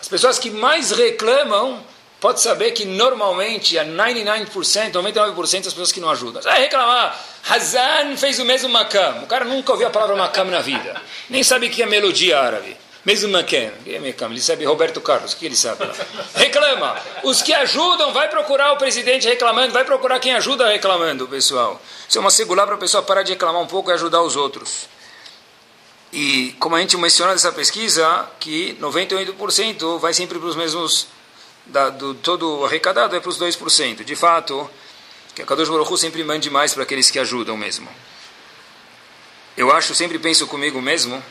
As 0.01 0.09
pessoas 0.09 0.39
que 0.39 0.51
mais 0.51 0.91
reclamam 0.91 1.83
pode 2.21 2.41
saber 2.41 2.73
que 2.73 2.85
normalmente 2.85 3.79
a 3.79 3.85
99%, 3.85 4.93
99% 4.93 5.65
das 5.65 5.73
pessoas 5.73 5.93
que 5.93 6.01
não 6.01 6.11
ajudam. 6.11 6.43
Vai 6.43 6.63
reclamar, 6.63 7.19
Hazan 7.49 8.17
fez 8.17 8.39
o 8.39 8.45
mesmo 8.45 8.69
makam. 8.69 9.23
O 9.23 9.27
cara 9.27 9.45
nunca 9.45 9.73
ouviu 9.73 9.87
a 9.87 9.91
palavra 9.91 10.17
makam 10.17 10.47
na 10.47 10.61
vida. 10.61 11.01
Nem 11.31 11.43
sabe 11.43 11.67
o 11.67 11.71
que 11.71 11.83
é 11.83 11.87
melodia 11.87 12.41
árabe. 12.41 12.77
Mesmo 13.09 13.43
que 13.43 13.57
é? 13.57 13.73
Ele 13.87 14.41
sabe 14.43 14.67
Roberto 14.67 15.01
Carlos. 15.01 15.33
O 15.33 15.37
que 15.39 15.47
ele 15.47 15.57
sabe? 15.57 15.83
Reclama. 16.35 16.95
Os 17.23 17.41
que 17.41 17.55
ajudam, 17.55 18.13
vai 18.13 18.29
procurar 18.29 18.75
o 18.75 18.77
presidente 18.77 19.27
reclamando, 19.27 19.73
vai 19.73 19.83
procurar 19.83 20.21
quem 20.21 20.35
ajuda 20.35 20.69
reclamando, 20.69 21.27
pessoal. 21.27 21.81
Isso 22.07 22.19
é 22.19 22.21
uma 22.21 22.31
segurar 22.31 22.67
para 22.67 22.75
a 22.75 22.79
pessoa 22.79 23.03
parar 23.03 23.23
de 23.23 23.33
reclamar 23.33 23.63
um 23.63 23.67
pouco 23.67 23.91
e 23.91 23.95
ajudar 23.95 24.21
os 24.21 24.37
outros. 24.37 24.91
E 26.13 26.55
como 26.61 26.77
a 26.77 26.81
gente 26.81 26.99
mencionou 26.99 27.33
nessa 27.33 27.51
pesquisa, 27.51 28.29
que 28.39 28.77
98% 28.79 29.99
vai 29.99 30.13
sempre 30.13 30.39
para 30.39 30.49
os 30.49 30.55
mesmos 30.55 31.07
da, 31.65 31.89
do 31.89 32.13
todo 32.13 32.63
arrecadado 32.67 33.17
é 33.17 33.21
para 33.21 33.31
os 33.31 33.41
2%. 33.41 34.05
De 34.05 34.17
fato, 34.17 34.69
que 35.35 35.41
a 35.41 35.47
Kadosh 35.47 35.71
Baruch 35.71 35.99
sempre 35.99 36.23
mande 36.23 36.51
mais 36.51 36.75
para 36.75 36.83
aqueles 36.83 37.11
que 37.11 37.19
ajudam 37.19 37.57
mesmo. 37.57 37.89
Eu 39.57 39.73
acho, 39.73 39.95
sempre 39.95 40.19
penso 40.19 40.47
comigo 40.47 40.83
mesmo, 40.83 41.25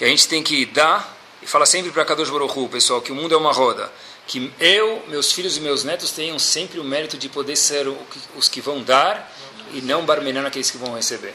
que 0.00 0.04
a 0.06 0.08
gente 0.08 0.28
tem 0.28 0.42
que 0.42 0.64
dar, 0.64 1.14
e 1.42 1.46
fala 1.46 1.66
sempre 1.66 1.90
para 1.90 2.06
Kadosh 2.06 2.30
Baruch 2.30 2.58
Hu, 2.58 2.70
pessoal, 2.70 3.02
que 3.02 3.12
o 3.12 3.14
mundo 3.14 3.34
é 3.34 3.36
uma 3.36 3.52
roda. 3.52 3.92
Que 4.26 4.50
eu, 4.58 5.04
meus 5.08 5.30
filhos 5.30 5.58
e 5.58 5.60
meus 5.60 5.84
netos 5.84 6.10
tenham 6.10 6.38
sempre 6.38 6.80
o 6.80 6.84
mérito 6.84 7.18
de 7.18 7.28
poder 7.28 7.54
ser 7.54 7.86
os 8.34 8.48
que 8.48 8.62
vão 8.62 8.82
dar 8.82 9.30
e 9.74 9.82
não 9.82 10.06
barmenando 10.06 10.46
aqueles 10.46 10.70
que 10.70 10.78
vão 10.78 10.94
receber. 10.94 11.34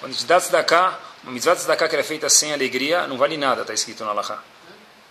Quando 0.00 0.12
a 0.12 0.14
gente 0.14 0.24
dá 0.24 0.40
tzedakah, 0.40 0.98
uma 1.24 1.32
mitzvah 1.32 1.56
tzedakah 1.56 1.90
que 1.90 1.96
é 1.96 2.02
feita 2.02 2.30
sem 2.30 2.54
alegria, 2.54 3.06
não 3.06 3.18
vale 3.18 3.36
nada, 3.36 3.60
está 3.60 3.74
escrito 3.74 4.02
na 4.02 4.12
Allahá. 4.12 4.42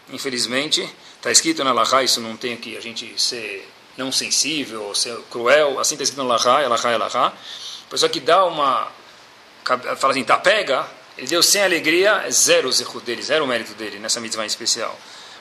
Infelizmente, 0.09 0.81
está 1.17 1.31
escrito 1.31 1.63
na 1.63 1.73
Lahá, 1.73 2.01
isso 2.01 2.19
não 2.19 2.35
tem 2.35 2.57
que 2.57 2.75
a 2.75 2.82
gente 2.82 3.21
ser 3.21 3.69
não 3.95 4.11
sensível, 4.11 4.82
ou 4.82 4.95
ser 4.95 5.15
cruel, 5.30 5.80
assim 5.80 5.93
está 5.93 6.05
escrito 6.05 6.23
na 6.23 6.34
Lahá, 6.34 6.59
é 6.63 6.67
Lahá, 6.67 6.89
é 6.89 6.97
Lahá. 6.97 7.27
A 7.27 7.88
pessoa 7.88 8.09
que 8.09 8.19
dá 8.19 8.43
uma, 8.45 8.88
fala 9.95 10.11
assim, 10.11 10.23
tá, 10.23 10.39
pega, 10.39 10.88
ele 11.18 11.28
deu 11.28 11.41
sem 11.41 11.63
alegria, 11.63 12.26
zero 12.30 12.72
zerro 12.72 12.99
dele, 12.99 13.22
zero 13.22 13.47
mérito 13.47 13.74
dele 13.74 13.99
nessa 13.99 14.20
mitzvah 14.20 14.45
especial. 14.45 14.97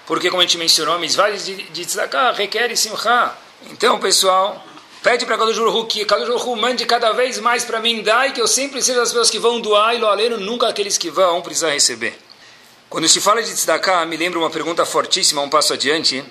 Porque, 0.06 0.30
como 0.30 0.40
a 0.40 0.44
gente 0.44 0.58
mencionou, 0.58 0.94
a 0.94 0.98
mitzvah 0.98 1.30
de, 1.30 1.62
de 1.62 1.84
tzedakah 1.84 2.32
requer 2.32 2.76
simcha. 2.76 3.32
Então, 3.70 3.98
pessoal, 3.98 4.64
pede 5.02 5.24
para 5.24 5.38
Kadosh 5.38 5.58
Baruch 5.58 5.88
que 5.88 6.04
Kadosh 6.04 6.28
Baruch 6.28 6.60
mande 6.60 6.84
cada 6.84 7.12
vez 7.12 7.38
mais 7.38 7.64
para 7.64 7.80
mim 7.80 8.02
dar 8.02 8.28
e 8.28 8.32
que 8.32 8.40
eu 8.40 8.46
sempre 8.46 8.82
seja 8.82 9.02
as 9.02 9.08
pessoas 9.08 9.30
que 9.30 9.38
vão 9.38 9.60
doar 9.60 9.94
e 9.94 9.98
lo 9.98 10.06
aleno, 10.06 10.38
nunca 10.38 10.68
aqueles 10.68 10.98
que 10.98 11.10
vão 11.10 11.40
precisar 11.40 11.70
receber. 11.70 12.18
Quando 12.90 13.08
se 13.08 13.20
fala 13.20 13.42
de 13.42 13.52
tzedakah, 13.52 14.04
me 14.06 14.16
lembra 14.16 14.38
uma 14.38 14.50
pergunta 14.50 14.84
fortíssima, 14.84 15.40
um 15.40 15.48
passo 15.48 15.72
adiante. 15.72 16.22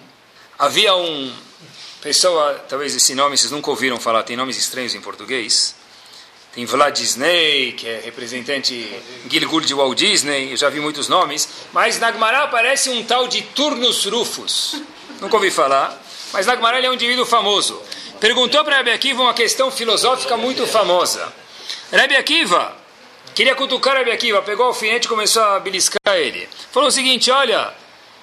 Havia 0.57 0.95
um 0.95 1.33
pessoa, 1.99 2.53
talvez 2.69 2.95
esse 2.95 3.15
nome 3.15 3.37
vocês 3.37 3.51
nunca 3.51 3.69
ouviram 3.69 3.97
falar, 3.99 4.23
tem 4.23 4.37
nomes 4.37 4.57
estranhos 4.57 4.93
em 4.93 5.01
português. 5.01 5.75
Tem 6.53 6.65
Vlad 6.65 6.95
Disney, 6.95 7.73
que 7.73 7.87
é 7.87 8.01
representante 8.05 8.89
Gilgul 9.29 9.61
de 9.61 9.73
Walt 9.73 9.97
Disney, 9.97 10.51
eu 10.51 10.57
já 10.57 10.69
vi 10.69 10.79
muitos 10.79 11.07
nomes. 11.07 11.49
Mas 11.71 11.99
Nagmará 11.99 12.43
aparece 12.43 12.89
um 12.89 13.03
tal 13.03 13.27
de 13.27 13.41
Turnus 13.41 14.05
Rufus. 14.05 14.81
Nunca 15.19 15.35
ouvi 15.35 15.49
falar, 15.49 15.99
mas 16.31 16.45
Nagmará 16.45 16.79
é 16.79 16.89
um 16.89 16.93
indivíduo 16.93 17.25
famoso. 17.25 17.81
Perguntou 18.19 18.63
para 18.63 18.77
Rebbe 18.77 18.91
Akiva 18.91 19.23
uma 19.23 19.33
questão 19.33 19.71
filosófica 19.71 20.37
muito 20.37 20.67
famosa. 20.67 21.33
Rebbe 21.91 22.15
Akiva, 22.15 22.83
Queria 23.33 23.55
cutucar 23.55 23.95
Rabi 23.95 24.11
Akiva, 24.11 24.43
pegou 24.43 24.65
o 24.65 24.69
alfinete 24.69 25.07
e 25.07 25.09
começou 25.09 25.41
a 25.41 25.59
beliscar 25.59 26.15
ele. 26.15 26.47
Falou 26.71 26.89
o 26.89 26.91
seguinte, 26.91 27.31
olha, 27.31 27.73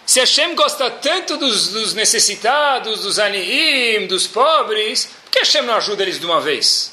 se 0.06 0.20
Hashem 0.20 0.54
gosta 0.54 0.88
tanto 0.88 1.36
dos, 1.36 1.68
dos 1.68 1.94
necessitados, 1.94 3.00
dos 3.00 3.18
aniim, 3.18 4.06
dos 4.06 4.28
pobres, 4.28 5.10
por 5.24 5.32
que 5.32 5.40
Hashem 5.40 5.62
não 5.62 5.74
ajuda 5.74 6.04
eles 6.04 6.20
de 6.20 6.26
uma 6.26 6.40
vez? 6.40 6.92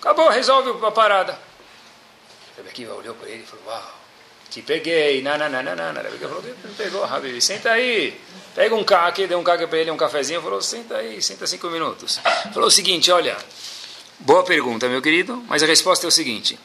Acabou, 0.00 0.30
resolve 0.30 0.84
a 0.84 0.90
parada. 0.90 1.38
Rabi 2.56 2.70
Akiva 2.70 2.94
olhou 2.94 3.14
para 3.14 3.28
ele 3.28 3.42
e 3.42 3.46
falou, 3.46 3.66
uau, 3.66 3.94
te 4.50 4.62
peguei, 4.62 5.20
não, 5.22 5.36
não, 5.36 5.48
não, 5.48 5.62
não, 5.62 5.76
não. 5.76 5.94
Rabi 5.94 6.08
Akiva 6.08 6.28
falou, 6.28 6.44
pegou, 6.76 7.04
Rabi, 7.04 7.40
senta 7.40 7.72
aí. 7.72 8.18
Pega 8.54 8.74
um 8.74 8.82
caque, 8.82 9.26
deu 9.26 9.38
um 9.38 9.44
caque 9.44 9.66
para 9.66 9.78
ele, 9.78 9.90
um 9.90 9.96
cafezinho, 9.96 10.42
falou, 10.42 10.60
senta 10.60 10.96
aí, 10.96 11.22
senta 11.22 11.46
cinco 11.46 11.68
minutos. 11.68 12.18
Falou 12.52 12.68
o 12.68 12.70
seguinte, 12.70 13.12
olha, 13.12 13.36
boa 14.18 14.42
pergunta, 14.42 14.88
meu 14.88 15.02
querido, 15.02 15.36
mas 15.46 15.62
a 15.62 15.66
resposta 15.66 16.06
é 16.06 16.08
o 16.08 16.10
seguinte, 16.10 16.58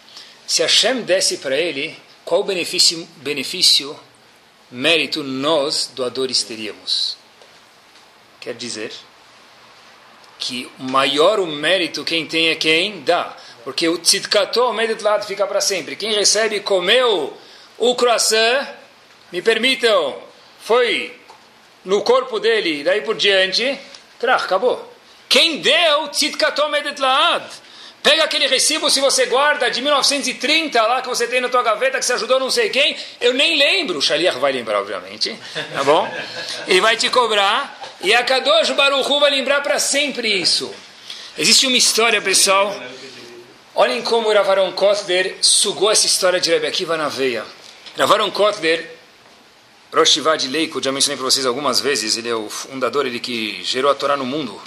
se 0.48 0.62
Hashem 0.62 1.02
desse 1.02 1.38
para 1.38 1.58
ele, 1.58 1.96
qual 2.24 2.44
benefício, 2.44 3.08
benefício, 3.18 4.00
mérito 4.72 5.24
nós, 5.24 5.92
doadores, 5.94 6.42
teríamos? 6.44 7.18
Quer 8.40 8.56
dizer 8.56 8.92
que 10.40 10.70
maior 10.78 11.40
o 11.40 11.48
mérito 11.48 12.04
quem 12.04 12.26
tem 12.26 12.50
é 12.50 12.56
quem 12.56 13.02
dá. 13.04 13.36
Porque 13.64 13.88
o 13.88 13.98
tzidkato 13.98 14.72
medet 14.74 15.02
lado 15.02 15.26
fica 15.26 15.48
para 15.48 15.60
sempre. 15.60 15.96
Quem 15.96 16.14
recebe, 16.14 16.60
comeu 16.60 17.36
o 17.78 17.96
croissant, 17.96 18.68
me 19.32 19.42
permitam, 19.42 20.16
foi 20.60 21.20
no 21.84 22.02
corpo 22.02 22.40
dele, 22.40 22.84
daí 22.84 23.02
por 23.02 23.16
diante, 23.16 23.78
trach, 24.20 24.46
acabou. 24.46 24.94
Quem 25.28 25.58
deu 25.62 26.08
tzidkato 26.10 26.70
medet 26.70 27.00
lado? 27.00 27.64
Pega 28.06 28.24
aquele 28.24 28.45
recibo 28.45 28.88
se 28.88 28.99
você 28.99 29.26
guarda 29.26 29.68
de 29.68 29.82
1930 29.82 30.80
lá 30.80 31.01
que 31.01 31.08
você 31.08 31.26
tem 31.26 31.41
na 31.41 31.49
tua 31.49 31.64
gaveta 31.64 31.97
que 31.97 32.06
você 32.06 32.14
ajudou 32.14 32.39
não 32.39 32.51
sei 32.51 32.70
quem. 32.70 32.95
Eu 33.20 33.34
nem 33.34 33.58
lembro. 33.58 33.97
O 33.97 34.01
Shaliach 34.01 34.38
vai 34.38 34.51
lembrar, 34.51 34.80
obviamente. 34.80 35.36
Tá 35.74 35.84
bom? 35.84 36.08
Ele 36.68 36.80
vai 36.82 36.95
te 36.95 37.10
cobrar. 37.10 37.82
E 38.01 38.14
a 38.14 38.24
Kadosh 38.24 38.70
Baruchu 38.76 39.20
vai 39.20 39.32
lembrar 39.32 39.62
para 39.62 39.80
sempre 39.80 40.32
isso. 40.32 40.72
Existe 41.36 41.66
uma 41.66 41.78
história, 41.78 42.22
pessoal. 42.22 42.80
Olhem 43.74 44.03
como 44.03 44.30
o 44.30 44.34
Ravaron 44.34 44.72
Kotler 44.74 45.38
sugou 45.41 45.89
essa 45.89 46.06
história 46.06 46.39
de 46.39 46.51
Rebbe 46.51 46.68
Akiva 46.68 46.95
na 46.95 47.10
veia. 47.10 47.43
Ravaron 47.97 48.30
Kotler, 48.30 48.88
Rosh 49.91 50.20
de 50.38 50.47
Leiko, 50.47 50.80
já 50.80 50.91
mencionei 50.91 51.18
para 51.18 51.26
vocês 51.26 51.43
algumas 51.43 51.80
vezes, 51.80 52.18
ele 52.18 52.30
é 52.30 52.36
o 52.36 52.51
fundador, 52.51 53.08
ele 53.08 53.20
que 53.20 53.64
gerou 53.64 53.89
a 53.89 53.95
Torá 53.95 54.16
no 54.16 54.26
mundo. 54.26 54.62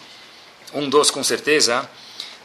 Um 0.74 0.89
dos, 0.89 1.09
com 1.09 1.22
certeza 1.22 1.89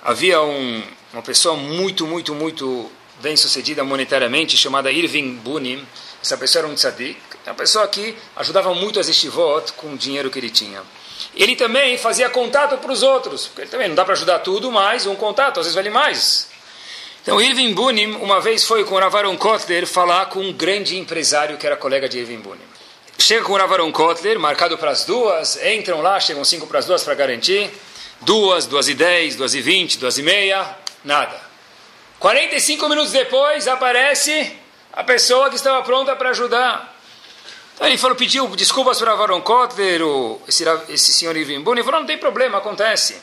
havia 0.04 0.42
um, 0.42 0.84
uma 1.14 1.22
pessoa 1.22 1.56
muito, 1.56 2.06
muito, 2.06 2.36
muito 2.36 2.92
bem 3.22 3.38
sucedida 3.38 3.84
monetariamente, 3.84 4.58
chamada 4.58 4.92
Irving 4.92 5.36
Bunim. 5.36 5.86
Essa 6.22 6.38
pessoa 6.38 6.64
era 6.64 6.72
um 6.72 6.76
tzadik, 6.76 7.18
uma 7.46 7.56
pessoa 7.56 7.88
que 7.88 8.16
ajudava 8.36 8.74
muito 8.74 9.00
as 9.00 9.08
estivot 9.08 9.74
com 9.74 9.94
o 9.94 9.98
dinheiro 9.98 10.30
que 10.30 10.40
ele 10.40 10.50
tinha. 10.50 10.82
Ele 11.36 11.56
também 11.56 11.98
fazia 11.98 12.30
contato 12.30 12.78
para 12.78 12.92
os 12.92 13.02
outros, 13.02 13.48
porque 13.48 13.62
ele 13.62 13.70
também 13.70 13.88
não 13.88 13.96
dá 13.96 14.04
para 14.04 14.14
ajudar 14.14 14.40
tudo, 14.40 14.72
mas 14.72 15.06
um 15.06 15.16
contato 15.16 15.60
às 15.60 15.66
vezes 15.66 15.76
vale 15.76 15.90
mais. 15.90 16.50
Então, 17.22 17.40
Irving 17.40 17.74
Bunim, 17.74 18.16
uma 18.16 18.42
vez 18.42 18.66
foi 18.66 18.84
com 18.84 18.96
o 18.96 19.00
Ravaron 19.00 19.38
Kotler 19.38 19.88
falar 19.88 20.26
com 20.26 20.42
um 20.42 20.52
grande 20.52 20.98
empresário 20.98 21.58
que 21.58 21.66
era 21.66 21.78
colega 21.78 22.10
de 22.10 22.20
Irving 22.20 22.40
Bunim. 22.40 22.60
Chega 23.18 23.46
com 23.46 23.54
o 23.54 23.58
Ravaron 23.58 23.92
Kotler, 23.94 24.38
marcado 24.38 24.78
para 24.78 24.92
as 24.92 25.06
duas, 25.06 25.58
entram 25.64 26.02
lá, 26.02 26.20
chegam 26.20 26.44
cinco 26.44 26.68
para 26.68 26.80
as 26.80 26.86
duas 26.86 27.04
para 27.04 27.14
garantir. 27.14 27.72
Duas, 28.22 28.66
duas 28.66 28.88
e 28.88 28.94
dez, 28.94 29.36
duas 29.36 29.54
e 29.54 29.62
vinte, 29.62 29.98
duas 29.98 30.18
e 30.18 30.24
meia, 30.24 30.78
nada. 31.04 31.40
45 32.20 32.88
minutos 32.88 33.12
depois 33.12 33.68
aparece 33.68 34.56
a 34.94 35.04
pessoa 35.04 35.50
que 35.50 35.56
estava 35.56 35.82
pronta 35.84 36.16
para 36.16 36.30
ajudar. 36.30 36.94
Então 37.76 37.88
ele 37.88 37.98
falou, 37.98 38.16
pediu 38.16 38.48
desculpas 38.56 39.00
para 39.00 39.12
Avaron 39.12 39.42
Kotler, 39.42 40.02
esse, 40.48 40.64
esse 40.90 41.12
senhor 41.12 41.36
Irving 41.36 41.64
Ele 41.68 41.84
falou, 41.84 42.00
não 42.00 42.08
tem 42.08 42.18
problema, 42.18 42.60
acontece. 42.60 43.20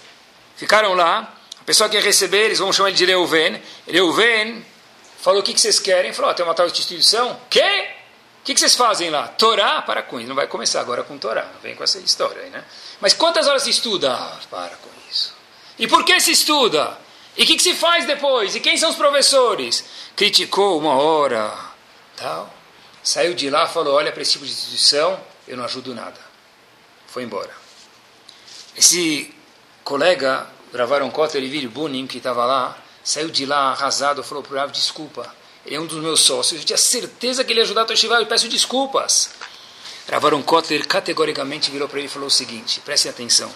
Ficaram 0.56 0.94
lá, 0.94 1.32
a 1.60 1.64
pessoa 1.64 1.88
que 1.88 1.96
ia 1.96 2.02
receber, 2.02 2.46
eles 2.46 2.58
vão 2.58 2.72
chamar 2.72 2.88
ele 2.88 2.98
de 2.98 3.06
Reuven. 3.06 3.62
Reuven 3.86 4.64
falou, 5.20 5.40
o 5.40 5.42
que, 5.42 5.54
que 5.54 5.60
vocês 5.60 5.78
querem? 5.78 6.06
Ele 6.06 6.12
falou, 6.12 6.30
oh, 6.30 6.34
tem 6.34 6.44
uma 6.44 6.54
tal 6.54 6.66
instituição. 6.66 7.40
Quê? 7.48 7.88
O 8.40 8.44
que, 8.44 8.54
que 8.54 8.60
vocês 8.60 8.74
fazem 8.74 9.10
lá? 9.10 9.28
Torá? 9.28 9.80
Para 9.82 10.02
com 10.02 10.18
isso. 10.18 10.28
Não 10.28 10.34
vai 10.34 10.46
começar 10.46 10.80
agora 10.80 11.04
com 11.04 11.16
Torá. 11.16 11.46
Não 11.54 11.60
vem 11.60 11.74
com 11.74 11.84
essa 11.84 11.98
história 11.98 12.42
aí, 12.42 12.50
né? 12.50 12.64
Mas 13.00 13.14
quantas 13.14 13.46
horas 13.46 13.62
se 13.62 13.70
estuda? 13.70 14.12
Ah, 14.12 14.38
para 14.50 14.76
com 14.76 14.90
isso. 15.10 15.34
E 15.78 15.88
por 15.88 16.04
que 16.04 16.18
se 16.20 16.32
estuda? 16.32 16.98
E 17.36 17.44
o 17.44 17.46
que, 17.46 17.56
que, 17.56 17.62
se 17.62 17.74
faz 17.74 18.06
depois? 18.06 18.54
E 18.54 18.60
quem 18.60 18.76
são 18.76 18.90
os 18.90 18.96
professores? 18.96 19.84
Criticou 20.14 20.78
uma 20.78 20.94
hora, 20.94 21.52
tal. 22.16 22.52
Saiu 23.02 23.34
de 23.34 23.48
lá, 23.48 23.66
falou: 23.66 23.94
olha, 23.94 24.12
para 24.12 24.20
esse 24.20 24.32
tipo 24.32 24.44
de 24.44 24.50
instituição, 24.50 25.18
eu 25.48 25.56
não 25.56 25.64
ajudo 25.64 25.94
nada. 25.94 26.20
Foi 27.06 27.22
embora. 27.22 27.50
Esse 28.76 29.34
colega, 29.82 30.46
gravaram 30.72 31.10
Kotler 31.10 31.42
e 31.42 31.66
Bunim, 31.66 32.06
que 32.06 32.18
estava 32.18 32.44
lá, 32.44 32.76
saiu 33.02 33.30
de 33.30 33.46
lá 33.46 33.72
arrasado, 33.72 34.22
falou 34.22 34.42
para 34.42 34.66
o 34.66 34.70
desculpa, 34.70 35.34
ele 35.64 35.76
é 35.76 35.80
um 35.80 35.86
dos 35.86 36.02
meus 36.02 36.20
sócios, 36.20 36.60
eu 36.60 36.66
tinha 36.66 36.78
certeza 36.78 37.44
que 37.44 37.52
ele 37.52 37.60
ia 37.60 37.64
ajudar 37.64 37.82
a 37.82 37.84
Toshiva, 37.84 38.14
eu 38.14 38.26
peço 38.26 38.48
desculpas. 38.48 39.30
Ravaron 40.10 40.42
Kotler 40.42 40.86
categoricamente 40.88 41.70
virou 41.70 41.88
para 41.88 42.00
ele 42.00 42.08
e 42.08 42.10
falou 42.10 42.26
o 42.26 42.30
seguinte: 42.30 42.80
prestem 42.80 43.10
atenção. 43.10 43.50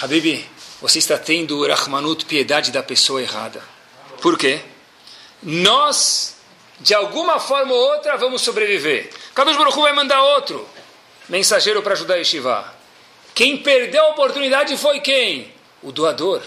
Habibi, 0.00 0.44
você 0.80 0.98
está 0.98 1.16
tendo 1.16 1.66
Rahmanut, 1.66 2.24
piedade 2.24 2.72
da 2.72 2.82
pessoa 2.82 3.22
errada. 3.22 3.62
Por 4.20 4.36
quê? 4.36 4.60
Nós, 5.42 6.36
de 6.80 6.92
alguma 6.92 7.38
forma 7.38 7.72
ou 7.72 7.92
outra, 7.92 8.16
vamos 8.16 8.42
sobreviver. 8.42 9.10
Kadosh 9.32 9.56
Baruch 9.56 9.78
vai 9.78 9.92
mandar 9.92 10.20
outro 10.20 10.68
mensageiro 11.28 11.82
para 11.82 11.92
ajudar 11.92 12.14
a 12.14 12.18
Yeshiva. 12.18 12.74
Quem 13.34 13.58
perdeu 13.58 14.02
a 14.04 14.10
oportunidade 14.10 14.76
foi 14.76 15.00
quem? 15.00 15.52
O 15.82 15.92
doador. 15.92 16.42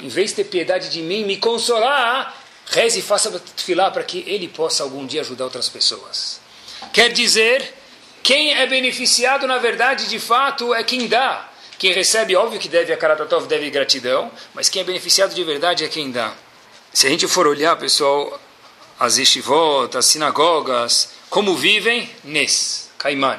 Em 0.00 0.08
vez 0.08 0.30
de 0.30 0.36
ter 0.36 0.44
piedade 0.44 0.90
de 0.90 1.02
mim, 1.02 1.24
me 1.24 1.38
consolar, 1.38 2.36
reze 2.66 3.00
e 3.00 3.02
faça 3.02 3.42
filar 3.56 3.90
para 3.90 4.04
que 4.04 4.22
ele 4.28 4.46
possa 4.46 4.84
algum 4.84 5.04
dia 5.04 5.22
ajudar 5.22 5.44
outras 5.44 5.68
pessoas. 5.68 6.40
Quer 6.92 7.12
dizer 7.12 7.74
quem 8.22 8.54
é 8.54 8.66
beneficiado, 8.66 9.46
na 9.46 9.58
verdade, 9.58 10.08
de 10.08 10.18
fato, 10.18 10.74
é 10.74 10.82
quem 10.82 11.06
dá. 11.06 11.48
Quem 11.78 11.92
recebe, 11.92 12.34
óbvio 12.34 12.58
que 12.58 12.68
deve 12.68 12.92
a 12.92 12.96
Karatatov, 12.96 13.46
deve 13.46 13.70
gratidão, 13.70 14.30
mas 14.52 14.68
quem 14.68 14.82
é 14.82 14.84
beneficiado 14.84 15.34
de 15.34 15.44
verdade 15.44 15.84
é 15.84 15.88
quem 15.88 16.10
dá. 16.10 16.34
Se 16.92 17.06
a 17.06 17.10
gente 17.10 17.28
for 17.28 17.46
olhar, 17.46 17.76
pessoal, 17.76 18.40
as 18.98 19.16
yeshivot, 19.16 19.96
as 19.96 20.06
sinagogas, 20.06 21.10
como 21.30 21.54
vivem, 21.54 22.10
Nes, 22.24 22.90
Caimán. 22.98 23.38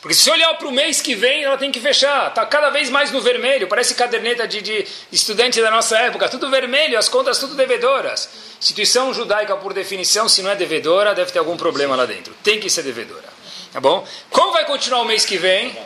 Porque 0.00 0.14
se 0.14 0.30
olhar 0.30 0.52
para 0.54 0.68
o 0.68 0.70
mês 0.70 1.00
que 1.00 1.14
vem, 1.14 1.44
ela 1.44 1.56
tem 1.56 1.72
que 1.72 1.80
fechar. 1.80 2.28
Está 2.28 2.44
cada 2.44 2.68
vez 2.68 2.90
mais 2.90 3.10
no 3.10 3.22
vermelho. 3.22 3.66
Parece 3.66 3.94
caderneta 3.94 4.46
de, 4.46 4.60
de 4.60 4.86
estudante 5.10 5.62
da 5.62 5.70
nossa 5.70 5.98
época. 5.98 6.28
Tudo 6.28 6.50
vermelho, 6.50 6.98
as 6.98 7.08
contas 7.08 7.38
tudo 7.38 7.54
devedoras. 7.54 8.28
Instituição 8.58 9.14
judaica, 9.14 9.56
por 9.56 9.72
definição, 9.72 10.28
se 10.28 10.42
não 10.42 10.50
é 10.50 10.56
devedora, 10.56 11.14
deve 11.14 11.32
ter 11.32 11.38
algum 11.38 11.56
problema 11.56 11.96
lá 11.96 12.04
dentro. 12.04 12.34
Tem 12.42 12.60
que 12.60 12.68
ser 12.68 12.82
devedora. 12.82 13.33
Tá 13.74 13.80
bom? 13.80 14.06
Como 14.30 14.52
vai 14.52 14.64
continuar 14.66 15.02
o 15.02 15.04
mês 15.04 15.24
que 15.24 15.36
vem? 15.36 15.76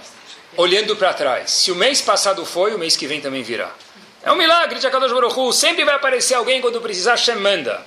Olhando 0.59 0.95
para 0.95 1.15
trás. 1.15 1.51
Se 1.51 1.73
o 1.73 1.75
mês 1.75 2.03
passado 2.03 2.45
foi, 2.45 2.75
o 2.75 2.79
mês 2.79 2.99
que 2.99 3.07
vem 3.07 3.19
também 3.19 3.43
virá. 3.43 3.75
É 4.23 4.31
um 4.31 4.37
milagre 4.37 4.79
de 4.79 4.87
Akadosh 4.87 5.11
Baruch 5.11 5.55
Sempre 5.55 5.87
vai 5.87 5.95
aparecer 5.95 6.35
alguém 6.35 6.61
quando 6.61 6.83
precisar, 6.83 7.17
Shem 7.17 7.37
manda. 7.37 7.83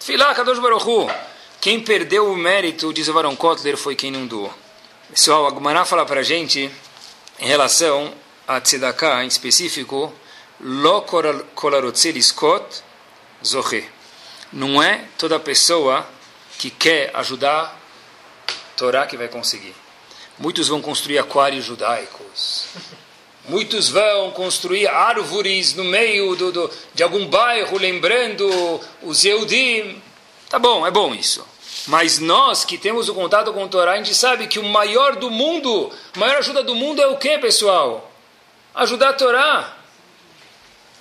Filá, 0.00 0.32
Akadosh 0.32 0.58
Baruch 0.58 1.10
Quem 1.62 1.80
perdeu 1.80 2.30
o 2.30 2.36
mérito, 2.36 2.92
diz 2.92 3.08
o 3.08 3.12
Varon 3.14 3.34
Kotler, 3.34 3.78
foi 3.78 3.96
quem 3.96 4.10
não 4.10 4.26
doou. 4.26 4.52
Pessoal, 5.08 5.46
a 5.46 5.50
Gumará 5.50 5.86
fala 5.86 6.04
para 6.04 6.22
gente, 6.22 6.70
em 7.38 7.46
relação 7.46 8.12
a 8.46 8.60
Tzedakah 8.60 9.24
em 9.24 9.28
específico, 9.28 10.12
Lo 10.60 11.06
Kolarotzeliskot 11.54 12.82
Zohe. 13.42 13.88
Não 14.52 14.82
é 14.82 15.06
toda 15.16 15.40
pessoa 15.40 16.06
que 16.58 16.68
quer 16.68 17.10
ajudar 17.14 17.77
Torá 18.78 19.06
que 19.06 19.16
vai 19.16 19.26
conseguir. 19.26 19.74
Muitos 20.38 20.68
vão 20.68 20.80
construir 20.80 21.18
aquários 21.18 21.64
judaicos. 21.64 22.66
Muitos 23.48 23.88
vão 23.88 24.30
construir 24.30 24.86
árvores 24.86 25.74
no 25.74 25.82
meio 25.82 26.36
do, 26.36 26.52
do, 26.52 26.70
de 26.94 27.02
algum 27.02 27.26
bairro, 27.26 27.76
lembrando 27.76 28.80
os 29.02 29.24
Eudim. 29.24 30.00
Tá 30.48 30.60
bom, 30.60 30.86
é 30.86 30.90
bom 30.92 31.12
isso. 31.12 31.44
Mas 31.88 32.20
nós 32.20 32.64
que 32.64 32.78
temos 32.78 33.08
o 33.08 33.14
contato 33.14 33.52
com 33.52 33.64
o 33.64 33.68
Torá, 33.68 33.92
a 33.92 33.96
gente 33.96 34.14
sabe 34.14 34.46
que 34.46 34.60
o 34.60 34.64
maior 34.64 35.16
do 35.16 35.28
mundo, 35.28 35.90
a 36.14 36.18
maior 36.18 36.36
ajuda 36.36 36.62
do 36.62 36.74
mundo 36.74 37.02
é 37.02 37.06
o 37.08 37.16
que, 37.16 37.36
pessoal? 37.38 38.12
Ajudar 38.74 39.08
a 39.08 39.12
Torá. 39.14 39.76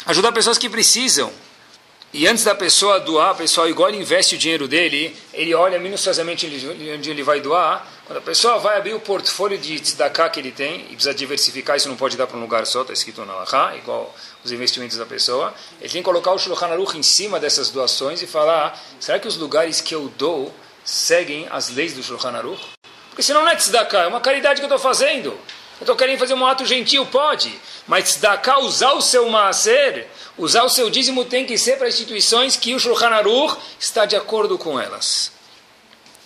Ajudar 0.05 0.31
pessoas 0.31 0.57
que 0.57 0.69
precisam. 0.69 1.31
E 2.13 2.25
antes 2.25 2.45
da 2.45 2.55
pessoa 2.55 3.01
doar, 3.01 3.35
pessoal, 3.35 3.67
igual 3.67 3.89
ele 3.89 3.97
investe 3.97 4.35
o 4.35 4.37
dinheiro 4.37 4.65
dele, 4.65 5.15
ele 5.33 5.53
olha 5.53 5.77
minuciosamente 5.77 6.45
onde 6.93 7.09
ele 7.09 7.21
vai 7.21 7.41
doar. 7.41 7.85
Quando 8.05 8.19
a 8.19 8.21
pessoa 8.21 8.57
vai 8.59 8.77
abrir 8.77 8.93
o 8.93 8.99
portfólio 8.99 9.57
de 9.57 9.77
tzedakah 9.77 10.29
que 10.29 10.39
ele 10.39 10.51
tem, 10.51 10.85
e 10.89 10.95
precisa 10.95 11.13
diversificar, 11.13 11.75
isso 11.75 11.89
não 11.89 11.97
pode 11.97 12.15
dar 12.15 12.25
para 12.25 12.37
um 12.37 12.39
lugar 12.41 12.65
só, 12.65 12.81
está 12.81 12.93
escrito 12.93 13.25
na 13.25 13.33
Laha, 13.33 13.75
igual 13.75 14.15
os 14.41 14.51
investimentos 14.53 14.95
da 14.95 15.05
pessoa, 15.05 15.53
ele 15.81 15.89
tem 15.89 16.01
que 16.01 16.05
colocar 16.05 16.31
o 16.31 16.39
Shulchan 16.39 16.67
Aruch 16.67 16.97
em 16.97 17.03
cima 17.03 17.41
dessas 17.41 17.69
doações 17.69 18.21
e 18.21 18.27
falar, 18.27 18.81
será 19.01 19.19
que 19.19 19.27
os 19.27 19.35
lugares 19.35 19.81
que 19.81 19.93
eu 19.93 20.07
dou 20.17 20.53
seguem 20.85 21.45
as 21.51 21.69
leis 21.69 21.93
do 21.93 22.01
Shulchan 22.01 22.31
Aruch? 22.31 22.61
Porque 23.09 23.21
senão 23.21 23.43
não 23.43 23.49
é 23.49 23.55
tzedakah, 23.57 24.03
é 24.03 24.07
uma 24.07 24.21
caridade 24.21 24.61
que 24.61 24.65
eu 24.65 24.73
estou 24.73 24.79
fazendo. 24.79 25.37
Estou 25.79 25.95
querendo 25.95 26.19
fazer 26.19 26.33
um 26.33 26.45
ato 26.45 26.65
gentil, 26.65 27.05
pode. 27.05 27.59
Mas 27.87 28.05
tzedakah, 28.05 28.59
usar 28.59 28.93
o 28.93 29.01
seu 29.01 29.29
maaser 29.29 30.07
Usar 30.37 30.63
o 30.63 30.69
seu 30.69 30.87
dízimo 30.89 31.25
tem 31.25 31.47
que 31.47 31.57
ser 31.57 31.77
para 31.77 31.87
instituições 31.87 32.55
que 32.55 32.75
o 32.75 32.79
Shulchan 32.79 33.07
Aruch 33.07 33.57
está 33.79 34.05
de 34.05 34.15
acordo 34.15 34.55
com 34.55 34.79
elas. 34.79 35.31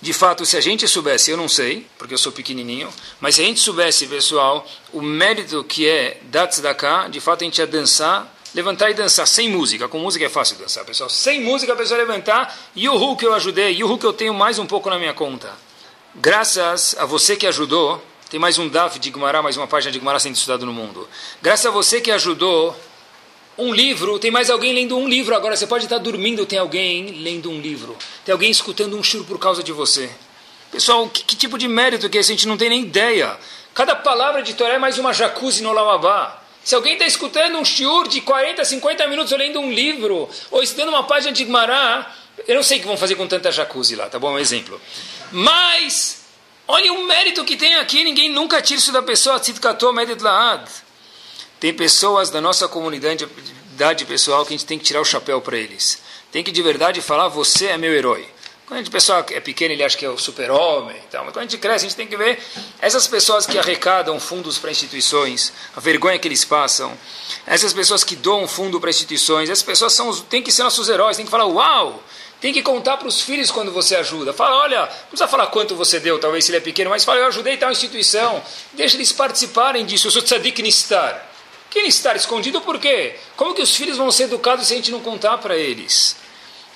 De 0.02 0.12
fato, 0.12 0.46
se 0.46 0.58
a 0.58 0.62
gente 0.62 0.86
soubesse, 0.86 1.32
eu 1.32 1.38
não 1.38 1.48
sei, 1.48 1.88
porque 1.98 2.14
eu 2.14 2.18
sou 2.18 2.32
pequenininho, 2.32 2.90
mas 3.22 3.36
se 3.36 3.42
a 3.42 3.46
gente 3.46 3.62
soubesse, 3.62 4.08
pessoal, 4.08 4.68
o 4.92 5.02
mérito 5.02 5.64
que 5.64 5.88
é 5.88 6.18
da 6.24 6.46
tzedakah, 6.46 7.08
de 7.08 7.22
fato 7.22 7.44
a 7.44 7.46
gente 7.46 7.60
ia 7.60 7.68
dançar, 7.68 8.36
levantar 8.54 8.90
e 8.90 8.94
dançar 8.94 9.26
sem 9.26 9.48
música. 9.48 9.88
Com 9.88 10.00
música 10.00 10.26
é 10.26 10.30
fácil 10.30 10.58
dançar, 10.58 10.84
pessoal. 10.84 11.10
Sem 11.10 11.40
música 11.42 11.72
a 11.72 11.76
pessoa 11.78 11.98
levantar, 11.98 12.54
e 12.76 12.90
o 12.90 13.16
que 13.16 13.26
eu 13.26 13.34
ajudei, 13.34 13.76
e 13.76 13.84
o 13.84 13.98
que 13.98 14.06
eu 14.06 14.12
tenho 14.12 14.34
mais 14.34 14.60
um 14.60 14.66
pouco 14.66 14.90
na 14.90 15.00
minha 15.00 15.14
conta. 15.14 15.54
Graças 16.16 16.96
a 17.00 17.06
você 17.06 17.38
que 17.38 17.48
ajudou, 17.48 18.04
tem 18.32 18.40
mais 18.40 18.58
um 18.58 18.70
DAF 18.70 18.98
de 18.98 19.10
Gumará, 19.10 19.42
mais 19.42 19.58
uma 19.58 19.68
página 19.68 19.92
de 19.92 20.00
Gumará 20.00 20.18
sendo 20.18 20.36
estudado 20.36 20.66
no 20.66 20.72
mundo. 20.72 21.06
Graças 21.42 21.66
a 21.66 21.70
você 21.70 22.00
que 22.00 22.10
ajudou, 22.10 22.74
um 23.58 23.74
livro, 23.74 24.18
tem 24.20 24.32
mais 24.32 24.50
alguém 24.50 24.74
lendo 24.74 24.98
um 24.98 25.06
livro 25.06 25.36
agora. 25.36 25.54
Você 25.54 25.68
pode 25.68 25.84
estar 25.84 25.98
dormindo, 25.98 26.46
tem 26.46 26.58
alguém 26.58 27.08
lendo 27.22 27.52
um 27.52 27.60
livro. 27.60 27.98
Tem 28.24 28.32
alguém 28.32 28.50
escutando 28.50 28.98
um 28.98 29.04
choro 29.04 29.26
por 29.26 29.38
causa 29.38 29.62
de 29.62 29.74
você. 29.74 30.10
Pessoal, 30.72 31.10
que, 31.10 31.26
que, 31.26 31.36
tipo 31.36 31.58
de 31.58 31.68
mérito 31.68 32.10
que 32.10 32.18
é 32.18 32.22
esse? 32.22 32.32
A 32.32 32.36
gente 32.36 32.48
não 32.48 32.56
tem 32.56 32.70
nem 32.70 32.84
ideia. 32.84 33.38
Cada 33.74 33.98
palavra 33.98 34.42
de 34.42 34.54
Torá 34.54 34.76
é 34.76 34.80
mais 34.80 34.98
uma 34.98 35.12
jacuzzi 35.12 35.62
no 35.62 35.74
Lamabá. 35.74 36.42
Se 36.64 36.74
alguém 36.74 36.94
está 36.94 37.06
escutando 37.06 37.58
um 37.58 37.66
shiur 37.66 38.08
de 38.08 38.22
40, 38.22 38.64
50 38.64 39.08
minutos 39.08 39.38
lendo 39.38 39.60
um 39.60 39.70
livro, 39.70 40.30
ou 40.50 40.64
estudando 40.64 40.88
uma 40.88 41.04
página 41.04 41.34
de 41.34 41.44
Gmará, 41.44 42.10
eu 42.48 42.56
não 42.56 42.64
sei 42.64 42.78
o 42.78 42.80
que 42.80 42.88
vão 42.88 42.96
fazer 42.96 43.16
com 43.16 43.28
tanta 43.28 43.52
jacuzzi 43.52 43.98
lá, 43.98 44.08
tá 44.08 44.18
bom? 44.18 44.32
Um 44.32 44.40
exemplo. 44.40 44.80
Mas, 45.34 46.21
olha 46.68 46.94
o 46.94 47.04
mérito 47.06 47.44
que 47.44 47.58
tem 47.58 47.76
aqui, 47.76 48.04
ninguém 48.04 48.30
nunca 48.30 48.62
tira 48.62 48.80
isso 48.80 48.92
da 48.92 49.02
pessoa. 49.02 49.42
Tem 51.60 51.74
pessoas 51.74 52.30
da 52.30 52.42
nossa 52.42 52.68
comunidade 52.68 54.06
pessoal 54.08 54.46
que 54.46 54.54
a 54.54 54.58
gente 54.58 54.66
tem 54.66 54.80
que 54.80 54.86
tirar 54.86 55.02
o 55.02 55.06
chapéu 55.06 55.42
para 55.42 55.58
eles. 55.58 56.02
Tem 56.32 56.44
que 56.44 56.52
de 56.52 56.62
verdade 56.62 57.02
falar: 57.02 57.28
você 57.28 57.68
é 57.68 57.78
meu 57.78 57.94
herói. 57.94 58.28
Quando 58.72 58.80
a 58.80 58.84
gente, 58.84 58.90
pessoal 58.90 59.26
é 59.32 59.40
pequeno, 59.42 59.74
ele 59.74 59.84
acha 59.84 59.98
que 59.98 60.06
é 60.06 60.10
o 60.10 60.18
super-homem. 60.18 60.96
Então, 61.06 61.26
mas 61.26 61.34
quando 61.34 61.40
a 61.40 61.50
gente 61.50 61.58
cresce, 61.58 61.86
a 61.86 61.90
gente 61.90 61.98
tem 61.98 62.08
que 62.08 62.16
ver 62.16 62.42
essas 62.80 63.06
pessoas 63.06 63.46
que 63.46 63.60
arrecadam 63.60 64.18
fundos 64.18 64.58
para 64.58 64.72
instituições, 64.72 65.52
a 65.76 65.82
vergonha 65.82 66.18
que 66.18 66.26
eles 66.26 66.46
passam, 66.46 66.98
essas 67.46 67.74
pessoas 67.74 68.02
que 68.02 68.16
doam 68.16 68.48
fundo 68.48 68.80
para 68.80 68.90
instituições, 68.90 69.50
essas 69.50 69.62
pessoas 69.62 69.92
são, 69.92 70.16
têm 70.22 70.42
que 70.42 70.54
ser 70.54 70.64
nossos 70.64 70.88
heróis, 70.88 71.18
tem 71.18 71.26
que 71.26 71.30
falar, 71.30 71.48
uau! 71.48 72.02
Tem 72.42 72.52
que 72.52 72.64
contar 72.64 72.98
para 72.98 73.08
os 73.08 73.22
filhos 73.22 73.52
quando 73.52 73.72
você 73.72 73.96
ajuda. 73.96 74.34
Fala, 74.34 74.64
olha, 74.64 74.80
não 74.80 74.88
precisa 75.10 75.28
falar 75.28 75.46
quanto 75.48 75.76
você 75.76 76.00
deu, 76.00 76.18
talvez 76.18 76.44
se 76.44 76.50
ele 76.50 76.58
é 76.58 76.62
pequeno, 76.62 76.90
mas 76.90 77.06
fala, 77.06 77.20
eu 77.20 77.28
ajudei 77.28 77.56
tal 77.56 77.72
instituição. 77.72 78.42
Deixa 78.74 78.98
eles 78.98 79.12
participarem 79.12 79.86
disso. 79.86 80.08
Eu 80.08 80.12
sou 80.12 80.24
tzadik 80.24 80.60
nistar. 80.64 81.30
Quem 81.70 81.88
estar 81.88 82.16
escondido 82.16 82.60
por 82.60 82.80
quê? 82.80 83.16
Como 83.38 83.54
que 83.54 83.62
os 83.62 83.76
filhos 83.76 83.96
vão 83.96 84.12
ser 84.12 84.24
educados 84.24 84.68
se 84.68 84.74
a 84.74 84.76
gente 84.76 84.92
não 84.92 85.00
contar 85.00 85.38
para 85.38 85.56
eles? 85.56 86.18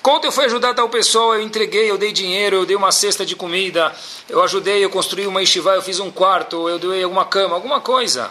Quando 0.00 0.24
eu 0.24 0.30
fui 0.30 0.44
ajudar 0.44 0.72
tal 0.72 0.88
pessoa, 0.88 1.34
eu 1.34 1.42
entreguei, 1.42 1.90
eu 1.90 1.98
dei 1.98 2.12
dinheiro, 2.12 2.58
eu 2.58 2.64
dei 2.64 2.76
uma 2.76 2.92
cesta 2.92 3.26
de 3.26 3.34
comida, 3.34 3.92
eu 4.28 4.40
ajudei, 4.44 4.84
eu 4.84 4.88
construí 4.88 5.26
uma 5.26 5.42
estivá, 5.42 5.74
eu 5.74 5.82
fiz 5.82 5.98
um 5.98 6.12
quarto, 6.12 6.68
eu 6.68 6.78
dei 6.78 7.02
alguma 7.02 7.24
cama, 7.24 7.56
alguma 7.56 7.80
coisa. 7.80 8.30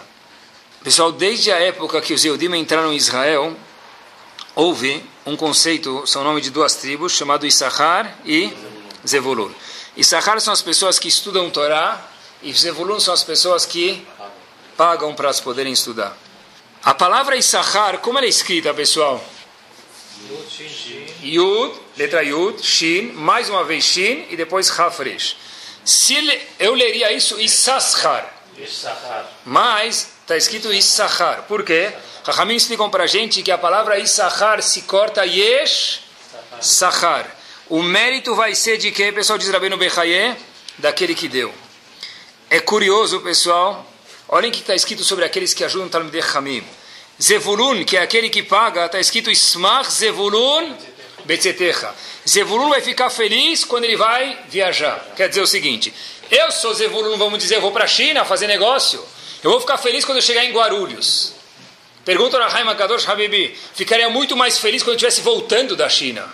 Pessoal, 0.81 1.11
desde 1.11 1.51
a 1.51 1.57
época 1.57 1.99
que 1.99 2.13
os 2.13 2.23
Eudim 2.23 2.55
entraram 2.55 2.93
em 2.93 2.95
Israel, 2.95 3.53
houve 4.55 5.03
um 5.25 5.35
conceito, 5.35 6.07
são 6.07 6.23
nome 6.23 6.39
de 6.39 6.49
duas 6.49 6.75
tribos, 6.75 7.13
chamado 7.13 7.45
Issachar 7.45 8.19
e 8.25 8.53
Zevulun. 9.05 9.51
Issachar 9.97 10.39
são 10.39 10.53
as 10.53 10.61
pessoas 10.61 10.97
que 10.97 11.07
estudam 11.07 11.49
Torá, 11.49 12.01
e 12.41 12.53
Zevulun 12.53 12.99
são 12.99 13.13
as 13.13 13.23
pessoas 13.23 13.65
que 13.65 14.05
pagam 14.77 15.13
para 15.13 15.25
elas 15.25 15.39
poderem 15.39 15.73
estudar. 15.73 16.15
A 16.83 16.93
palavra 16.93 17.35
Issachar, 17.35 17.99
como 17.99 18.17
ela 18.17 18.27
é 18.27 18.29
escrita, 18.29 18.73
pessoal? 18.73 19.23
Yud, 21.21 21.73
letra 21.97 22.23
Yud, 22.23 22.61
Shin, 22.63 23.11
mais 23.13 23.49
uma 23.49 23.63
vez 23.63 23.83
Shin 23.83 24.27
e 24.29 24.37
depois 24.37 24.69
Hafresh. 24.79 25.35
Se 25.83 26.15
eu 26.59 26.73
leria 26.73 27.11
isso 27.11 27.39
Issachar. 27.39 28.31
Mas 29.45 30.14
está 30.25 30.35
escrito 30.35 30.73
Issachar. 30.73 31.43
Por 31.43 31.63
quê? 31.63 31.93
Rahamim 32.23 32.55
explicam 32.55 32.89
para 32.89 33.03
a 33.03 33.07
gente 33.07 33.43
que 33.43 33.51
a 33.51 33.57
palavra 33.57 33.99
Issachar 33.99 34.61
se 34.63 34.81
corta 34.81 35.23
Yesh 35.23 36.01
Sachar. 36.59 37.29
O 37.69 37.83
mérito 37.83 38.35
vai 38.35 38.55
ser 38.55 38.77
de 38.77 38.91
quem, 38.91 39.13
pessoal, 39.13 39.37
diz 39.37 39.49
Rabbeinu 39.49 39.77
Bechaye? 39.77 40.35
Daquele 40.79 41.13
que 41.13 41.27
deu. 41.27 41.53
É 42.49 42.59
curioso, 42.59 43.21
pessoal, 43.21 43.85
Olhem 44.27 44.49
o 44.49 44.53
que 44.53 44.61
está 44.61 44.73
escrito 44.73 45.03
sobre 45.03 45.23
aqueles 45.23 45.53
que 45.53 45.63
ajudam 45.63 45.87
Talmidei 45.87 46.23
Hamim. 46.33 46.63
Zevulun, 47.21 47.85
que 47.85 47.95
é 47.95 48.01
aquele 48.01 48.29
que 48.29 48.41
paga, 48.41 48.87
está 48.87 48.99
escrito 48.99 49.29
Ismach 49.29 49.89
Zevulun 49.91 50.75
Betzetecha. 51.25 51.93
Zevulun 52.27 52.69
vai 52.69 52.81
ficar 52.81 53.11
feliz 53.11 53.63
quando 53.63 53.83
ele 53.83 53.95
vai 53.95 54.39
viajar. 54.49 55.13
Quer 55.15 55.29
dizer 55.29 55.41
o 55.41 55.47
seguinte: 55.47 55.93
eu 56.31 56.51
sou 56.51 56.73
Zevulun, 56.73 57.17
vamos 57.17 57.37
dizer, 57.37 57.57
eu 57.57 57.61
vou 57.61 57.71
para 57.71 57.83
a 57.83 57.87
China 57.87 58.25
fazer 58.25 58.47
negócio. 58.47 59.03
Eu 59.45 59.51
vou 59.51 59.59
ficar 59.59 59.77
feliz 59.77 60.03
quando 60.03 60.17
eu 60.17 60.23
chegar 60.23 60.43
em 60.43 60.51
Guarulhos. 60.51 61.33
Pergunta 62.03 62.35
a 62.39 62.47
Raima 62.47 62.73
Kadosh 62.73 63.07
Habibi: 63.07 63.55
ficaria 63.75 64.09
muito 64.09 64.35
mais 64.35 64.57
feliz 64.57 64.81
quando 64.81 64.93
eu 64.93 64.95
estivesse 64.95 65.21
voltando 65.21 65.75
da 65.75 65.87
China. 65.87 66.27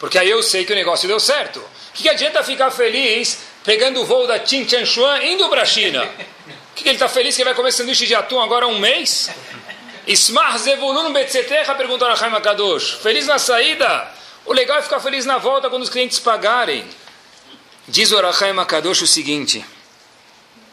Porque 0.00 0.18
aí 0.18 0.28
eu 0.28 0.42
sei 0.42 0.64
que 0.64 0.72
o 0.72 0.74
negócio 0.74 1.06
deu 1.06 1.20
certo. 1.20 1.60
O 1.60 1.92
que, 1.94 2.02
que 2.02 2.08
adianta 2.08 2.42
ficar 2.42 2.72
feliz 2.72 3.38
pegando 3.64 4.00
o 4.00 4.04
voo 4.04 4.26
da 4.26 4.44
Chuan 4.44 5.22
indo 5.22 5.48
para 5.48 5.62
a 5.62 5.64
China? 5.64 6.02
que, 6.74 6.82
que 6.82 6.88
ele 6.88 6.96
está 6.96 7.08
feliz 7.08 7.36
que 7.36 7.44
vai 7.44 7.54
comer 7.54 7.70
sanduíche 7.70 8.08
de 8.08 8.14
atum 8.16 8.40
agora 8.40 8.64
há 8.64 8.68
um 8.68 8.80
mês? 8.80 9.30
Ismar 10.04 10.58
Zevulun 10.58 11.12
Betzetecha, 11.12 11.76
perguntou 11.76 12.08
a 12.08 12.14
Raima 12.14 12.40
Kadosh. 12.40 12.98
Feliz 13.00 13.24
na 13.28 13.38
saída? 13.38 14.12
O 14.44 14.52
legal 14.52 14.78
é 14.78 14.82
ficar 14.82 14.98
feliz 14.98 15.24
na 15.24 15.38
volta 15.38 15.70
quando 15.70 15.84
os 15.84 15.90
clientes 15.90 16.18
pagarem. 16.18 16.84
Diz 17.86 18.10
o 18.10 18.18
Arachaim 18.18 18.56
Kadosh 18.64 19.02
o 19.02 19.06
seguinte: 19.06 19.64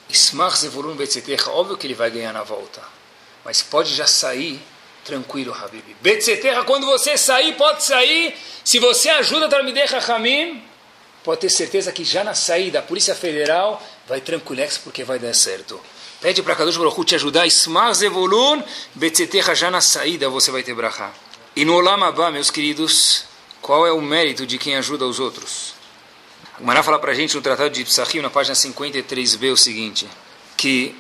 Ismar 0.10 0.56
Zevulun 0.56 0.96
Betzetecha, 0.96 1.50
óbvio 1.50 1.78
que 1.78 1.88
ele 1.88 1.94
vai 1.94 2.12
ganhar 2.12 2.34
na 2.34 2.44
volta, 2.44 2.82
mas 3.44 3.62
pode 3.62 3.94
já 3.94 4.08
sair 4.08 4.62
tranquilo, 5.04 5.54
Habib. 5.54 5.84
Betzetecha, 6.02 6.64
quando 6.64 6.86
você 6.86 7.18
sair, 7.18 7.56
pode 7.56 7.84
sair. 7.84 8.36
Se 8.64 8.80
você 8.80 9.10
ajuda 9.10 9.48
Talmidei 9.48 9.86
Hamim, 10.08 10.64
pode 11.24 11.42
ter 11.42 11.50
certeza 11.50 11.92
que 11.92 12.04
já 12.04 12.24
na 12.24 12.34
saída, 12.34 12.80
a 12.80 12.82
Polícia 12.82 13.16
Federal 13.16 13.82
vai 14.08 14.20
tranquilex 14.20 14.78
porque 14.78 15.04
vai 15.04 15.20
dar 15.20 15.34
certo. 15.34 15.80
Pede 16.20 16.42
para 16.42 16.56
Kadosh 16.56 16.78
Baruch 16.78 17.06
te 17.06 17.16
ajudar. 17.16 17.46
Ismar 17.46 17.94
Zevulun, 17.94 18.64
Betzetecha, 18.96 19.54
já 19.54 19.70
na 19.70 19.82
saída 19.82 20.28
você 20.28 20.50
vai 20.50 20.64
ter 20.64 20.74
brachá. 20.74 21.14
E 21.56 21.64
no 21.64 21.76
Olam 21.76 22.00
meus 22.32 22.50
queridos, 22.50 23.26
qual 23.62 23.86
é 23.86 23.92
o 23.92 24.02
mérito 24.02 24.46
de 24.46 24.58
quem 24.58 24.76
ajuda 24.76 25.06
os 25.06 25.20
outros? 25.20 25.75
A 26.58 26.62
Mará 26.62 26.82
fala 26.82 26.98
para 26.98 27.12
a 27.12 27.16
gente 27.16 27.36
no 27.36 27.42
Tratado 27.42 27.70
de 27.70 27.84
Psachim, 27.84 28.22
na 28.22 28.30
página 28.30 28.56
53b, 28.56 29.52
o 29.52 29.58
seguinte, 29.58 30.08
que 30.56 30.96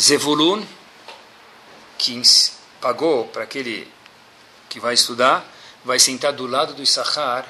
Zevulun, 0.00 0.64
que 1.98 2.22
pagou 2.80 3.26
para 3.26 3.42
aquele 3.42 3.86
que 4.70 4.80
vai 4.80 4.94
estudar, 4.94 5.44
vai 5.84 5.98
sentar 5.98 6.32
do 6.32 6.46
lado 6.46 6.72
do 6.72 6.82
Issachar, 6.82 7.46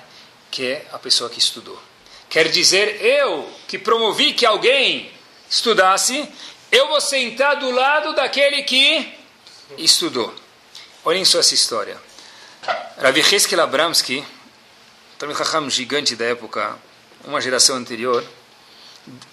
que 0.50 0.66
é 0.66 0.88
a 0.90 0.98
pessoa 0.98 1.30
que 1.30 1.38
estudou. 1.38 1.80
Quer 2.28 2.48
dizer, 2.48 3.00
eu 3.00 3.48
que 3.68 3.78
promovi 3.78 4.32
que 4.32 4.44
alguém 4.44 5.12
estudasse, 5.48 6.28
eu 6.72 6.88
vou 6.88 7.00
sentar 7.00 7.60
do 7.60 7.70
lado 7.70 8.12
daquele 8.12 8.64
que 8.64 9.08
estudou. 9.78 10.34
Olhem 11.04 11.24
só 11.24 11.38
essa 11.38 11.54
história. 11.54 11.96
Ravi 13.00 13.20
Heskel 13.20 13.60
também 15.16 15.36
Raham 15.36 15.70
gigante 15.70 16.16
da 16.16 16.24
época, 16.24 16.76
uma 17.24 17.40
geração 17.40 17.76
anterior, 17.76 18.24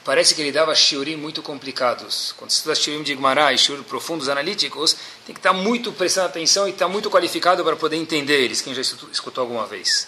parece 0.04 0.34
que 0.34 0.42
ele 0.42 0.52
dava 0.52 0.74
shiurim 0.76 1.16
muito 1.16 1.42
complicados. 1.42 2.34
Quando 2.38 2.52
se 2.52 2.58
estuda 2.58 2.76
shiurim 2.76 3.04
de 3.04 3.14
Igmará 3.14 3.54
e 3.54 3.58
shiurim 3.58 3.84
profundos, 3.84 4.30
analíticos, 4.30 4.96
tem 5.26 5.34
que 5.34 5.40
estar 5.40 5.54
muito 5.54 5.92
prestando 5.92 6.28
atenção 6.28 6.68
e 6.68 6.72
estar 6.72 6.88
muito 6.88 7.10
qualificado 7.10 7.64
para 7.64 7.76
poder 7.76 7.98
entender 7.98 8.42
eles, 8.42 8.62
quem 8.62 8.74
já 8.74 8.82
escutou 8.82 9.42
alguma 9.42 9.66
vez. 9.66 10.08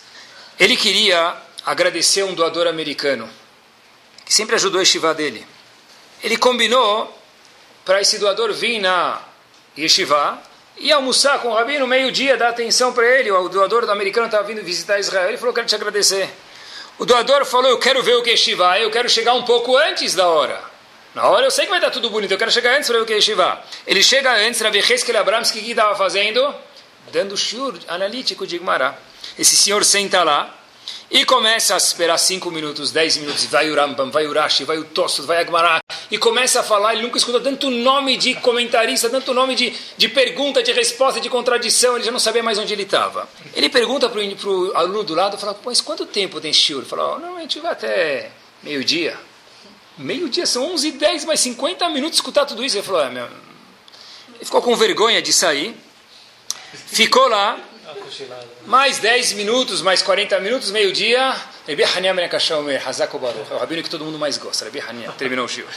Ele 0.60 0.76
queria 0.76 1.36
agradecer 1.66 2.24
um 2.24 2.34
doador 2.34 2.68
americano, 2.68 3.30
que 4.26 4.34
sempre 4.34 4.56
ajudou 4.56 4.80
a 4.80 4.84
estiva 4.84 5.14
dele. 5.14 5.46
Ele 6.24 6.38
combinou 6.38 7.18
para 7.86 8.02
esse 8.02 8.18
doador 8.18 8.54
vir 8.54 8.80
na 8.80 9.22
yeshiva 9.78 10.42
e 10.78 10.92
almoçar 10.92 11.40
com 11.40 11.50
o 11.50 11.54
rabino 11.54 11.86
meio-dia, 11.88 12.38
dar 12.38 12.50
atenção 12.50 12.94
para 12.94 13.06
ele. 13.06 13.32
O 13.32 13.50
doador 13.50 13.90
americano 13.90 14.28
estava 14.28 14.44
vindo 14.44 14.64
visitar 14.64 15.00
Israel. 15.00 15.30
Ele 15.30 15.38
falou: 15.38 15.54
Quero 15.54 15.68
te 15.68 15.76
agradecer. 15.76 16.30
O 17.00 17.06
doador 17.06 17.46
falou: 17.46 17.72
Eu 17.72 17.80
quero 17.80 18.04
ver 18.04 18.16
o 18.16 18.22
que 18.22 18.32
yeshiva. 18.32 18.78
Eu 18.78 18.92
quero 18.92 19.10
chegar 19.10 19.34
um 19.34 19.44
pouco 19.44 19.76
antes 19.78 20.14
da 20.14 20.28
hora. 20.28 20.62
Na 21.16 21.28
hora 21.28 21.46
eu 21.46 21.52
sei 21.52 21.66
que 21.66 21.72
vai 21.72 21.80
dar 21.80 21.90
tudo 21.90 22.10
bonito. 22.10 22.32
Eu 22.32 22.38
quero 22.38 22.52
chegar 22.52 22.76
antes 22.76 22.88
para 22.88 22.98
ver 22.98 23.04
o 23.04 23.06
que 23.06 23.14
yeshiva. 23.14 23.64
Ele 23.88 24.04
chega 24.04 24.32
antes, 24.36 24.60
Rabi 24.60 24.80
Heskel 24.80 25.18
Abramski, 25.18 25.60
o 25.60 25.64
que 25.64 25.72
estava 25.72 25.96
fazendo? 25.96 26.54
Dando 27.12 27.36
shiur 27.38 27.80
analítico 27.88 28.46
de 28.46 28.58
Igmará. 28.58 28.96
Esse 29.38 29.56
senhor 29.56 29.84
senta 29.86 30.24
lá 30.24 30.59
e 31.12 31.26
começa 31.26 31.74
a 31.74 31.78
esperar 31.78 32.18
5 32.18 32.52
minutos, 32.52 32.92
10 32.92 33.18
minutos, 33.18 33.46
vai 33.46 33.70
o 33.70 33.76
Rambam, 33.76 34.12
vai 34.12 34.28
o 34.28 34.34
Rashi, 34.34 34.64
vai 34.64 34.78
o 34.78 34.84
Tosfot, 34.84 35.26
vai 35.26 35.38
a 35.38 35.46
Gemara, 35.46 35.80
e 36.12 36.18
começa 36.18 36.60
a 36.60 36.64
falar, 36.64 36.94
ele 36.94 37.04
nunca 37.04 37.18
escuta 37.18 37.40
tanto 37.40 37.70
nome 37.70 38.18
de 38.18 38.36
comentarista, 38.36 39.10
tanto 39.10 39.34
nome 39.34 39.56
de, 39.56 39.74
de 39.98 40.08
pergunta, 40.08 40.62
de 40.62 40.72
resposta, 40.72 41.20
de 41.20 41.30
contradição, 41.30 41.96
ele 41.96 42.06
já 42.06 42.12
não 42.12 42.20
sabia 42.20 42.44
mais 42.44 42.58
onde 42.58 42.74
ele 42.74 42.84
estava. 42.84 43.28
Ele 43.56 43.70
pergunta 43.70 44.10
para 44.10 44.20
o 44.20 44.76
aluno 44.76 45.04
do 45.04 45.16
lado, 45.16 45.38
fala, 45.38 45.60
mas 45.66 45.82
quanto 45.82 46.06
tempo 46.06 46.40
tem 46.40 46.54
shiur? 46.54 46.82
Ele 46.82 46.90
fala, 46.90 47.16
oh, 47.16 47.20
normalmente 47.20 47.60
vai 47.60 47.72
até 47.72 48.32
Meio-dia. 48.62 49.18
Meio-dia, 49.98 50.46
são 50.46 50.74
11 50.74 50.88
e 50.88 50.92
10, 50.92 51.26
mais 51.26 51.40
50 51.40 51.90
minutos 51.90 52.18
escutar 52.18 52.46
tudo 52.46 52.64
isso. 52.64 52.78
Ele 52.78 52.86
falou, 52.86 53.02
é, 53.02 53.10
meu... 53.10 53.26
ele 53.26 54.46
ficou 54.46 54.62
com 54.62 54.76
vergonha 54.76 55.22
de 55.22 55.32
sair. 55.32 55.76
Ficou 56.88 57.28
lá. 57.28 57.58
Mais 58.66 59.00
10 59.00 59.34
minutos, 59.34 59.82
mais 59.82 60.02
40 60.02 60.40
minutos, 60.40 60.72
meio-dia. 60.72 61.36
Baruch. 63.20 63.52
É 63.52 63.56
o 63.56 63.58
rabino 63.58 63.82
que 63.82 63.90
todo 63.90 64.06
mundo 64.06 64.20
mais 64.20 64.38
gosta. 64.38 64.66
Terminou 65.18 65.46
o 65.46 65.50
shiur. 65.50 65.68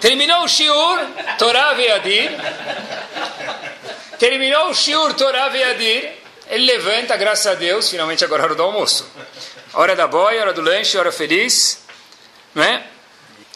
Terminou 0.00 0.42
o 0.44 0.48
shiur, 0.48 0.98
Torah 1.38 1.74
Veadir. 1.74 2.30
Terminou 4.18 4.70
o 4.70 4.74
shiur, 4.74 5.14
Torah 5.14 5.48
Veadir. 5.48 6.12
Ele 6.50 6.64
levanta, 6.64 7.16
graças 7.16 7.46
a 7.46 7.54
Deus, 7.54 7.90
finalmente 7.90 8.24
agora 8.24 8.42
é 8.42 8.44
hora 8.46 8.54
do 8.54 8.62
almoço. 8.62 9.06
Hora 9.74 9.94
da 9.94 10.06
boia, 10.06 10.40
hora 10.40 10.52
do 10.52 10.62
lanche, 10.62 10.96
hora 10.96 11.12
feliz. 11.12 11.82
Não 12.54 12.62
é? 12.62 12.84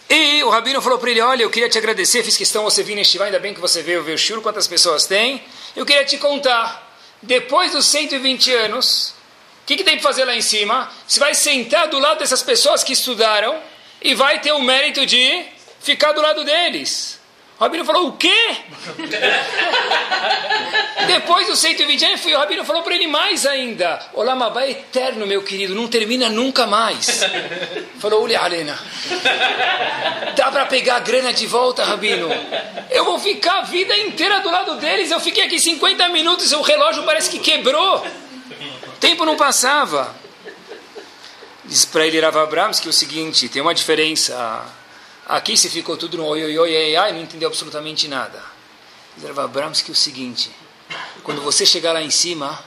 E 0.08 0.42
o 0.44 0.50
Rabino 0.50 0.82
falou 0.82 0.98
para 0.98 1.10
ele, 1.10 1.22
olha, 1.22 1.42
eu 1.42 1.48
queria 1.48 1.70
te 1.70 1.78
agradecer, 1.78 2.22
fiz 2.22 2.36
questão 2.36 2.64
você 2.64 2.82
vir 2.82 2.94
neste 2.94 3.20
ainda 3.22 3.38
bem 3.38 3.54
que 3.54 3.60
você 3.60 3.80
veio 3.80 4.02
ver 4.02 4.12
o 4.12 4.18
shur, 4.18 4.42
quantas 4.42 4.66
pessoas 4.66 5.06
tem. 5.06 5.42
Eu 5.74 5.86
queria 5.86 6.04
te 6.04 6.18
contar, 6.18 6.91
depois 7.22 7.72
dos 7.72 7.86
120 7.86 8.52
anos, 8.52 9.14
o 9.62 9.66
que, 9.66 9.76
que 9.76 9.84
tem 9.84 9.96
que 9.96 10.02
fazer 10.02 10.24
lá 10.24 10.34
em 10.34 10.42
cima? 10.42 10.90
Você 11.06 11.20
vai 11.20 11.34
sentar 11.34 11.88
do 11.88 11.98
lado 11.98 12.18
dessas 12.18 12.42
pessoas 12.42 12.82
que 12.82 12.92
estudaram 12.92 13.62
e 14.02 14.14
vai 14.14 14.40
ter 14.40 14.52
o 14.52 14.60
mérito 14.60 15.06
de 15.06 15.44
ficar 15.80 16.12
do 16.12 16.20
lado 16.20 16.44
deles. 16.44 17.20
O 17.62 17.64
Rabino 17.64 17.84
falou, 17.84 18.08
o 18.08 18.12
quê? 18.14 18.56
Depois 21.06 21.46
dos 21.46 21.60
120 21.60 22.04
anos, 22.06 22.24
o 22.24 22.36
Rabino 22.36 22.64
falou 22.64 22.82
para 22.82 22.96
ele 22.96 23.06
mais 23.06 23.46
ainda. 23.46 24.04
O 24.14 24.22
Lamabá 24.24 24.64
é 24.64 24.72
eterno, 24.72 25.28
meu 25.28 25.44
querido, 25.44 25.72
não 25.72 25.86
termina 25.86 26.28
nunca 26.28 26.66
mais. 26.66 27.20
Falou, 28.00 28.24
olha, 28.24 28.40
Alena, 28.40 28.76
dá 30.34 30.50
para 30.50 30.66
pegar 30.66 30.96
a 30.96 31.00
grana 31.00 31.32
de 31.32 31.46
volta, 31.46 31.84
Rabino? 31.84 32.28
Eu 32.90 33.04
vou 33.04 33.20
ficar 33.20 33.58
a 33.58 33.62
vida 33.62 33.96
inteira 33.96 34.40
do 34.40 34.50
lado 34.50 34.74
deles. 34.78 35.12
Eu 35.12 35.20
fiquei 35.20 35.44
aqui 35.44 35.60
50 35.60 36.08
minutos 36.08 36.50
e 36.50 36.56
o 36.56 36.62
relógio 36.62 37.04
parece 37.04 37.30
que 37.30 37.38
quebrou. 37.38 38.04
O 38.88 38.92
tempo 38.98 39.24
não 39.24 39.36
passava. 39.36 40.12
Diz 41.64 41.84
para 41.84 42.08
ele 42.08 42.18
Rav 42.18 42.38
Abramski 42.38 42.88
o 42.88 42.92
seguinte, 42.92 43.48
tem 43.48 43.62
uma 43.62 43.72
diferença 43.72 44.66
Aqui 45.26 45.56
se 45.56 45.70
ficou 45.70 45.96
tudo 45.96 46.16
no 46.16 46.24
oi, 46.26 46.42
oi, 46.42 46.58
oi, 46.58 46.96
ai, 46.96 47.12
não 47.12 47.20
entendeu 47.20 47.48
absolutamente 47.48 48.08
nada. 48.08 48.42
Que 49.20 49.90
é 49.90 49.92
o 49.92 49.94
seguinte, 49.94 50.50
quando 51.22 51.40
você 51.42 51.64
chegar 51.64 51.92
lá 51.92 52.02
em 52.02 52.10
cima, 52.10 52.62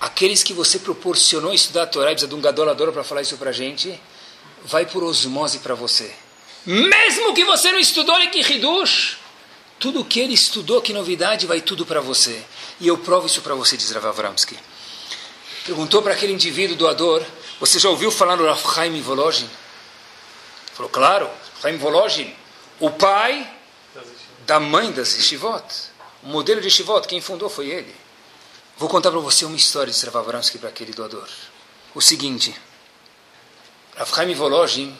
aqueles 0.00 0.42
que 0.42 0.52
você 0.52 0.78
proporcionou 0.78 1.52
estudar 1.52 1.84
a 1.84 1.86
Torá, 1.86 2.10
precisa 2.10 2.28
de 2.28 2.34
um 2.34 2.40
gadolador 2.40 2.92
para 2.92 3.02
falar 3.02 3.22
isso 3.22 3.36
para 3.36 3.50
a 3.50 3.52
gente, 3.52 4.00
vai 4.64 4.86
por 4.86 5.02
osmose 5.02 5.58
para 5.58 5.74
você. 5.74 6.14
Mesmo 6.64 7.34
que 7.34 7.44
você 7.44 7.72
não 7.72 7.78
estudou 7.78 8.14
que 8.30 8.40
Hidush, 8.40 9.16
tudo 9.80 10.04
que 10.04 10.20
ele 10.20 10.34
estudou, 10.34 10.80
que 10.80 10.92
novidade, 10.92 11.46
vai 11.46 11.60
tudo 11.60 11.84
para 11.84 12.00
você. 12.00 12.40
E 12.78 12.86
eu 12.86 12.98
provo 12.98 13.26
isso 13.26 13.40
para 13.42 13.54
você, 13.54 13.76
diz 13.76 13.90
Rav 13.90 14.06
Avramsky. 14.06 14.56
Perguntou 15.66 16.02
para 16.02 16.12
aquele 16.12 16.32
indivíduo 16.32 16.76
doador, 16.76 17.24
você 17.58 17.78
já 17.80 17.88
ouviu 17.88 18.10
falar 18.10 18.36
no 18.36 18.44
Rav 18.46 18.60
Chaim 18.74 19.00
Volozhin? 19.00 19.48
Falou, 20.74 20.90
claro. 20.90 21.28
Chaim 21.62 21.76
Volozhin, 21.76 22.34
o 22.80 22.90
pai 22.90 23.48
da 24.44 24.58
mãe 24.58 24.90
das 24.90 25.14
Yeshivot. 25.14 25.62
O 26.20 26.26
modelo 26.26 26.60
de 26.60 26.66
Yeshivot, 26.66 27.06
quem 27.06 27.20
fundou 27.20 27.48
foi 27.48 27.68
ele. 27.68 27.94
Vou 28.76 28.88
contar 28.88 29.12
para 29.12 29.20
você 29.20 29.44
uma 29.44 29.56
história 29.56 29.92
de 29.92 29.96
Sravavramsky 29.96 30.58
para 30.58 30.70
aquele 30.70 30.92
doador. 30.92 31.28
O 31.94 32.00
seguinte, 32.00 32.52
Rav 33.94 34.12
Chaim 34.12 34.34
Volozhin 34.34 34.92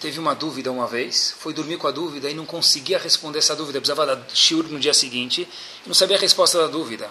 teve 0.00 0.18
uma 0.18 0.34
dúvida 0.34 0.72
uma 0.72 0.86
vez, 0.86 1.34
foi 1.38 1.52
dormir 1.52 1.76
com 1.76 1.86
a 1.86 1.90
dúvida 1.90 2.30
e 2.30 2.34
não 2.34 2.46
conseguia 2.46 2.98
responder 2.98 3.40
essa 3.40 3.54
dúvida, 3.54 3.78
precisava 3.78 4.06
dar 4.06 4.24
shiur 4.32 4.64
no 4.68 4.80
dia 4.80 4.94
seguinte, 4.94 5.46
e 5.84 5.88
não 5.88 5.94
sabia 5.94 6.16
a 6.16 6.20
resposta 6.20 6.56
da 6.56 6.66
dúvida. 6.66 7.10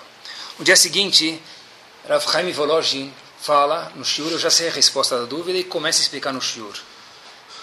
No 0.57 0.65
dia 0.65 0.75
seguinte, 0.75 1.39
Rav 2.07 2.25
Chaim 2.27 2.51
Volozhin 2.51 3.13
fala 3.39 3.91
no 3.95 4.03
shiur, 4.03 4.31
eu 4.31 4.39
já 4.39 4.49
sei 4.49 4.69
a 4.69 4.71
resposta 4.71 5.19
da 5.19 5.25
dúvida, 5.25 5.59
e 5.59 5.63
começa 5.63 5.99
a 5.99 6.01
explicar 6.01 6.33
no 6.33 6.41
shiur. 6.41 6.73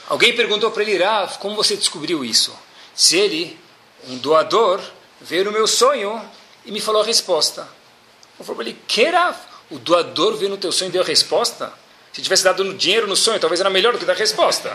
Alguém 0.09 0.37
perguntou 0.37 0.71
para 0.71 0.83
ele, 0.83 1.03
Rav, 1.03 1.39
como 1.39 1.57
você 1.57 1.77
descobriu 1.77 2.25
isso? 2.25 2.57
Se 2.95 3.17
ele, 3.17 3.59
um 4.09 4.17
doador, 4.17 4.81
veio 5.21 5.45
no 5.45 5.53
meu 5.53 5.67
sonho 5.67 6.23
e 6.65 6.71
me 6.71 6.81
falou 6.81 7.03
a 7.03 7.05
resposta. 7.05 7.69
Eu 8.39 8.45
falei 8.45 8.57
para 8.57 8.71
ele, 8.71 8.83
que 8.87 9.05
Rav? 9.05 9.37
O 9.71 9.79
doador 9.79 10.37
veio 10.37 10.51
no 10.51 10.57
teu 10.57 10.71
sonho 10.71 10.91
e 10.91 10.93
deu 10.93 11.03
a 11.03 11.05
resposta? 11.05 11.73
Se 12.17 12.23
tivesse 12.23 12.45
dado 12.45 12.73
dinheiro 12.73 13.07
no 13.07 13.15
sonho, 13.15 13.39
talvez 13.39 13.61
era 13.61 13.69
melhor 13.69 13.93
do 13.93 13.99
que 13.99 14.07
dar 14.07 14.17
resposta. 14.17 14.75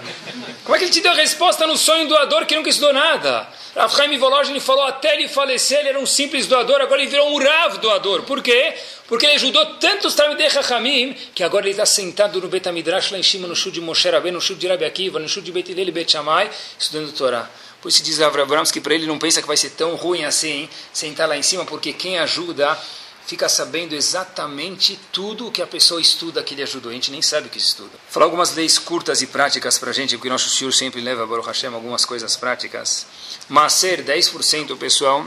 Como 0.64 0.76
é 0.76 0.78
que 0.78 0.86
ele 0.86 0.92
te 0.92 1.02
deu 1.02 1.12
a 1.12 1.16
resposta 1.16 1.66
no 1.66 1.76
sonho 1.76 2.08
doador 2.08 2.46
que 2.46 2.56
nunca 2.56 2.70
estudou 2.70 2.94
nada? 2.94 3.48
Rav 3.76 4.18
Volozhin 4.20 4.60
falou, 4.60 4.84
até 4.84 5.16
ele 5.16 5.28
falecer, 5.28 5.80
ele 5.80 5.90
era 5.90 6.00
um 6.00 6.06
simples 6.06 6.46
doador, 6.46 6.80
agora 6.82 7.02
ele 7.02 7.10
virou 7.10 7.34
um 7.34 7.44
Rav 7.44 7.80
doador. 7.80 8.22
Por 8.26 8.44
quê? 8.44 8.76
Porque 9.08 9.26
ele 9.26 9.34
ajudou 9.34 9.66
tantos 9.78 10.14
Talmidei 10.14 10.52
Chachamim, 10.52 11.16
que 11.34 11.44
agora 11.44 11.66
ele 11.66 11.72
está 11.72 11.84
sentado 11.84 12.40
no 12.40 12.48
Betamidrash 12.48 13.10
lá 13.10 13.18
em 13.18 13.24
cima, 13.24 13.48
no 13.48 13.56
Shud 13.56 13.74
de 13.74 13.82
Moshe 13.82 14.08
Rabbeinu, 14.08 14.36
no 14.36 14.42
Shud 14.42 14.60
de 14.60 14.68
Rabi 14.68 14.86
Akiva, 14.86 15.18
no 15.18 15.28
Shud 15.28 15.44
de 15.44 15.52
Bet 15.52 15.72
Hillel 15.72 15.88
e 15.88 15.92
Bet 15.92 16.12
Shammai, 16.12 16.48
estudando 16.78 17.12
Torá. 17.12 17.50
Por 17.82 17.90
isso 17.90 18.04
diz 18.04 18.22
Avram 18.22 18.46
que 18.66 18.80
para 18.80 18.94
ele 18.94 19.08
não 19.08 19.18
pensa 19.18 19.42
que 19.42 19.48
vai 19.48 19.58
ser 19.58 19.72
tão 19.72 19.96
ruim 19.96 20.26
assim, 20.26 20.70
sentar 20.94 21.28
lá 21.28 21.36
em 21.36 21.42
cima, 21.42 21.66
porque 21.66 21.92
quem 21.92 22.20
ajuda 22.20 22.78
fica 23.26 23.48
sabendo 23.48 23.96
exatamente 23.96 25.00
tudo 25.12 25.48
o 25.48 25.52
que 25.52 25.62
a 25.62 25.68
pessoa 25.68 26.02
estuda 26.02 26.44
que 26.44 26.54
ele 26.54 26.64
ajudou. 26.64 26.92
A 26.92 26.94
gente 26.94 27.12
nem 27.12 27.22
sabe 27.22 27.48
o 27.48 27.50
que 27.50 27.58
estuda. 27.58 27.92
Falar 28.10 28.26
algumas 28.26 28.54
leis 28.56 28.78
curtas 28.78 29.22
e 29.22 29.28
práticas 29.28 29.78
para 29.78 29.92
a 29.92 29.94
gente, 29.94 30.18
porque 30.18 30.30
nosso 30.30 30.50
senhor 30.50 30.72
sempre 30.72 31.02
leva, 31.02 31.26
Baruch 31.26 31.48
Hashem, 31.48 31.74
algumas 31.74 32.06
coisas 32.06 32.36
práticas. 32.36 33.06
Maser, 33.48 34.04
10% 34.04 34.78
pessoal, 34.78 35.26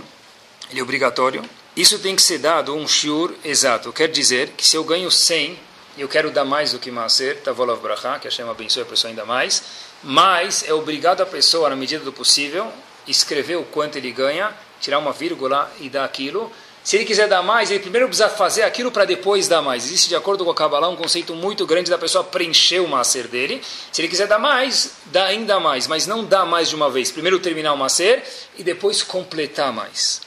ele 0.70 0.80
é 0.80 0.82
obrigatório. 0.82 1.42
Isso 1.76 1.98
tem 1.98 2.14
que 2.14 2.22
ser 2.22 2.38
dado 2.38 2.74
um 2.74 2.86
shiur 2.86 3.34
exato. 3.44 3.92
Quer 3.92 4.08
dizer 4.08 4.50
que 4.50 4.66
se 4.66 4.76
eu 4.76 4.84
ganho 4.84 5.10
100 5.10 5.58
e 5.96 6.00
eu 6.00 6.08
quero 6.08 6.30
dar 6.30 6.44
mais 6.44 6.72
do 6.72 6.78
que 6.78 6.90
Maser, 6.90 7.40
Tavolav 7.42 7.80
Bracha, 7.80 8.18
que 8.18 8.26
Hashem 8.26 8.48
abençoe 8.48 8.82
a 8.82 8.86
pessoa 8.86 9.10
ainda 9.10 9.24
mais, 9.24 9.62
mas 10.02 10.64
é 10.66 10.72
obrigado 10.72 11.20
a 11.20 11.26
pessoa, 11.26 11.70
na 11.70 11.76
medida 11.76 12.04
do 12.04 12.12
possível, 12.12 12.72
escrever 13.06 13.56
o 13.56 13.64
quanto 13.64 13.96
ele 13.96 14.10
ganha, 14.10 14.52
tirar 14.80 14.98
uma 14.98 15.12
vírgula 15.12 15.72
e 15.80 15.88
dar 15.88 16.04
aquilo, 16.04 16.52
se 16.84 16.96
ele 16.96 17.06
quiser 17.06 17.26
dar 17.26 17.42
mais, 17.42 17.70
ele 17.70 17.80
primeiro 17.80 18.06
precisa 18.06 18.28
fazer 18.28 18.62
aquilo 18.62 18.92
para 18.92 19.06
depois 19.06 19.48
dar 19.48 19.62
mais. 19.62 19.86
Existe, 19.86 20.10
de 20.10 20.14
acordo 20.14 20.44
com 20.44 20.50
a 20.50 20.54
Kabbalah, 20.54 20.90
um 20.90 20.96
conceito 20.96 21.34
muito 21.34 21.66
grande 21.66 21.90
da 21.90 21.96
pessoa 21.96 22.22
preencher 22.22 22.80
o 22.80 22.86
macer 22.86 23.26
dele. 23.26 23.62
Se 23.90 24.02
ele 24.02 24.08
quiser 24.08 24.26
dar 24.26 24.38
mais, 24.38 24.92
dá 25.06 25.24
ainda 25.24 25.58
mais, 25.58 25.86
mas 25.86 26.06
não 26.06 26.22
dá 26.22 26.44
mais 26.44 26.68
de 26.68 26.76
uma 26.76 26.90
vez. 26.90 27.10
Primeiro 27.10 27.40
terminar 27.40 27.72
o 27.72 27.78
macer 27.78 28.22
e 28.58 28.62
depois 28.62 29.02
completar 29.02 29.72
mais. 29.72 30.20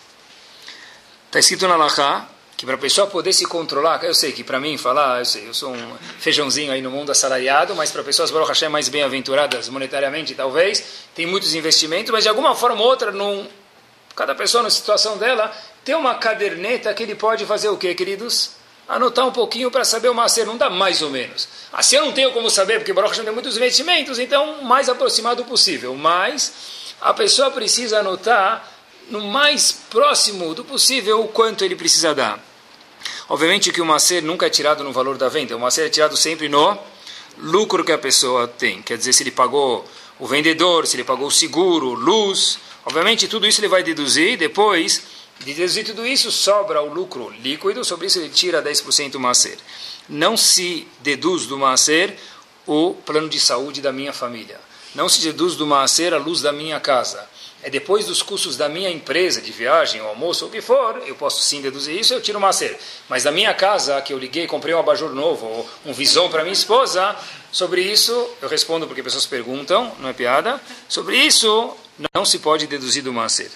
Está 1.27 1.37
escrito 1.37 1.67
na 1.67 1.75
Lachá 1.75 2.27
que 2.57 2.65
para 2.65 2.73
a 2.73 2.79
pessoa 2.79 3.05
poder 3.05 3.33
se 3.33 3.45
controlar, 3.45 4.03
eu 4.03 4.15
sei 4.15 4.31
que 4.31 4.43
para 4.43 4.59
mim 4.59 4.79
falar, 4.79 5.19
eu 5.19 5.25
sei, 5.25 5.47
eu 5.47 5.53
sou 5.53 5.71
um 5.71 5.95
feijãozinho 6.17 6.71
aí 6.71 6.81
no 6.81 6.89
mundo 6.89 7.11
assalariado, 7.11 7.75
mas 7.75 7.91
para 7.91 8.01
pessoas 8.01 8.31
Baruch 8.31 8.49
Hashem 8.49 8.67
mais 8.67 8.89
bem-aventuradas 8.89 9.69
monetariamente, 9.69 10.33
talvez, 10.33 10.83
tem 11.13 11.27
muitos 11.27 11.53
investimentos, 11.53 12.11
mas 12.11 12.23
de 12.23 12.29
alguma 12.29 12.55
forma 12.55 12.81
ou 12.81 12.87
outra, 12.87 13.11
num, 13.11 13.47
cada 14.17 14.33
pessoa 14.33 14.63
na 14.63 14.69
situação 14.71 15.15
dela, 15.15 15.55
tem 15.85 15.93
uma 15.93 16.15
caderneta 16.15 16.91
que 16.91 17.03
ele 17.03 17.13
pode 17.13 17.45
fazer 17.45 17.69
o 17.69 17.77
quê, 17.77 17.93
queridos? 17.93 18.49
Anotar 18.89 19.27
um 19.27 19.31
pouquinho 19.31 19.69
para 19.69 19.85
saber 19.85 20.09
o 20.09 20.15
macer, 20.15 20.43
não 20.43 20.57
dá 20.57 20.71
mais 20.71 21.03
ou 21.03 21.11
menos. 21.11 21.47
Assim 21.71 21.97
eu 21.97 22.05
não 22.05 22.11
tenho 22.11 22.31
como 22.31 22.49
saber, 22.49 22.79
porque 22.79 22.91
Baruch 22.91 23.21
tem 23.21 23.31
muitos 23.31 23.55
investimentos, 23.55 24.17
então 24.17 24.63
mais 24.63 24.89
aproximado 24.89 25.45
possível. 25.45 25.93
Mas 25.93 26.95
a 26.99 27.13
pessoa 27.13 27.51
precisa 27.51 27.99
anotar 27.99 28.67
no 29.07 29.21
mais 29.21 29.71
próximo 29.71 30.55
do 30.55 30.65
possível 30.65 31.21
o 31.21 31.27
quanto 31.27 31.63
ele 31.63 31.75
precisa 31.75 32.15
dar. 32.15 32.43
Obviamente 33.29 33.71
que 33.71 33.81
o 33.81 33.85
macer 33.85 34.23
nunca 34.23 34.47
é 34.47 34.49
tirado 34.49 34.83
no 34.83 34.91
valor 34.91 35.15
da 35.15 35.29
venda, 35.29 35.55
o 35.55 35.59
macer 35.59 35.85
é 35.85 35.89
tirado 35.89 36.17
sempre 36.17 36.49
no 36.49 36.75
lucro 37.37 37.83
que 37.83 37.91
a 37.91 37.99
pessoa 37.99 38.47
tem. 38.47 38.81
Quer 38.81 38.97
dizer, 38.97 39.13
se 39.13 39.21
ele 39.21 39.31
pagou 39.31 39.85
o 40.17 40.25
vendedor, 40.25 40.87
se 40.87 40.95
ele 40.95 41.03
pagou 41.03 41.27
o 41.27 41.31
seguro, 41.31 41.93
luz, 41.93 42.57
obviamente 42.87 43.27
tudo 43.27 43.45
isso 43.45 43.59
ele 43.59 43.67
vai 43.67 43.83
deduzir 43.83 44.37
depois 44.37 45.03
de 45.39 45.53
deduzir 45.53 45.85
tudo 45.85 46.05
isso, 46.05 46.31
sobra 46.31 46.81
o 46.81 46.91
lucro 46.91 47.29
líquido, 47.41 47.83
sobre 47.83 48.07
isso 48.07 48.17
ele 48.17 48.29
tira 48.29 48.63
10% 48.63 49.11
do 49.11 49.19
macer. 49.19 49.57
Não 50.09 50.35
se 50.35 50.87
deduz 51.01 51.45
do 51.45 51.57
macer 51.57 52.17
o 52.65 52.93
plano 53.05 53.29
de 53.29 53.39
saúde 53.39 53.81
da 53.81 53.91
minha 53.91 54.13
família. 54.13 54.59
Não 54.95 55.07
se 55.07 55.21
deduz 55.21 55.55
do 55.55 55.67
macer 55.67 56.13
a 56.13 56.17
luz 56.17 56.41
da 56.41 56.51
minha 56.51 56.79
casa. 56.79 57.29
É 57.61 57.69
depois 57.69 58.05
dos 58.05 58.23
custos 58.23 58.55
da 58.55 58.69
minha 58.69 58.89
empresa, 58.89 59.41
de 59.41 59.51
viagem, 59.51 59.99
almoço, 59.99 60.45
ou 60.45 60.49
o 60.49 60.51
que 60.51 60.61
for, 60.61 61.03
eu 61.05 61.15
posso 61.15 61.43
sim 61.43 61.61
deduzir 61.61 61.99
isso, 61.99 62.13
eu 62.13 62.21
tiro 62.21 62.39
o 62.39 62.41
macer. 62.41 62.79
Mas 63.09 63.23
da 63.23 63.31
minha 63.31 63.53
casa, 63.53 64.01
que 64.01 64.13
eu 64.13 64.17
liguei, 64.17 64.47
comprei 64.47 64.73
um 64.73 64.79
abajur 64.79 65.13
novo, 65.13 65.45
ou 65.45 65.69
um 65.85 65.93
visão 65.93 66.29
para 66.29 66.43
minha 66.43 66.53
esposa, 66.53 67.15
sobre 67.51 67.81
isso, 67.81 68.29
eu 68.41 68.47
respondo 68.47 68.87
porque 68.87 69.03
pessoas 69.03 69.25
perguntam, 69.25 69.93
não 69.99 70.09
é 70.09 70.13
piada, 70.13 70.61
sobre 70.87 71.17
isso 71.17 71.75
não 72.13 72.25
se 72.25 72.39
pode 72.39 72.67
deduzir 72.67 73.03
do 73.03 73.13
macer. 73.13 73.51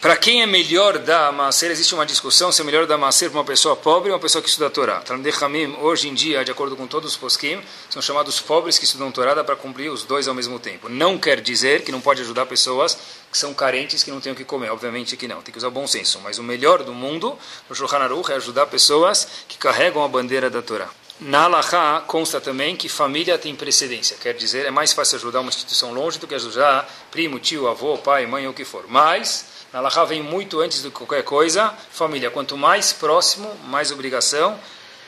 Para 0.00 0.14
quem 0.14 0.42
é 0.42 0.46
melhor 0.46 0.98
dar 0.98 1.32
macer, 1.32 1.70
existe 1.70 1.94
uma 1.94 2.04
discussão 2.04 2.52
se 2.52 2.60
é 2.60 2.64
melhor 2.64 2.86
dar 2.86 2.98
macer 2.98 3.30
para 3.30 3.40
uma 3.40 3.44
pessoa 3.44 3.74
pobre 3.74 4.10
ou 4.10 4.14
uma 4.14 4.20
pessoa 4.20 4.42
que 4.42 4.48
estuda 4.48 4.66
a 4.66 4.70
Torá. 4.70 5.00
Talmudei 5.00 5.32
Hamim, 5.40 5.74
hoje 5.80 6.08
em 6.08 6.14
dia, 6.14 6.44
de 6.44 6.50
acordo 6.50 6.76
com 6.76 6.86
todos 6.86 7.12
os 7.12 7.16
poskim, 7.16 7.60
são 7.88 8.00
chamados 8.02 8.38
pobres 8.38 8.78
que 8.78 8.84
estudam 8.84 9.10
Torá 9.10 9.42
para 9.42 9.56
cumprir 9.56 9.90
os 9.90 10.04
dois 10.04 10.28
ao 10.28 10.34
mesmo 10.34 10.60
tempo. 10.60 10.88
Não 10.88 11.18
quer 11.18 11.40
dizer 11.40 11.82
que 11.82 11.90
não 11.90 12.00
pode 12.00 12.20
ajudar 12.20 12.44
pessoas 12.44 12.96
que 13.32 13.38
são 13.38 13.54
carentes, 13.54 14.04
que 14.04 14.10
não 14.10 14.20
têm 14.20 14.32
o 14.32 14.36
que 14.36 14.44
comer. 14.44 14.70
Obviamente 14.70 15.16
que 15.16 15.26
não, 15.26 15.40
tem 15.40 15.50
que 15.50 15.58
usar 15.58 15.70
bom 15.70 15.86
senso. 15.86 16.20
Mas 16.22 16.38
o 16.38 16.42
melhor 16.42 16.84
do 16.84 16.92
mundo, 16.92 17.36
no 17.68 17.74
Shulchan 17.74 17.98
Aruch, 17.98 18.30
é 18.30 18.36
ajudar 18.36 18.66
pessoas 18.66 19.26
que 19.48 19.56
carregam 19.56 20.04
a 20.04 20.08
bandeira 20.08 20.50
da 20.50 20.60
Torá. 20.60 20.90
Na 21.18 21.44
Alaha 21.44 22.02
consta 22.06 22.40
também 22.40 22.76
que 22.76 22.88
família 22.88 23.38
tem 23.38 23.54
precedência, 23.56 24.18
quer 24.20 24.34
dizer, 24.34 24.66
é 24.66 24.70
mais 24.70 24.92
fácil 24.92 25.16
ajudar 25.16 25.40
uma 25.40 25.48
instituição 25.48 25.94
longe 25.94 26.18
do 26.18 26.26
que 26.26 26.34
ajudar 26.34 26.86
primo, 27.10 27.40
tio, 27.40 27.68
avô, 27.68 27.96
pai, 27.96 28.26
mãe 28.26 28.46
ou 28.46 28.52
o 28.52 28.54
que 28.54 28.66
for. 28.66 28.84
Mas, 28.86 29.46
na 29.72 29.78
Alaha 29.78 30.04
vem 30.04 30.22
muito 30.22 30.60
antes 30.60 30.82
de 30.82 30.90
qualquer 30.90 31.24
coisa, 31.24 31.74
família. 31.90 32.30
Quanto 32.30 32.56
mais 32.56 32.92
próximo, 32.92 33.52
mais 33.64 33.90
obrigação 33.90 34.58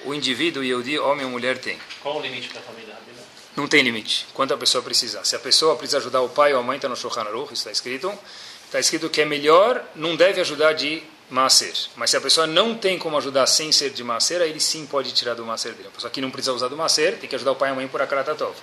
o 0.04 0.14
indivíduo, 0.14 0.62
Yehudi, 0.62 0.98
homem 0.98 1.24
ou 1.24 1.30
mulher, 1.30 1.58
tem. 1.58 1.78
Qual 2.02 2.18
o 2.18 2.22
limite 2.22 2.48
para 2.48 2.60
a 2.60 2.62
família? 2.62 2.96
Não 3.56 3.66
tem 3.66 3.82
limite. 3.82 4.26
Quanto 4.32 4.54
a 4.54 4.56
pessoa 4.56 4.82
precisar. 4.82 5.24
Se 5.24 5.34
a 5.34 5.38
pessoa 5.38 5.74
precisa 5.74 5.98
ajudar 5.98 6.20
o 6.20 6.28
pai 6.28 6.54
ou 6.54 6.60
a 6.60 6.62
mãe, 6.62 6.76
está 6.76 6.88
no 6.88 6.96
Shulchan 6.96 7.22
Aruch, 7.22 7.52
está 7.52 7.72
escrito. 7.72 8.16
Está 8.64 8.78
escrito 8.78 9.08
que 9.08 9.20
é 9.20 9.24
melhor, 9.24 9.82
não 9.96 10.14
deve 10.14 10.40
ajudar 10.40 10.74
de 10.74 11.02
Maser. 11.30 11.74
Mas 11.94 12.10
se 12.10 12.16
a 12.16 12.20
pessoa 12.20 12.46
não 12.46 12.74
tem 12.74 12.98
como 12.98 13.16
ajudar 13.18 13.46
sem 13.46 13.70
ser 13.70 13.90
de 13.90 14.02
Maser, 14.02 14.40
aí 14.40 14.50
ele 14.50 14.60
sim 14.60 14.86
pode 14.86 15.12
tirar 15.12 15.34
do 15.34 15.44
Maser 15.44 15.74
dele. 15.74 15.88
A 15.88 15.94
pessoa 15.94 16.10
que 16.10 16.20
não 16.20 16.30
precisa 16.30 16.52
usar 16.52 16.68
do 16.68 16.76
Maser, 16.76 17.18
tem 17.18 17.28
que 17.28 17.34
ajudar 17.34 17.52
o 17.52 17.56
pai 17.56 17.68
e 17.68 17.72
a 17.72 17.74
mãe 17.74 17.86
por 17.86 18.00
Akaratatov. 18.00 18.54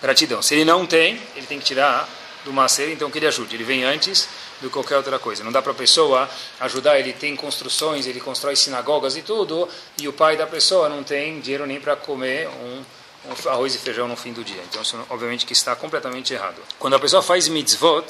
Gratidão. 0.00 0.40
Se 0.40 0.54
ele 0.54 0.64
não 0.64 0.86
tem, 0.86 1.20
ele 1.34 1.46
tem 1.46 1.58
que 1.58 1.64
tirar 1.64 2.08
do 2.44 2.52
Maser, 2.52 2.90
então 2.90 3.10
que 3.10 3.18
ele 3.18 3.26
ajude. 3.26 3.56
Ele 3.56 3.64
vem 3.64 3.84
antes 3.84 4.28
do 4.60 4.68
que 4.68 4.74
qualquer 4.74 4.96
outra 4.96 5.18
coisa. 5.18 5.42
Não 5.42 5.50
dá 5.50 5.60
para 5.62 5.72
a 5.72 5.74
pessoa 5.74 6.28
ajudar, 6.60 6.98
ele 6.98 7.12
tem 7.12 7.34
construções, 7.34 8.06
ele 8.06 8.20
constrói 8.20 8.54
sinagogas 8.54 9.16
e 9.16 9.22
tudo, 9.22 9.68
e 9.98 10.06
o 10.06 10.12
pai 10.12 10.36
da 10.36 10.46
pessoa 10.46 10.88
não 10.88 11.02
tem 11.02 11.40
dinheiro 11.40 11.66
nem 11.66 11.80
para 11.80 11.96
comer 11.96 12.48
um, 12.48 12.82
um, 13.26 13.50
arroz 13.50 13.74
e 13.74 13.78
feijão 13.78 14.06
no 14.06 14.16
fim 14.16 14.32
do 14.32 14.44
dia. 14.44 14.62
Então, 14.68 14.82
isso 14.82 14.98
obviamente 15.08 15.46
que 15.46 15.52
está 15.52 15.74
completamente 15.74 16.32
errado. 16.32 16.60
Quando 16.78 16.94
a 16.94 17.00
pessoa 17.00 17.22
faz 17.22 17.48
mitzvot, 17.48 18.04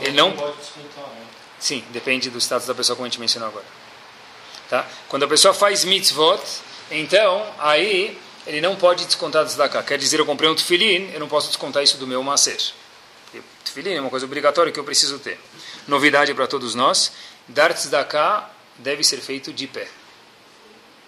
ele 0.00 0.16
não... 0.16 0.34
Sim, 1.58 1.84
depende 1.90 2.30
do 2.30 2.38
status 2.38 2.66
da 2.66 2.74
pessoa, 2.74 2.96
como 2.96 3.06
a 3.06 3.08
gente 3.08 3.20
mencionou 3.20 3.48
agora. 3.48 3.66
Tá? 4.68 4.86
Quando 5.08 5.24
a 5.24 5.28
pessoa 5.28 5.54
faz 5.54 5.84
mitzvot, 5.84 6.40
então, 6.90 7.46
aí, 7.58 8.18
ele 8.46 8.60
não 8.60 8.76
pode 8.76 9.04
descontar 9.04 9.44
do 9.44 9.48
tzedakah. 9.48 9.82
Quer 9.82 9.98
dizer, 9.98 10.20
eu 10.20 10.26
comprei 10.26 10.48
um 10.48 10.54
tefilim, 10.54 11.10
eu 11.12 11.20
não 11.20 11.28
posso 11.28 11.48
descontar 11.48 11.82
isso 11.82 11.96
do 11.98 12.06
meu 12.06 12.22
maser. 12.22 12.58
Tefilim 13.64 13.94
é 13.94 14.00
uma 14.00 14.10
coisa 14.10 14.24
obrigatória 14.24 14.72
que 14.72 14.80
eu 14.80 14.84
preciso 14.84 15.18
ter. 15.18 15.38
Novidade 15.86 16.32
para 16.34 16.46
todos 16.46 16.74
nós, 16.74 17.12
dar 17.46 17.74
tzedakah 17.74 18.48
deve 18.76 19.04
ser 19.04 19.18
feito 19.18 19.52
de 19.52 19.66
pé. 19.66 19.88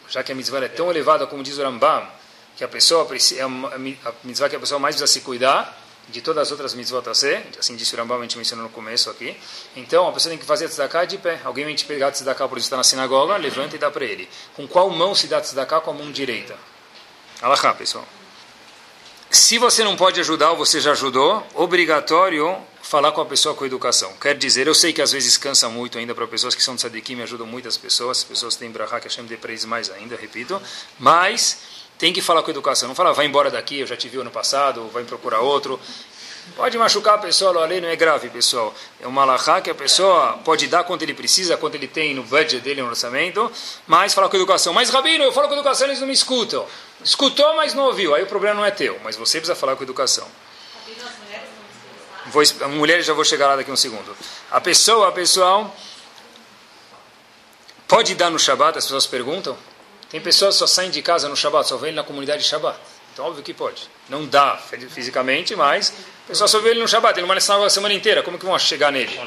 Já 0.08 0.22
que 0.22 0.32
a 0.32 0.34
mitzvah 0.34 0.64
é 0.64 0.68
tão 0.68 0.90
elevada, 0.90 1.26
como 1.26 1.42
diz 1.42 1.56
o 1.56 1.62
Rambam, 1.62 2.06
que 2.56 2.64
a 2.64 2.68
pessoa 2.68 3.08
é 3.36 3.42
a 3.42 3.48
mitzvah 4.24 4.48
que 4.50 4.56
a 4.56 4.60
pessoa 4.60 4.78
mais 4.78 4.96
precisa 4.96 5.10
se 5.10 5.20
cuidar, 5.24 5.79
de 6.10 6.20
todas 6.20 6.42
as 6.42 6.50
outras 6.50 6.74
mitzvot 6.74 7.08
a 7.08 7.14
ser, 7.14 7.46
assim 7.58 7.76
disse 7.76 7.94
o 7.94 7.98
Rambam, 7.98 8.18
a 8.18 8.22
gente 8.22 8.36
mencionou 8.36 8.66
no 8.66 8.72
começo 8.72 9.08
aqui. 9.10 9.36
Então, 9.76 10.08
a 10.08 10.12
pessoa 10.12 10.30
tem 10.30 10.38
que 10.38 10.44
fazer 10.44 10.68
tzedakah 10.68 11.04
de 11.04 11.18
pé. 11.18 11.40
Alguém 11.44 11.64
vem 11.64 11.74
te 11.74 11.84
pegar 11.84 12.10
tzedakah 12.10 12.48
por 12.48 12.58
estar 12.58 12.76
na 12.76 12.84
sinagoga, 12.84 13.36
levanta 13.36 13.76
e 13.76 13.78
dá 13.78 13.90
para 13.90 14.04
ele. 14.04 14.28
Com 14.54 14.66
qual 14.66 14.90
mão 14.90 15.14
se 15.14 15.26
dá 15.26 15.40
tzedakah? 15.40 15.80
Com 15.80 15.90
a 15.90 15.94
mão 15.94 16.10
direita. 16.10 16.56
Alahá, 17.40 17.72
pessoal. 17.72 18.06
Se 19.30 19.58
você 19.58 19.84
não 19.84 19.96
pode 19.96 20.18
ajudar 20.18 20.50
ou 20.50 20.56
você 20.56 20.80
já 20.80 20.90
ajudou, 20.90 21.46
obrigatório 21.54 22.56
falar 22.82 23.12
com 23.12 23.20
a 23.20 23.26
pessoa 23.26 23.54
com 23.54 23.64
educação. 23.64 24.12
Quer 24.20 24.36
dizer, 24.36 24.66
eu 24.66 24.74
sei 24.74 24.92
que 24.92 25.00
às 25.00 25.12
vezes 25.12 25.38
cansa 25.38 25.68
muito 25.68 25.96
ainda 25.96 26.12
para 26.16 26.26
pessoas 26.26 26.56
que 26.56 26.62
são 26.62 26.74
de 26.74 26.80
tzadikim, 26.80 27.22
ajudam 27.22 27.46
muitas 27.46 27.76
pessoas, 27.76 28.18
as 28.18 28.24
pessoas 28.24 28.56
têm 28.56 28.68
brahá, 28.72 28.98
que 28.98 29.06
Hashem 29.06 29.24
dê 29.26 29.36
para 29.36 29.52
mais 29.68 29.88
ainda, 29.88 30.16
repito, 30.16 30.60
mas 30.98 31.58
tem 32.00 32.14
que 32.14 32.22
falar 32.22 32.42
com 32.42 32.50
educação. 32.50 32.88
Não 32.88 32.94
fala, 32.94 33.12
vai 33.12 33.26
embora 33.26 33.50
daqui, 33.50 33.80
eu 33.80 33.86
já 33.86 33.94
te 33.94 34.08
vi 34.08 34.18
ano 34.18 34.30
passado, 34.30 34.88
vai 34.88 35.04
procurar 35.04 35.40
outro. 35.40 35.78
Pode 36.56 36.78
machucar 36.78 37.16
a 37.16 37.18
pessoa, 37.18 37.62
a 37.62 37.66
lei 37.66 37.78
não 37.78 37.90
é 37.90 37.94
grave, 37.94 38.30
pessoal. 38.30 38.74
É 38.98 39.06
uma 39.06 39.20
alahá 39.20 39.60
que 39.60 39.68
a 39.68 39.74
pessoa 39.74 40.38
pode 40.42 40.66
dar 40.66 40.82
quanto 40.82 41.02
ele 41.02 41.12
precisa, 41.12 41.58
quanto 41.58 41.74
ele 41.74 41.86
tem 41.86 42.14
no 42.14 42.22
budget 42.22 42.60
dele, 42.62 42.80
no 42.80 42.88
orçamento, 42.88 43.52
mas 43.86 44.14
falar 44.14 44.30
com 44.30 44.36
educação. 44.36 44.72
Mas, 44.72 44.88
Rabino, 44.88 45.22
eu 45.24 45.30
falo 45.30 45.46
com 45.46 45.54
educação, 45.54 45.86
eles 45.86 46.00
não 46.00 46.06
me 46.06 46.14
escutam. 46.14 46.66
Escutou, 47.04 47.54
mas 47.54 47.74
não 47.74 47.84
ouviu. 47.84 48.14
Aí 48.14 48.22
o 48.22 48.26
problema 48.26 48.56
não 48.56 48.64
é 48.64 48.70
teu, 48.70 48.98
mas 49.04 49.14
você 49.14 49.38
precisa 49.38 49.54
falar 49.54 49.76
com 49.76 49.82
educação. 49.82 50.26
Vou, 52.26 52.42
a 52.62 52.68
mulher 52.68 53.02
já 53.02 53.12
vou 53.12 53.24
chegar 53.24 53.46
lá 53.48 53.56
daqui 53.56 53.70
a 53.70 53.74
um 53.74 53.76
segundo. 53.76 54.16
A 54.50 54.60
pessoa, 54.60 55.12
pessoal, 55.12 55.76
pode 57.86 58.14
dar 58.14 58.30
no 58.30 58.38
Shabat? 58.38 58.78
As 58.78 58.84
pessoas 58.84 59.06
perguntam. 59.06 59.56
Tem 60.10 60.20
pessoas 60.20 60.56
que 60.56 60.58
só 60.58 60.66
saem 60.66 60.90
de 60.90 61.00
casa 61.02 61.28
no 61.28 61.36
Shabat, 61.36 61.68
só 61.68 61.76
vêm 61.76 61.92
na 61.92 62.02
comunidade 62.02 62.42
de 62.42 62.48
Shabat. 62.48 62.76
Então, 63.12 63.24
óbvio 63.24 63.42
que 63.42 63.54
pode. 63.54 63.88
Não 64.08 64.26
dá 64.26 64.56
fisicamente, 64.90 65.54
mas 65.54 65.92
a 66.24 66.28
pessoa 66.28 66.48
só 66.48 66.58
vê 66.60 66.70
ele 66.70 66.80
no 66.80 66.88
Shabat, 66.88 67.18
ele 67.18 67.26
não 67.26 67.34
vai 67.34 67.64
a 67.66 67.70
semana 67.70 67.94
inteira, 67.94 68.22
como 68.22 68.38
que 68.38 68.44
vão 68.44 68.58
chegar 68.58 68.92
nele? 68.92 69.18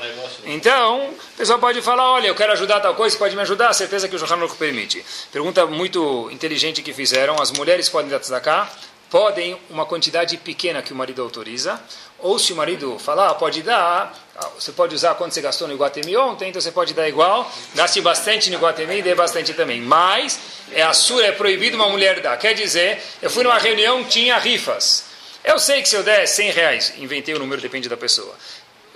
Então, 0.45 1.13
a 1.33 1.37
pessoa 1.37 1.59
pode 1.59 1.81
falar, 1.81 2.11
olha, 2.11 2.27
eu 2.27 2.35
quero 2.35 2.53
ajudar 2.53 2.79
tal 2.79 2.95
coisa, 2.95 3.17
pode 3.17 3.35
me 3.35 3.41
ajudar? 3.41 3.73
Certeza 3.73 4.07
que 4.07 4.15
o 4.15 4.19
Johan 4.19 4.47
permite. 4.55 5.05
Pergunta 5.31 5.65
muito 5.65 6.29
inteligente 6.31 6.81
que 6.81 6.93
fizeram, 6.93 7.41
as 7.41 7.51
mulheres 7.51 7.89
podem 7.89 8.09
dar 8.09 8.19
tzedakah? 8.19 8.69
Podem 9.09 9.59
uma 9.69 9.85
quantidade 9.85 10.37
pequena 10.37 10.81
que 10.81 10.91
o 10.91 10.95
marido 10.95 11.21
autoriza, 11.21 11.79
ou 12.19 12.39
se 12.39 12.51
o 12.51 12.55
marido 12.55 12.97
falar, 12.97 13.29
ah, 13.29 13.35
pode 13.35 13.61
dar, 13.61 14.13
você 14.55 14.71
pode 14.71 14.95
usar 14.95 15.13
quanto 15.15 15.33
você 15.33 15.41
gastou 15.41 15.67
no 15.67 15.73
Iguatemi 15.73 16.17
ontem, 16.17 16.49
então 16.49 16.61
você 16.61 16.71
pode 16.71 16.93
dar 16.93 17.07
igual, 17.07 17.49
gaste 17.75 18.01
bastante 18.01 18.49
no 18.49 18.55
Iguatemi 18.55 18.97
e 18.97 19.01
dê 19.01 19.13
bastante 19.13 19.53
também. 19.53 19.79
Mas 19.79 20.39
é 20.71 20.81
a 20.81 20.93
sua, 20.93 21.25
é 21.25 21.31
proibido 21.31 21.75
uma 21.75 21.89
mulher 21.89 22.19
dar. 22.19 22.37
Quer 22.37 22.53
dizer, 22.53 23.01
eu 23.21 23.29
fui 23.29 23.43
numa 23.43 23.59
reunião, 23.59 24.03
tinha 24.03 24.37
rifas. 24.37 25.05
Eu 25.43 25.59
sei 25.59 25.81
que 25.81 25.89
se 25.89 25.95
eu 25.95 26.03
der 26.03 26.25
100 26.25 26.51
reais, 26.51 26.93
inventei 26.97 27.35
o 27.35 27.39
número, 27.39 27.61
depende 27.61 27.87
da 27.87 27.97
pessoa. 27.97 28.33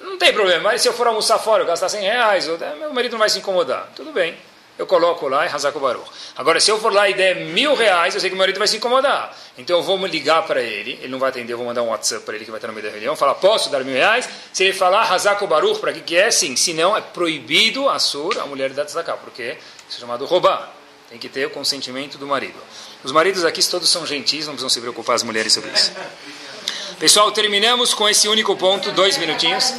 Não 0.01 0.17
tem 0.17 0.33
problema, 0.33 0.63
mas 0.63 0.81
se 0.81 0.87
eu 0.87 0.93
for 0.93 1.05
almoçar 1.07 1.37
fora, 1.37 1.63
eu 1.63 1.67
gastar 1.67 1.89
100 1.89 2.01
reais, 2.01 2.47
meu 2.79 2.93
marido 2.93 3.11
não 3.11 3.19
vai 3.19 3.29
se 3.29 3.39
incomodar. 3.39 3.91
Tudo 3.95 4.11
bem 4.11 4.35
eu 4.77 4.85
coloco 4.85 5.27
lá 5.27 5.45
e 5.45 5.49
Hazako 5.49 5.79
Baruch. 5.79 6.09
Agora, 6.35 6.59
se 6.59 6.69
eu 6.69 6.79
for 6.79 6.93
lá 6.93 7.09
e 7.09 7.13
der 7.13 7.35
mil 7.47 7.75
reais, 7.75 8.13
eu 8.13 8.21
sei 8.21 8.29
que 8.29 8.35
meu 8.35 8.43
marido 8.43 8.59
vai 8.59 8.67
se 8.67 8.77
incomodar. 8.77 9.35
Então 9.57 9.77
eu 9.77 9.83
vou 9.83 9.97
ligar 10.05 10.43
para 10.43 10.61
ele, 10.61 10.99
ele 11.01 11.07
não 11.07 11.19
vai 11.19 11.29
atender, 11.29 11.53
eu 11.53 11.57
vou 11.57 11.65
mandar 11.65 11.81
um 11.81 11.87
WhatsApp 11.87 12.23
para 12.23 12.35
ele 12.35 12.45
que 12.45 12.51
vai 12.51 12.59
estar 12.59 12.67
no 12.67 12.73
meio 12.73 12.85
da 12.85 12.91
reunião, 12.91 13.15
falar, 13.15 13.35
posso 13.35 13.69
dar 13.69 13.83
mil 13.83 13.95
reais? 13.95 14.29
Se 14.53 14.63
ele 14.63 14.73
falar 14.73 15.11
Hazako 15.11 15.47
Baruch, 15.47 15.79
para 15.79 15.93
que 15.93 16.01
que 16.01 16.15
é? 16.15 16.29
Sim, 16.29 16.55
se 16.55 16.73
não, 16.73 16.95
é 16.95 17.01
proibido 17.01 17.89
a 17.89 17.97
sur, 17.97 18.39
a 18.39 18.45
mulher 18.45 18.69
dar 18.71 18.85
tzedakah, 18.85 19.17
porque 19.17 19.57
isso 19.89 19.97
é 19.97 19.99
chamado 20.01 20.25
roubar. 20.25 20.71
Tem 21.09 21.17
que 21.17 21.29
ter 21.29 21.45
o 21.45 21.49
consentimento 21.49 22.17
do 22.17 22.27
marido. 22.27 22.59
Os 23.03 23.11
maridos 23.11 23.45
aqui 23.45 23.65
todos 23.65 23.89
são 23.89 24.05
gentis, 24.05 24.45
não 24.45 24.53
precisam 24.53 24.69
se 24.69 24.81
preocupar 24.81 25.15
as 25.15 25.23
mulheres 25.23 25.53
sobre 25.53 25.71
isso. 25.71 25.93
Pessoal, 26.99 27.31
terminamos 27.31 27.93
com 27.93 28.09
esse 28.09 28.27
único 28.27 28.55
ponto, 28.55 28.91
dois 28.91 29.17
minutinhos. 29.17 29.73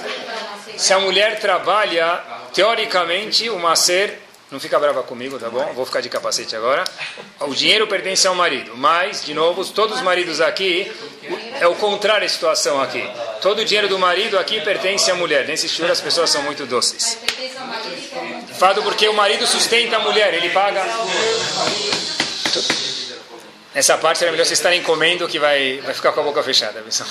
Se 0.76 0.92
a 0.92 1.01
mulher 1.01 1.40
trabalha, 1.40 2.22
teoricamente, 2.55 3.51
o 3.51 3.59
macer 3.59 4.28
não 4.51 4.59
fica 4.59 4.78
brava 4.78 5.03
comigo, 5.03 5.38
tá 5.38 5.51
bom? 5.51 5.72
Vou 5.74 5.84
ficar 5.84 6.01
de 6.01 6.09
capacete 6.09 6.57
agora. 6.57 6.84
O 7.40 7.55
dinheiro 7.55 7.86
pertence 7.86 8.26
ao 8.26 8.34
marido, 8.34 8.74
mas, 8.76 9.22
de 9.24 9.34
novo, 9.34 9.64
todos 9.66 9.99
os 9.99 10.03
maridos 10.03 10.40
aqui, 10.40 10.90
é 11.61 11.66
o 11.66 11.74
contrário 11.74 12.24
a 12.24 12.28
situação 12.28 12.80
aqui. 12.80 13.07
Todo 13.42 13.61
o 13.61 13.64
dinheiro 13.64 13.88
do 13.88 13.99
marido 13.99 14.38
aqui 14.38 14.61
pertence 14.62 15.11
à 15.11 15.14
mulher. 15.14 15.46
Nesse 15.46 15.68
churro 15.68 15.92
as 15.92 16.01
pessoas 16.01 16.30
são 16.30 16.42
muito 16.42 16.64
doces. 16.64 17.18
Fado 18.59 18.82
porque 18.82 19.07
o 19.07 19.12
marido 19.12 19.46
sustenta 19.46 19.96
a 19.96 19.99
mulher, 19.99 20.32
ele 20.32 20.49
paga. 20.51 20.82
Nessa 23.74 23.99
parte 23.99 24.22
era 24.22 24.32
melhor 24.32 24.46
vocês 24.46 24.59
estarem 24.59 24.82
comendo 24.82 25.28
que 25.28 25.38
vai, 25.38 25.80
vai 25.84 25.92
ficar 25.92 26.12
com 26.12 26.20
a 26.20 26.22
boca 26.22 26.42
fechada, 26.42 26.80
pessoal. 26.80 27.09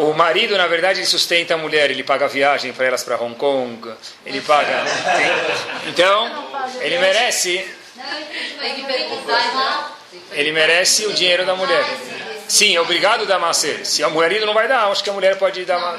O 0.00 0.14
marido, 0.14 0.56
na 0.56 0.66
verdade, 0.66 1.00
ele 1.00 1.06
sustenta 1.06 1.52
a 1.52 1.56
mulher, 1.58 1.90
ele 1.90 2.02
paga 2.02 2.24
a 2.24 2.28
viagem 2.28 2.72
para 2.72 2.86
elas 2.86 3.04
para 3.04 3.20
Hong 3.20 3.34
Kong, 3.34 3.92
ele 4.24 4.40
paga. 4.40 4.82
Então, 5.86 6.48
ele 6.80 6.98
merece. 6.98 7.68
Ele 10.32 10.52
merece 10.52 11.06
o 11.06 11.12
dinheiro 11.12 11.44
da 11.44 11.54
mulher. 11.54 11.84
Sim, 12.48 12.74
é 12.74 12.80
obrigado 12.80 13.22
a 13.22 13.26
dar 13.26 13.38
macer. 13.38 13.84
Se 13.84 14.02
o 14.02 14.10
marido 14.10 14.46
não 14.46 14.54
vai 14.54 14.66
dar, 14.66 14.90
acho 14.90 15.04
que 15.04 15.10
a 15.10 15.12
mulher 15.12 15.36
pode 15.36 15.66
dar. 15.66 15.78
Não, 15.78 15.98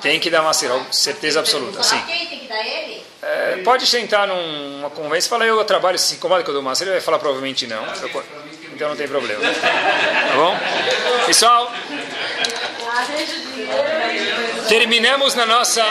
tem 0.00 0.18
que 0.18 0.28
dar 0.28 0.42
macer, 0.42 0.68
certeza 0.90 1.38
absoluta. 1.38 1.80
Sim. 1.84 2.02
Quem 2.06 2.26
tem 2.26 2.40
que 2.40 2.48
dar 2.48 2.66
ele? 2.66 3.06
É, 3.22 3.60
pode 3.64 3.86
sentar 3.86 4.26
numa 4.26 4.90
conversa 4.90 5.28
e 5.28 5.30
falar, 5.30 5.46
eu 5.46 5.64
trabalho, 5.64 5.96
se 5.96 6.16
incomoda 6.16 6.42
que 6.42 6.50
eu 6.50 6.54
dou 6.54 6.62
macer, 6.62 6.84
ele 6.84 6.92
vai 6.92 7.00
falar 7.00 7.20
provavelmente 7.20 7.68
não. 7.68 7.84
Então 8.74 8.90
não 8.90 8.96
tem 8.96 9.08
problema. 9.08 9.40
Tá 9.42 10.36
bom? 10.36 10.56
Pessoal, 11.26 11.72
terminamos 14.68 15.34
na 15.34 15.46
nossa, 15.46 15.84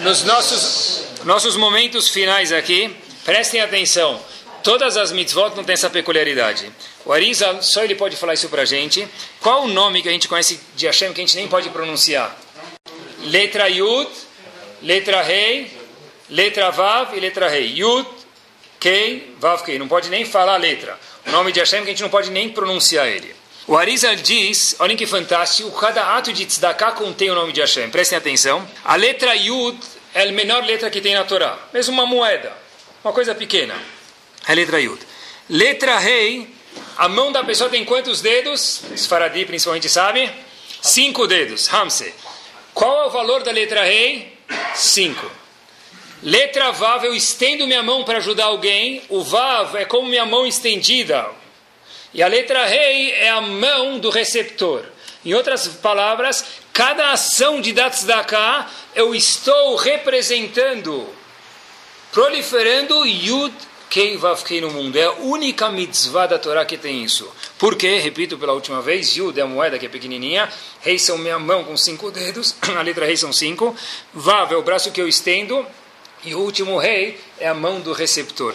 nos 0.00 0.24
nossos, 0.24 1.04
nossos 1.24 1.56
momentos 1.56 2.08
finais 2.08 2.52
aqui. 2.52 2.94
Prestem 3.24 3.60
atenção. 3.60 4.20
Todas 4.62 4.96
as 4.96 5.12
mitzvot 5.12 5.54
não 5.56 5.64
têm 5.64 5.74
essa 5.74 5.88
peculiaridade. 5.88 6.70
O 7.04 7.12
Arizal, 7.12 7.62
só 7.62 7.82
ele 7.82 7.94
pode 7.94 8.16
falar 8.16 8.34
isso 8.34 8.48
para 8.48 8.62
a 8.62 8.64
gente. 8.64 9.08
Qual 9.40 9.64
o 9.64 9.68
nome 9.68 10.02
que 10.02 10.08
a 10.08 10.12
gente 10.12 10.28
conhece 10.28 10.60
de 10.74 10.86
Hashem 10.86 11.12
que 11.12 11.20
a 11.20 11.24
gente 11.24 11.36
nem 11.36 11.48
pode 11.48 11.70
pronunciar? 11.70 12.36
Letra 13.24 13.68
Yud, 13.68 14.10
letra 14.82 15.22
rei, 15.22 15.70
letra 16.28 16.70
vav 16.70 17.16
e 17.16 17.20
letra 17.20 17.48
rei. 17.48 17.72
Yud, 17.74 18.06
kei, 18.78 19.34
vav, 19.38 19.62
kei. 19.64 19.78
Não 19.78 19.88
pode 19.88 20.08
nem 20.10 20.24
falar 20.24 20.54
a 20.54 20.58
letra. 20.58 20.98
O 21.26 21.30
nome 21.30 21.52
de 21.52 21.60
Hashem 21.60 21.82
que 21.82 21.88
a 21.88 21.92
gente 21.92 22.02
não 22.02 22.10
pode 22.10 22.30
nem 22.30 22.48
pronunciar 22.50 23.06
ele. 23.06 23.34
O 23.70 23.76
Arizal 23.76 24.16
diz, 24.16 24.74
olhem 24.80 24.96
que 24.96 25.06
fantástico, 25.06 25.70
cada 25.78 26.16
ato 26.16 26.32
de 26.32 26.44
tzedakah 26.44 26.90
contém 26.90 27.30
o 27.30 27.36
nome 27.36 27.52
de 27.52 27.60
Hashem. 27.60 27.88
Prestem 27.88 28.18
atenção. 28.18 28.68
A 28.84 28.96
letra 28.96 29.32
Yud 29.36 29.78
é 30.12 30.24
a 30.24 30.32
menor 30.32 30.64
letra 30.64 30.90
que 30.90 31.00
tem 31.00 31.14
na 31.14 31.22
Torá. 31.22 31.56
Mesmo 31.72 31.94
uma 31.94 32.04
moeda, 32.04 32.52
uma 33.04 33.12
coisa 33.12 33.32
pequena. 33.32 33.74
É 34.48 34.50
a 34.50 34.54
letra 34.56 34.80
Yud. 34.80 34.98
Letra 35.48 36.00
Rei, 36.00 36.52
a 36.96 37.08
mão 37.08 37.30
da 37.30 37.44
pessoa 37.44 37.70
tem 37.70 37.84
quantos 37.84 38.20
dedos? 38.20 38.80
Os 38.92 39.06
Faradi 39.06 39.44
principalmente 39.44 39.88
sabem. 39.88 40.28
Cinco 40.82 41.28
dedos. 41.28 41.72
Hamse. 41.72 42.12
Qual 42.74 43.04
é 43.04 43.06
o 43.06 43.10
valor 43.10 43.44
da 43.44 43.52
letra 43.52 43.84
Rei? 43.84 44.36
Cinco. 44.74 45.30
Letra 46.24 46.72
Vav, 46.72 47.04
eu 47.04 47.14
estendo 47.14 47.68
minha 47.68 47.84
mão 47.84 48.02
para 48.02 48.18
ajudar 48.18 48.46
alguém. 48.46 49.00
O 49.08 49.22
Vav 49.22 49.76
é 49.76 49.84
como 49.84 50.08
minha 50.08 50.26
mão 50.26 50.44
estendida. 50.44 51.38
E 52.12 52.22
a 52.22 52.28
letra 52.28 52.66
Rei 52.66 53.12
é 53.12 53.28
a 53.30 53.40
mão 53.40 53.98
do 53.98 54.10
receptor. 54.10 54.84
Em 55.24 55.34
outras 55.34 55.68
palavras, 55.68 56.44
cada 56.72 57.12
ação 57.12 57.60
de 57.60 57.72
Datsdaka 57.72 58.66
eu 58.94 59.14
estou 59.14 59.76
representando, 59.76 61.06
proliferando 62.10 63.06
Yud 63.06 63.54
Kei 63.90 64.16
Vav 64.16 64.42
Kei 64.44 64.60
no 64.60 64.70
mundo. 64.70 64.96
É 64.96 65.04
a 65.04 65.12
única 65.12 65.68
mitzvah 65.68 66.26
da 66.26 66.38
Torá 66.38 66.64
que 66.64 66.78
tem 66.78 67.02
isso. 67.02 67.28
Por 67.58 67.74
quê? 67.76 67.98
Repito 67.98 68.38
pela 68.38 68.52
última 68.52 68.80
vez, 68.80 69.16
Yud 69.16 69.38
é 69.38 69.42
a 69.42 69.46
moeda 69.46 69.78
que 69.78 69.86
é 69.86 69.88
pequenininha, 69.88 70.48
Rei 70.80 70.98
são 70.98 71.18
minha 71.18 71.38
mão 71.38 71.64
com 71.64 71.76
cinco 71.76 72.10
dedos, 72.10 72.54
a 72.76 72.82
letra 72.82 73.04
Rei 73.04 73.16
são 73.16 73.32
cinco, 73.32 73.76
Vav 74.14 74.52
é 74.52 74.56
o 74.56 74.62
braço 74.62 74.92
que 74.92 75.00
eu 75.00 75.08
estendo, 75.08 75.66
e 76.24 76.34
o 76.34 76.38
último 76.38 76.78
Rei 76.78 77.20
é 77.38 77.48
a 77.48 77.54
mão 77.54 77.80
do 77.80 77.92
receptor. 77.92 78.54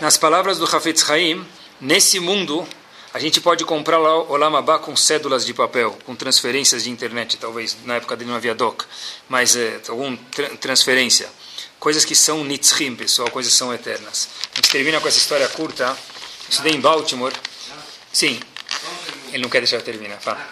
Nas 0.00 0.16
palavras 0.16 0.58
do 0.58 0.64
Hafetz 0.64 1.08
Haim, 1.08 1.46
nesse 1.80 2.18
mundo 2.18 2.66
a 3.14 3.18
gente 3.20 3.40
pode 3.40 3.64
comprar 3.64 3.96
lá 3.96 4.22
o 4.24 4.36
Lamabá 4.36 4.76
com 4.76 4.96
cédulas 4.96 5.46
de 5.46 5.54
papel, 5.54 5.96
com 6.04 6.16
transferências 6.16 6.82
de 6.82 6.90
internet, 6.90 7.36
talvez 7.36 7.76
na 7.84 7.94
época 7.94 8.16
dele 8.16 8.28
não 8.28 8.36
havia 8.36 8.56
DOC, 8.56 8.84
mas 9.28 9.54
é, 9.54 9.80
alguma 9.86 10.18
tra 10.32 10.48
transferência. 10.56 11.30
Coisas 11.78 12.04
que 12.04 12.16
são 12.16 12.42
nitzrim, 12.42 12.96
pessoal, 12.96 13.30
coisas 13.30 13.52
que 13.52 13.58
são 13.58 13.72
eternas. 13.72 14.28
A 14.52 14.56
gente 14.56 14.68
termina 14.68 15.00
com 15.00 15.06
essa 15.06 15.18
história 15.18 15.48
curta. 15.48 15.96
Estudei 16.50 16.72
em 16.72 16.80
Baltimore. 16.80 17.32
Sim, 18.12 18.40
ele 19.32 19.44
não 19.44 19.48
quer 19.48 19.60
deixar 19.60 19.76
eu 19.76 19.82
terminar. 19.82 20.18
Fala. 20.20 20.44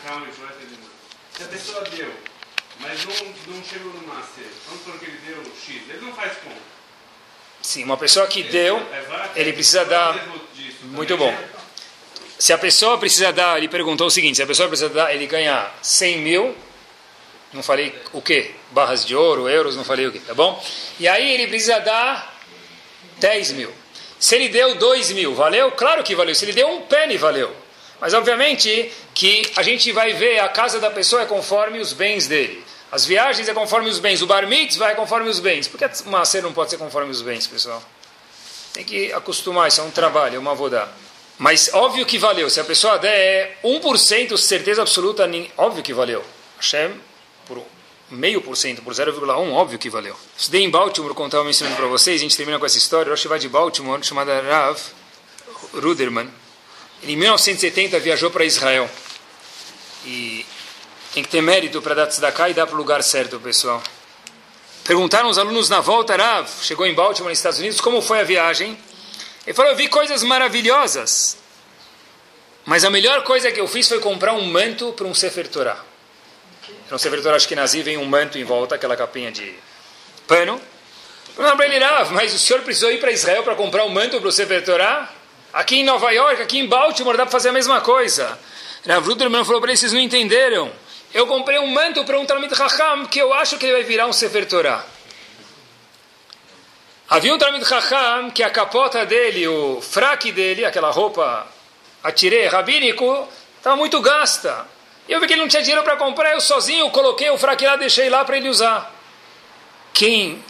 Se 1.36 1.42
a 1.42 1.46
pessoa 1.46 1.80
deu, 1.82 2.12
mas 2.78 3.04
não, 3.04 3.64
chegou 3.64 3.92
no 3.92 4.06
master, 4.06 4.44
vamos 4.68 4.84
supor 4.84 5.00
que 5.00 5.06
ele 5.06 5.18
deu 5.26 5.42
X, 5.44 5.82
ele 5.88 6.00
não 6.00 6.12
faz 6.12 6.34
como? 6.44 6.54
Sim, 7.60 7.82
uma 7.82 7.96
pessoa 7.96 8.28
que 8.28 8.44
deu, 8.44 8.80
ele 9.34 9.52
precisa 9.52 9.84
dar. 9.84 10.14
Muito 10.84 11.16
bom. 11.16 11.36
Se 12.42 12.52
a 12.52 12.58
pessoa 12.58 12.98
precisa 12.98 13.32
dar, 13.32 13.56
ele 13.56 13.68
perguntou 13.68 14.08
o 14.08 14.10
seguinte: 14.10 14.34
se 14.34 14.42
a 14.42 14.46
pessoa 14.48 14.68
precisa 14.68 14.88
dar, 14.88 15.14
ele 15.14 15.28
ganha 15.28 15.70
100 15.80 16.18
mil, 16.18 16.56
não 17.52 17.62
falei 17.62 17.94
o 18.12 18.20
quê? 18.20 18.50
Barras 18.72 19.06
de 19.06 19.14
ouro, 19.14 19.48
euros, 19.48 19.76
não 19.76 19.84
falei 19.84 20.08
o 20.08 20.10
quê, 20.10 20.18
tá 20.26 20.34
bom? 20.34 20.60
E 20.98 21.06
aí 21.06 21.34
ele 21.34 21.46
precisa 21.46 21.78
dar 21.78 22.36
10 23.18 23.52
mil. 23.52 23.72
Se 24.18 24.34
ele 24.34 24.48
deu 24.48 24.74
2 24.74 25.12
mil, 25.12 25.36
valeu? 25.36 25.70
Claro 25.70 26.02
que 26.02 26.16
valeu. 26.16 26.34
Se 26.34 26.44
ele 26.44 26.52
deu 26.52 26.66
um 26.66 26.80
penny, 26.80 27.16
valeu. 27.16 27.54
Mas 28.00 28.12
obviamente 28.12 28.92
que 29.14 29.42
a 29.54 29.62
gente 29.62 29.92
vai 29.92 30.12
ver 30.12 30.40
a 30.40 30.48
casa 30.48 30.80
da 30.80 30.90
pessoa 30.90 31.22
é 31.22 31.26
conforme 31.26 31.78
os 31.78 31.92
bens 31.92 32.26
dele. 32.26 32.64
As 32.90 33.06
viagens 33.06 33.48
é 33.48 33.54
conforme 33.54 33.88
os 33.88 34.00
bens. 34.00 34.20
O 34.20 34.26
bar 34.26 34.48
mitzvah 34.48 34.90
é 34.90 34.94
conforme 34.96 35.30
os 35.30 35.38
bens. 35.38 35.68
Por 35.68 35.78
que 35.78 35.88
uma 36.06 36.24
cena 36.24 36.48
não 36.48 36.52
pode 36.52 36.70
ser 36.70 36.76
conforme 36.76 37.12
os 37.12 37.22
bens, 37.22 37.46
pessoal? 37.46 37.80
Tem 38.72 38.82
que 38.82 39.12
acostumar, 39.12 39.68
isso 39.68 39.80
é 39.80 39.84
um 39.84 39.92
trabalho, 39.92 40.34
é 40.34 40.38
uma 40.40 40.56
vodá. 40.56 40.88
Mas 41.42 41.70
óbvio 41.74 42.06
que 42.06 42.18
valeu. 42.18 42.48
Se 42.48 42.60
a 42.60 42.64
pessoa 42.64 43.00
der 43.00 43.58
1% 43.64 44.36
certeza 44.38 44.80
absoluta, 44.80 45.28
óbvio 45.56 45.82
que 45.82 45.92
valeu. 45.92 46.24
Hashem, 46.56 46.92
por 47.46 47.60
meio 48.08 48.40
por 48.40 48.56
cento, 48.56 48.80
por 48.80 48.94
0,1, 48.94 49.52
óbvio 49.52 49.76
que 49.76 49.90
valeu. 49.90 50.16
Estudei 50.38 50.62
em 50.62 50.70
Baltimore, 50.70 51.12
como 51.14 51.26
estava 51.26 51.42
mencionando 51.42 51.76
para 51.76 51.88
vocês, 51.88 52.20
a 52.20 52.22
gente 52.22 52.36
termina 52.36 52.60
com 52.60 52.64
essa 52.64 52.78
história. 52.78 53.10
Eu 53.10 53.28
vai 53.28 53.40
de 53.40 53.48
Baltimore, 53.48 54.00
chamada 54.04 54.40
Rav 54.40 54.80
Ruderman. 55.74 56.30
Ele, 57.02 57.14
em 57.14 57.16
1970 57.16 57.98
viajou 57.98 58.30
para 58.30 58.44
Israel. 58.44 58.88
E 60.06 60.46
tem 61.12 61.24
que 61.24 61.28
ter 61.28 61.42
mérito 61.42 61.82
para 61.82 61.96
dar 61.96 62.06
tzedakah 62.06 62.50
e 62.50 62.54
dar 62.54 62.68
para 62.68 62.76
o 62.76 62.78
lugar 62.78 63.02
certo, 63.02 63.40
pessoal. 63.40 63.82
Perguntaram 64.84 65.28
os 65.28 65.38
alunos 65.38 65.68
na 65.68 65.80
volta, 65.80 66.14
Rav, 66.14 66.48
chegou 66.62 66.86
em 66.86 66.94
Baltimore, 66.94 67.30
nos 67.30 67.38
Estados 67.40 67.58
Unidos, 67.58 67.80
como 67.80 68.00
foi 68.00 68.20
a 68.20 68.22
viagem? 68.22 68.78
Ele 69.46 69.54
falou: 69.54 69.72
Eu 69.72 69.76
vi 69.76 69.88
coisas 69.88 70.22
maravilhosas. 70.22 71.36
Mas 72.64 72.84
a 72.84 72.90
melhor 72.90 73.24
coisa 73.24 73.50
que 73.50 73.60
eu 73.60 73.66
fiz 73.66 73.88
foi 73.88 73.98
comprar 73.98 74.34
um 74.34 74.44
manto 74.44 74.92
para 74.92 75.06
um 75.06 75.14
Sefer 75.14 75.48
Torah. 75.48 75.78
Era 76.86 76.94
um 76.94 76.98
Sefer 76.98 77.20
Torah 77.22 77.36
Ashkenazi, 77.36 77.82
vem 77.82 77.96
um 77.96 78.04
manto 78.04 78.38
em 78.38 78.44
volta, 78.44 78.76
aquela 78.76 78.96
capinha 78.96 79.32
de 79.32 79.52
pano. 80.28 80.60
Não 81.36 81.62
ele, 81.62 81.80
mas 82.12 82.34
o 82.34 82.38
senhor 82.38 82.62
precisou 82.62 82.90
ir 82.92 83.00
para 83.00 83.10
Israel 83.10 83.42
para 83.42 83.54
comprar 83.54 83.84
um 83.84 83.88
manto 83.88 84.20
para 84.20 84.28
o 84.28 84.32
Sefer 84.32 84.64
Torah? 84.64 85.10
Aqui 85.52 85.76
em 85.76 85.84
Nova 85.84 86.10
York, 86.10 86.42
aqui 86.42 86.58
em 86.58 86.66
Baltimore, 86.66 87.16
dá 87.16 87.24
para 87.24 87.32
fazer 87.32 87.48
a 87.48 87.52
mesma 87.52 87.80
coisa. 87.80 88.38
Rav 88.86 89.06
Ruderman 89.06 89.44
falou 89.44 89.60
para 89.60 89.70
eles, 89.70 89.80
vocês 89.80 89.92
não 89.92 90.00
entenderam. 90.00 90.70
Eu 91.12 91.26
comprei 91.26 91.58
um 91.58 91.66
manto 91.66 92.04
para 92.04 92.18
um 92.18 92.24
Talmud 92.24 92.52
Raham 92.54 93.06
que 93.06 93.18
eu 93.18 93.32
acho 93.34 93.58
que 93.58 93.66
ele 93.66 93.74
vai 93.74 93.82
virar 93.82 94.06
um 94.06 94.12
Sefer 94.12 94.46
Torah. 94.46 94.84
Havia 97.12 97.34
um 97.34 97.36
Talmud 97.36 97.62
Chacham 97.62 98.30
que 98.30 98.42
a 98.42 98.48
capota 98.48 99.04
dele, 99.04 99.46
o 99.46 99.82
fraque 99.82 100.32
dele, 100.32 100.64
aquela 100.64 100.90
roupa 100.90 101.46
atirei 102.02 102.46
rabínico, 102.46 103.28
estava 103.58 103.76
muito 103.76 104.00
gasta. 104.00 104.66
E 105.06 105.12
eu 105.12 105.20
vi 105.20 105.26
que 105.26 105.34
ele 105.34 105.42
não 105.42 105.48
tinha 105.48 105.60
dinheiro 105.60 105.84
para 105.84 105.98
comprar, 105.98 106.32
eu 106.32 106.40
sozinho 106.40 106.90
coloquei 106.90 107.28
o 107.28 107.36
fraque 107.36 107.66
lá, 107.66 107.76
deixei 107.76 108.08
lá 108.08 108.24
para 108.24 108.38
ele 108.38 108.48
usar. 108.48 108.90
Quem 109.92 110.42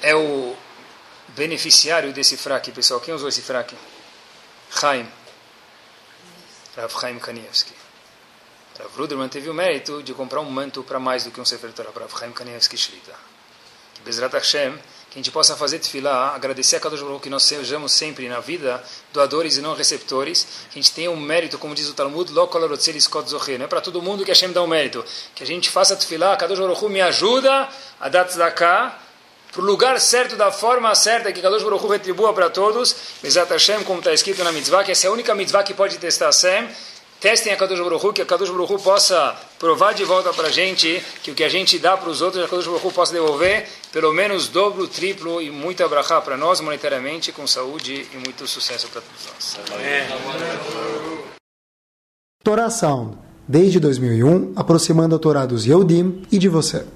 é 0.00 0.14
o 0.14 0.56
beneficiário 1.36 2.14
desse 2.14 2.38
fraque, 2.38 2.72
pessoal? 2.72 2.98
Quem 2.98 3.12
usou 3.12 3.28
esse 3.28 3.42
fraque? 3.42 3.76
Chaim. 4.70 5.06
Rav 6.78 6.98
Chaim 6.98 7.18
Kanievski. 7.18 7.74
Rav 8.78 8.96
Ruderman 8.96 9.28
teve 9.28 9.50
o 9.50 9.54
mérito 9.54 10.02
de 10.02 10.14
comprar 10.14 10.40
um 10.40 10.50
manto 10.50 10.82
para 10.82 10.98
mais 10.98 11.24
do 11.24 11.30
que 11.30 11.38
um 11.38 11.44
Sefer 11.44 11.74
Torah 11.74 11.92
para 11.92 12.06
Rav 12.06 12.18
Chaim 12.18 12.32
Kanievski 12.32 12.78
Shlita. 12.78 13.14
Que 13.92 14.00
Bezrat 14.00 14.32
Hashem 14.32 14.78
que 15.10 15.18
a 15.18 15.20
gente 15.20 15.30
possa 15.30 15.56
fazer 15.56 15.78
tefilá, 15.78 16.34
agradecer 16.34 16.76
a 16.76 16.80
Kadosh 16.80 17.00
Baruch 17.00 17.22
que 17.22 17.30
nós 17.30 17.42
sejamos 17.42 17.92
sempre 17.92 18.28
na 18.28 18.40
vida 18.40 18.82
doadores 19.12 19.56
e 19.56 19.62
não 19.62 19.74
receptores, 19.74 20.46
que 20.70 20.78
a 20.78 20.82
gente 20.82 20.92
tenha 20.92 21.10
um 21.10 21.16
mérito, 21.16 21.58
como 21.58 21.74
diz 21.74 21.88
o 21.88 21.94
Talmud, 21.94 22.30
não 22.32 22.44
é 23.64 23.66
para 23.66 23.80
todo 23.80 24.02
mundo 24.02 24.24
que 24.24 24.30
Hashem 24.30 24.52
dá 24.52 24.62
um 24.62 24.66
mérito, 24.66 25.04
que 25.34 25.42
a 25.42 25.46
gente 25.46 25.70
faça 25.70 25.96
tefilá, 25.96 26.36
Kadosh 26.36 26.58
Baruch 26.58 26.84
me 26.88 27.00
ajuda 27.00 27.68
a 27.98 28.08
dar 28.08 28.26
tzedakah 28.26 28.98
para 29.50 29.62
o 29.62 29.64
lugar 29.64 29.98
certo, 29.98 30.36
da 30.36 30.52
forma 30.52 30.94
certa, 30.94 31.32
que 31.32 31.40
Kadosh 31.40 31.62
Baruch 31.62 31.86
retribua 31.88 32.34
para 32.34 32.50
todos, 32.50 32.94
Bezat 33.22 33.50
Hashem, 33.50 33.82
como 33.84 34.00
está 34.00 34.12
escrito 34.12 34.44
na 34.44 34.52
mitzvah, 34.52 34.84
que 34.84 34.92
essa 34.92 35.06
é 35.06 35.08
a 35.08 35.12
única 35.12 35.34
mitzvah 35.34 35.62
que 35.62 35.72
pode 35.72 35.96
testar 35.96 36.26
Hashem, 36.26 36.68
testem 37.20 37.52
a 37.52 37.56
Kadosh 37.56 37.80
Baruch 37.80 38.12
que 38.12 38.22
a 38.22 38.26
Kadosh 38.26 38.50
Baruch 38.50 38.82
possa 38.82 39.36
provar 39.58 39.92
de 39.92 40.04
volta 40.04 40.32
para 40.32 40.48
a 40.48 40.50
gente 40.50 41.02
que 41.22 41.30
o 41.30 41.34
que 41.34 41.44
a 41.44 41.48
gente 41.48 41.78
dá 41.78 41.96
para 41.96 42.08
os 42.10 42.22
outros, 42.22 42.44
a 42.44 42.48
Kadosh 42.48 42.66
Baruch 42.66 42.94
possa 42.94 43.12
devolver 43.12 43.66
pelo 43.92 44.12
menos 44.12 44.48
dobro, 44.48 44.86
triplo 44.86 45.40
e 45.40 45.50
muita 45.50 45.88
brachá 45.88 46.20
para 46.20 46.36
nós 46.36 46.60
monetariamente, 46.60 47.32
com 47.32 47.46
saúde 47.46 48.06
e 48.12 48.16
muito 48.18 48.46
sucesso 48.46 48.88
para 48.88 49.00
todos 49.00 49.26
nós. 49.26 49.58
Torá 52.44 52.70
Sound, 52.70 53.16
desde 53.46 53.80
2001, 53.80 54.52
aproximando 54.56 55.16
a 55.16 55.18
Torá 55.18 55.46
dos 55.46 55.66
Yehudim 55.66 56.22
e 56.30 56.38
de 56.38 56.48
você. 56.48 56.86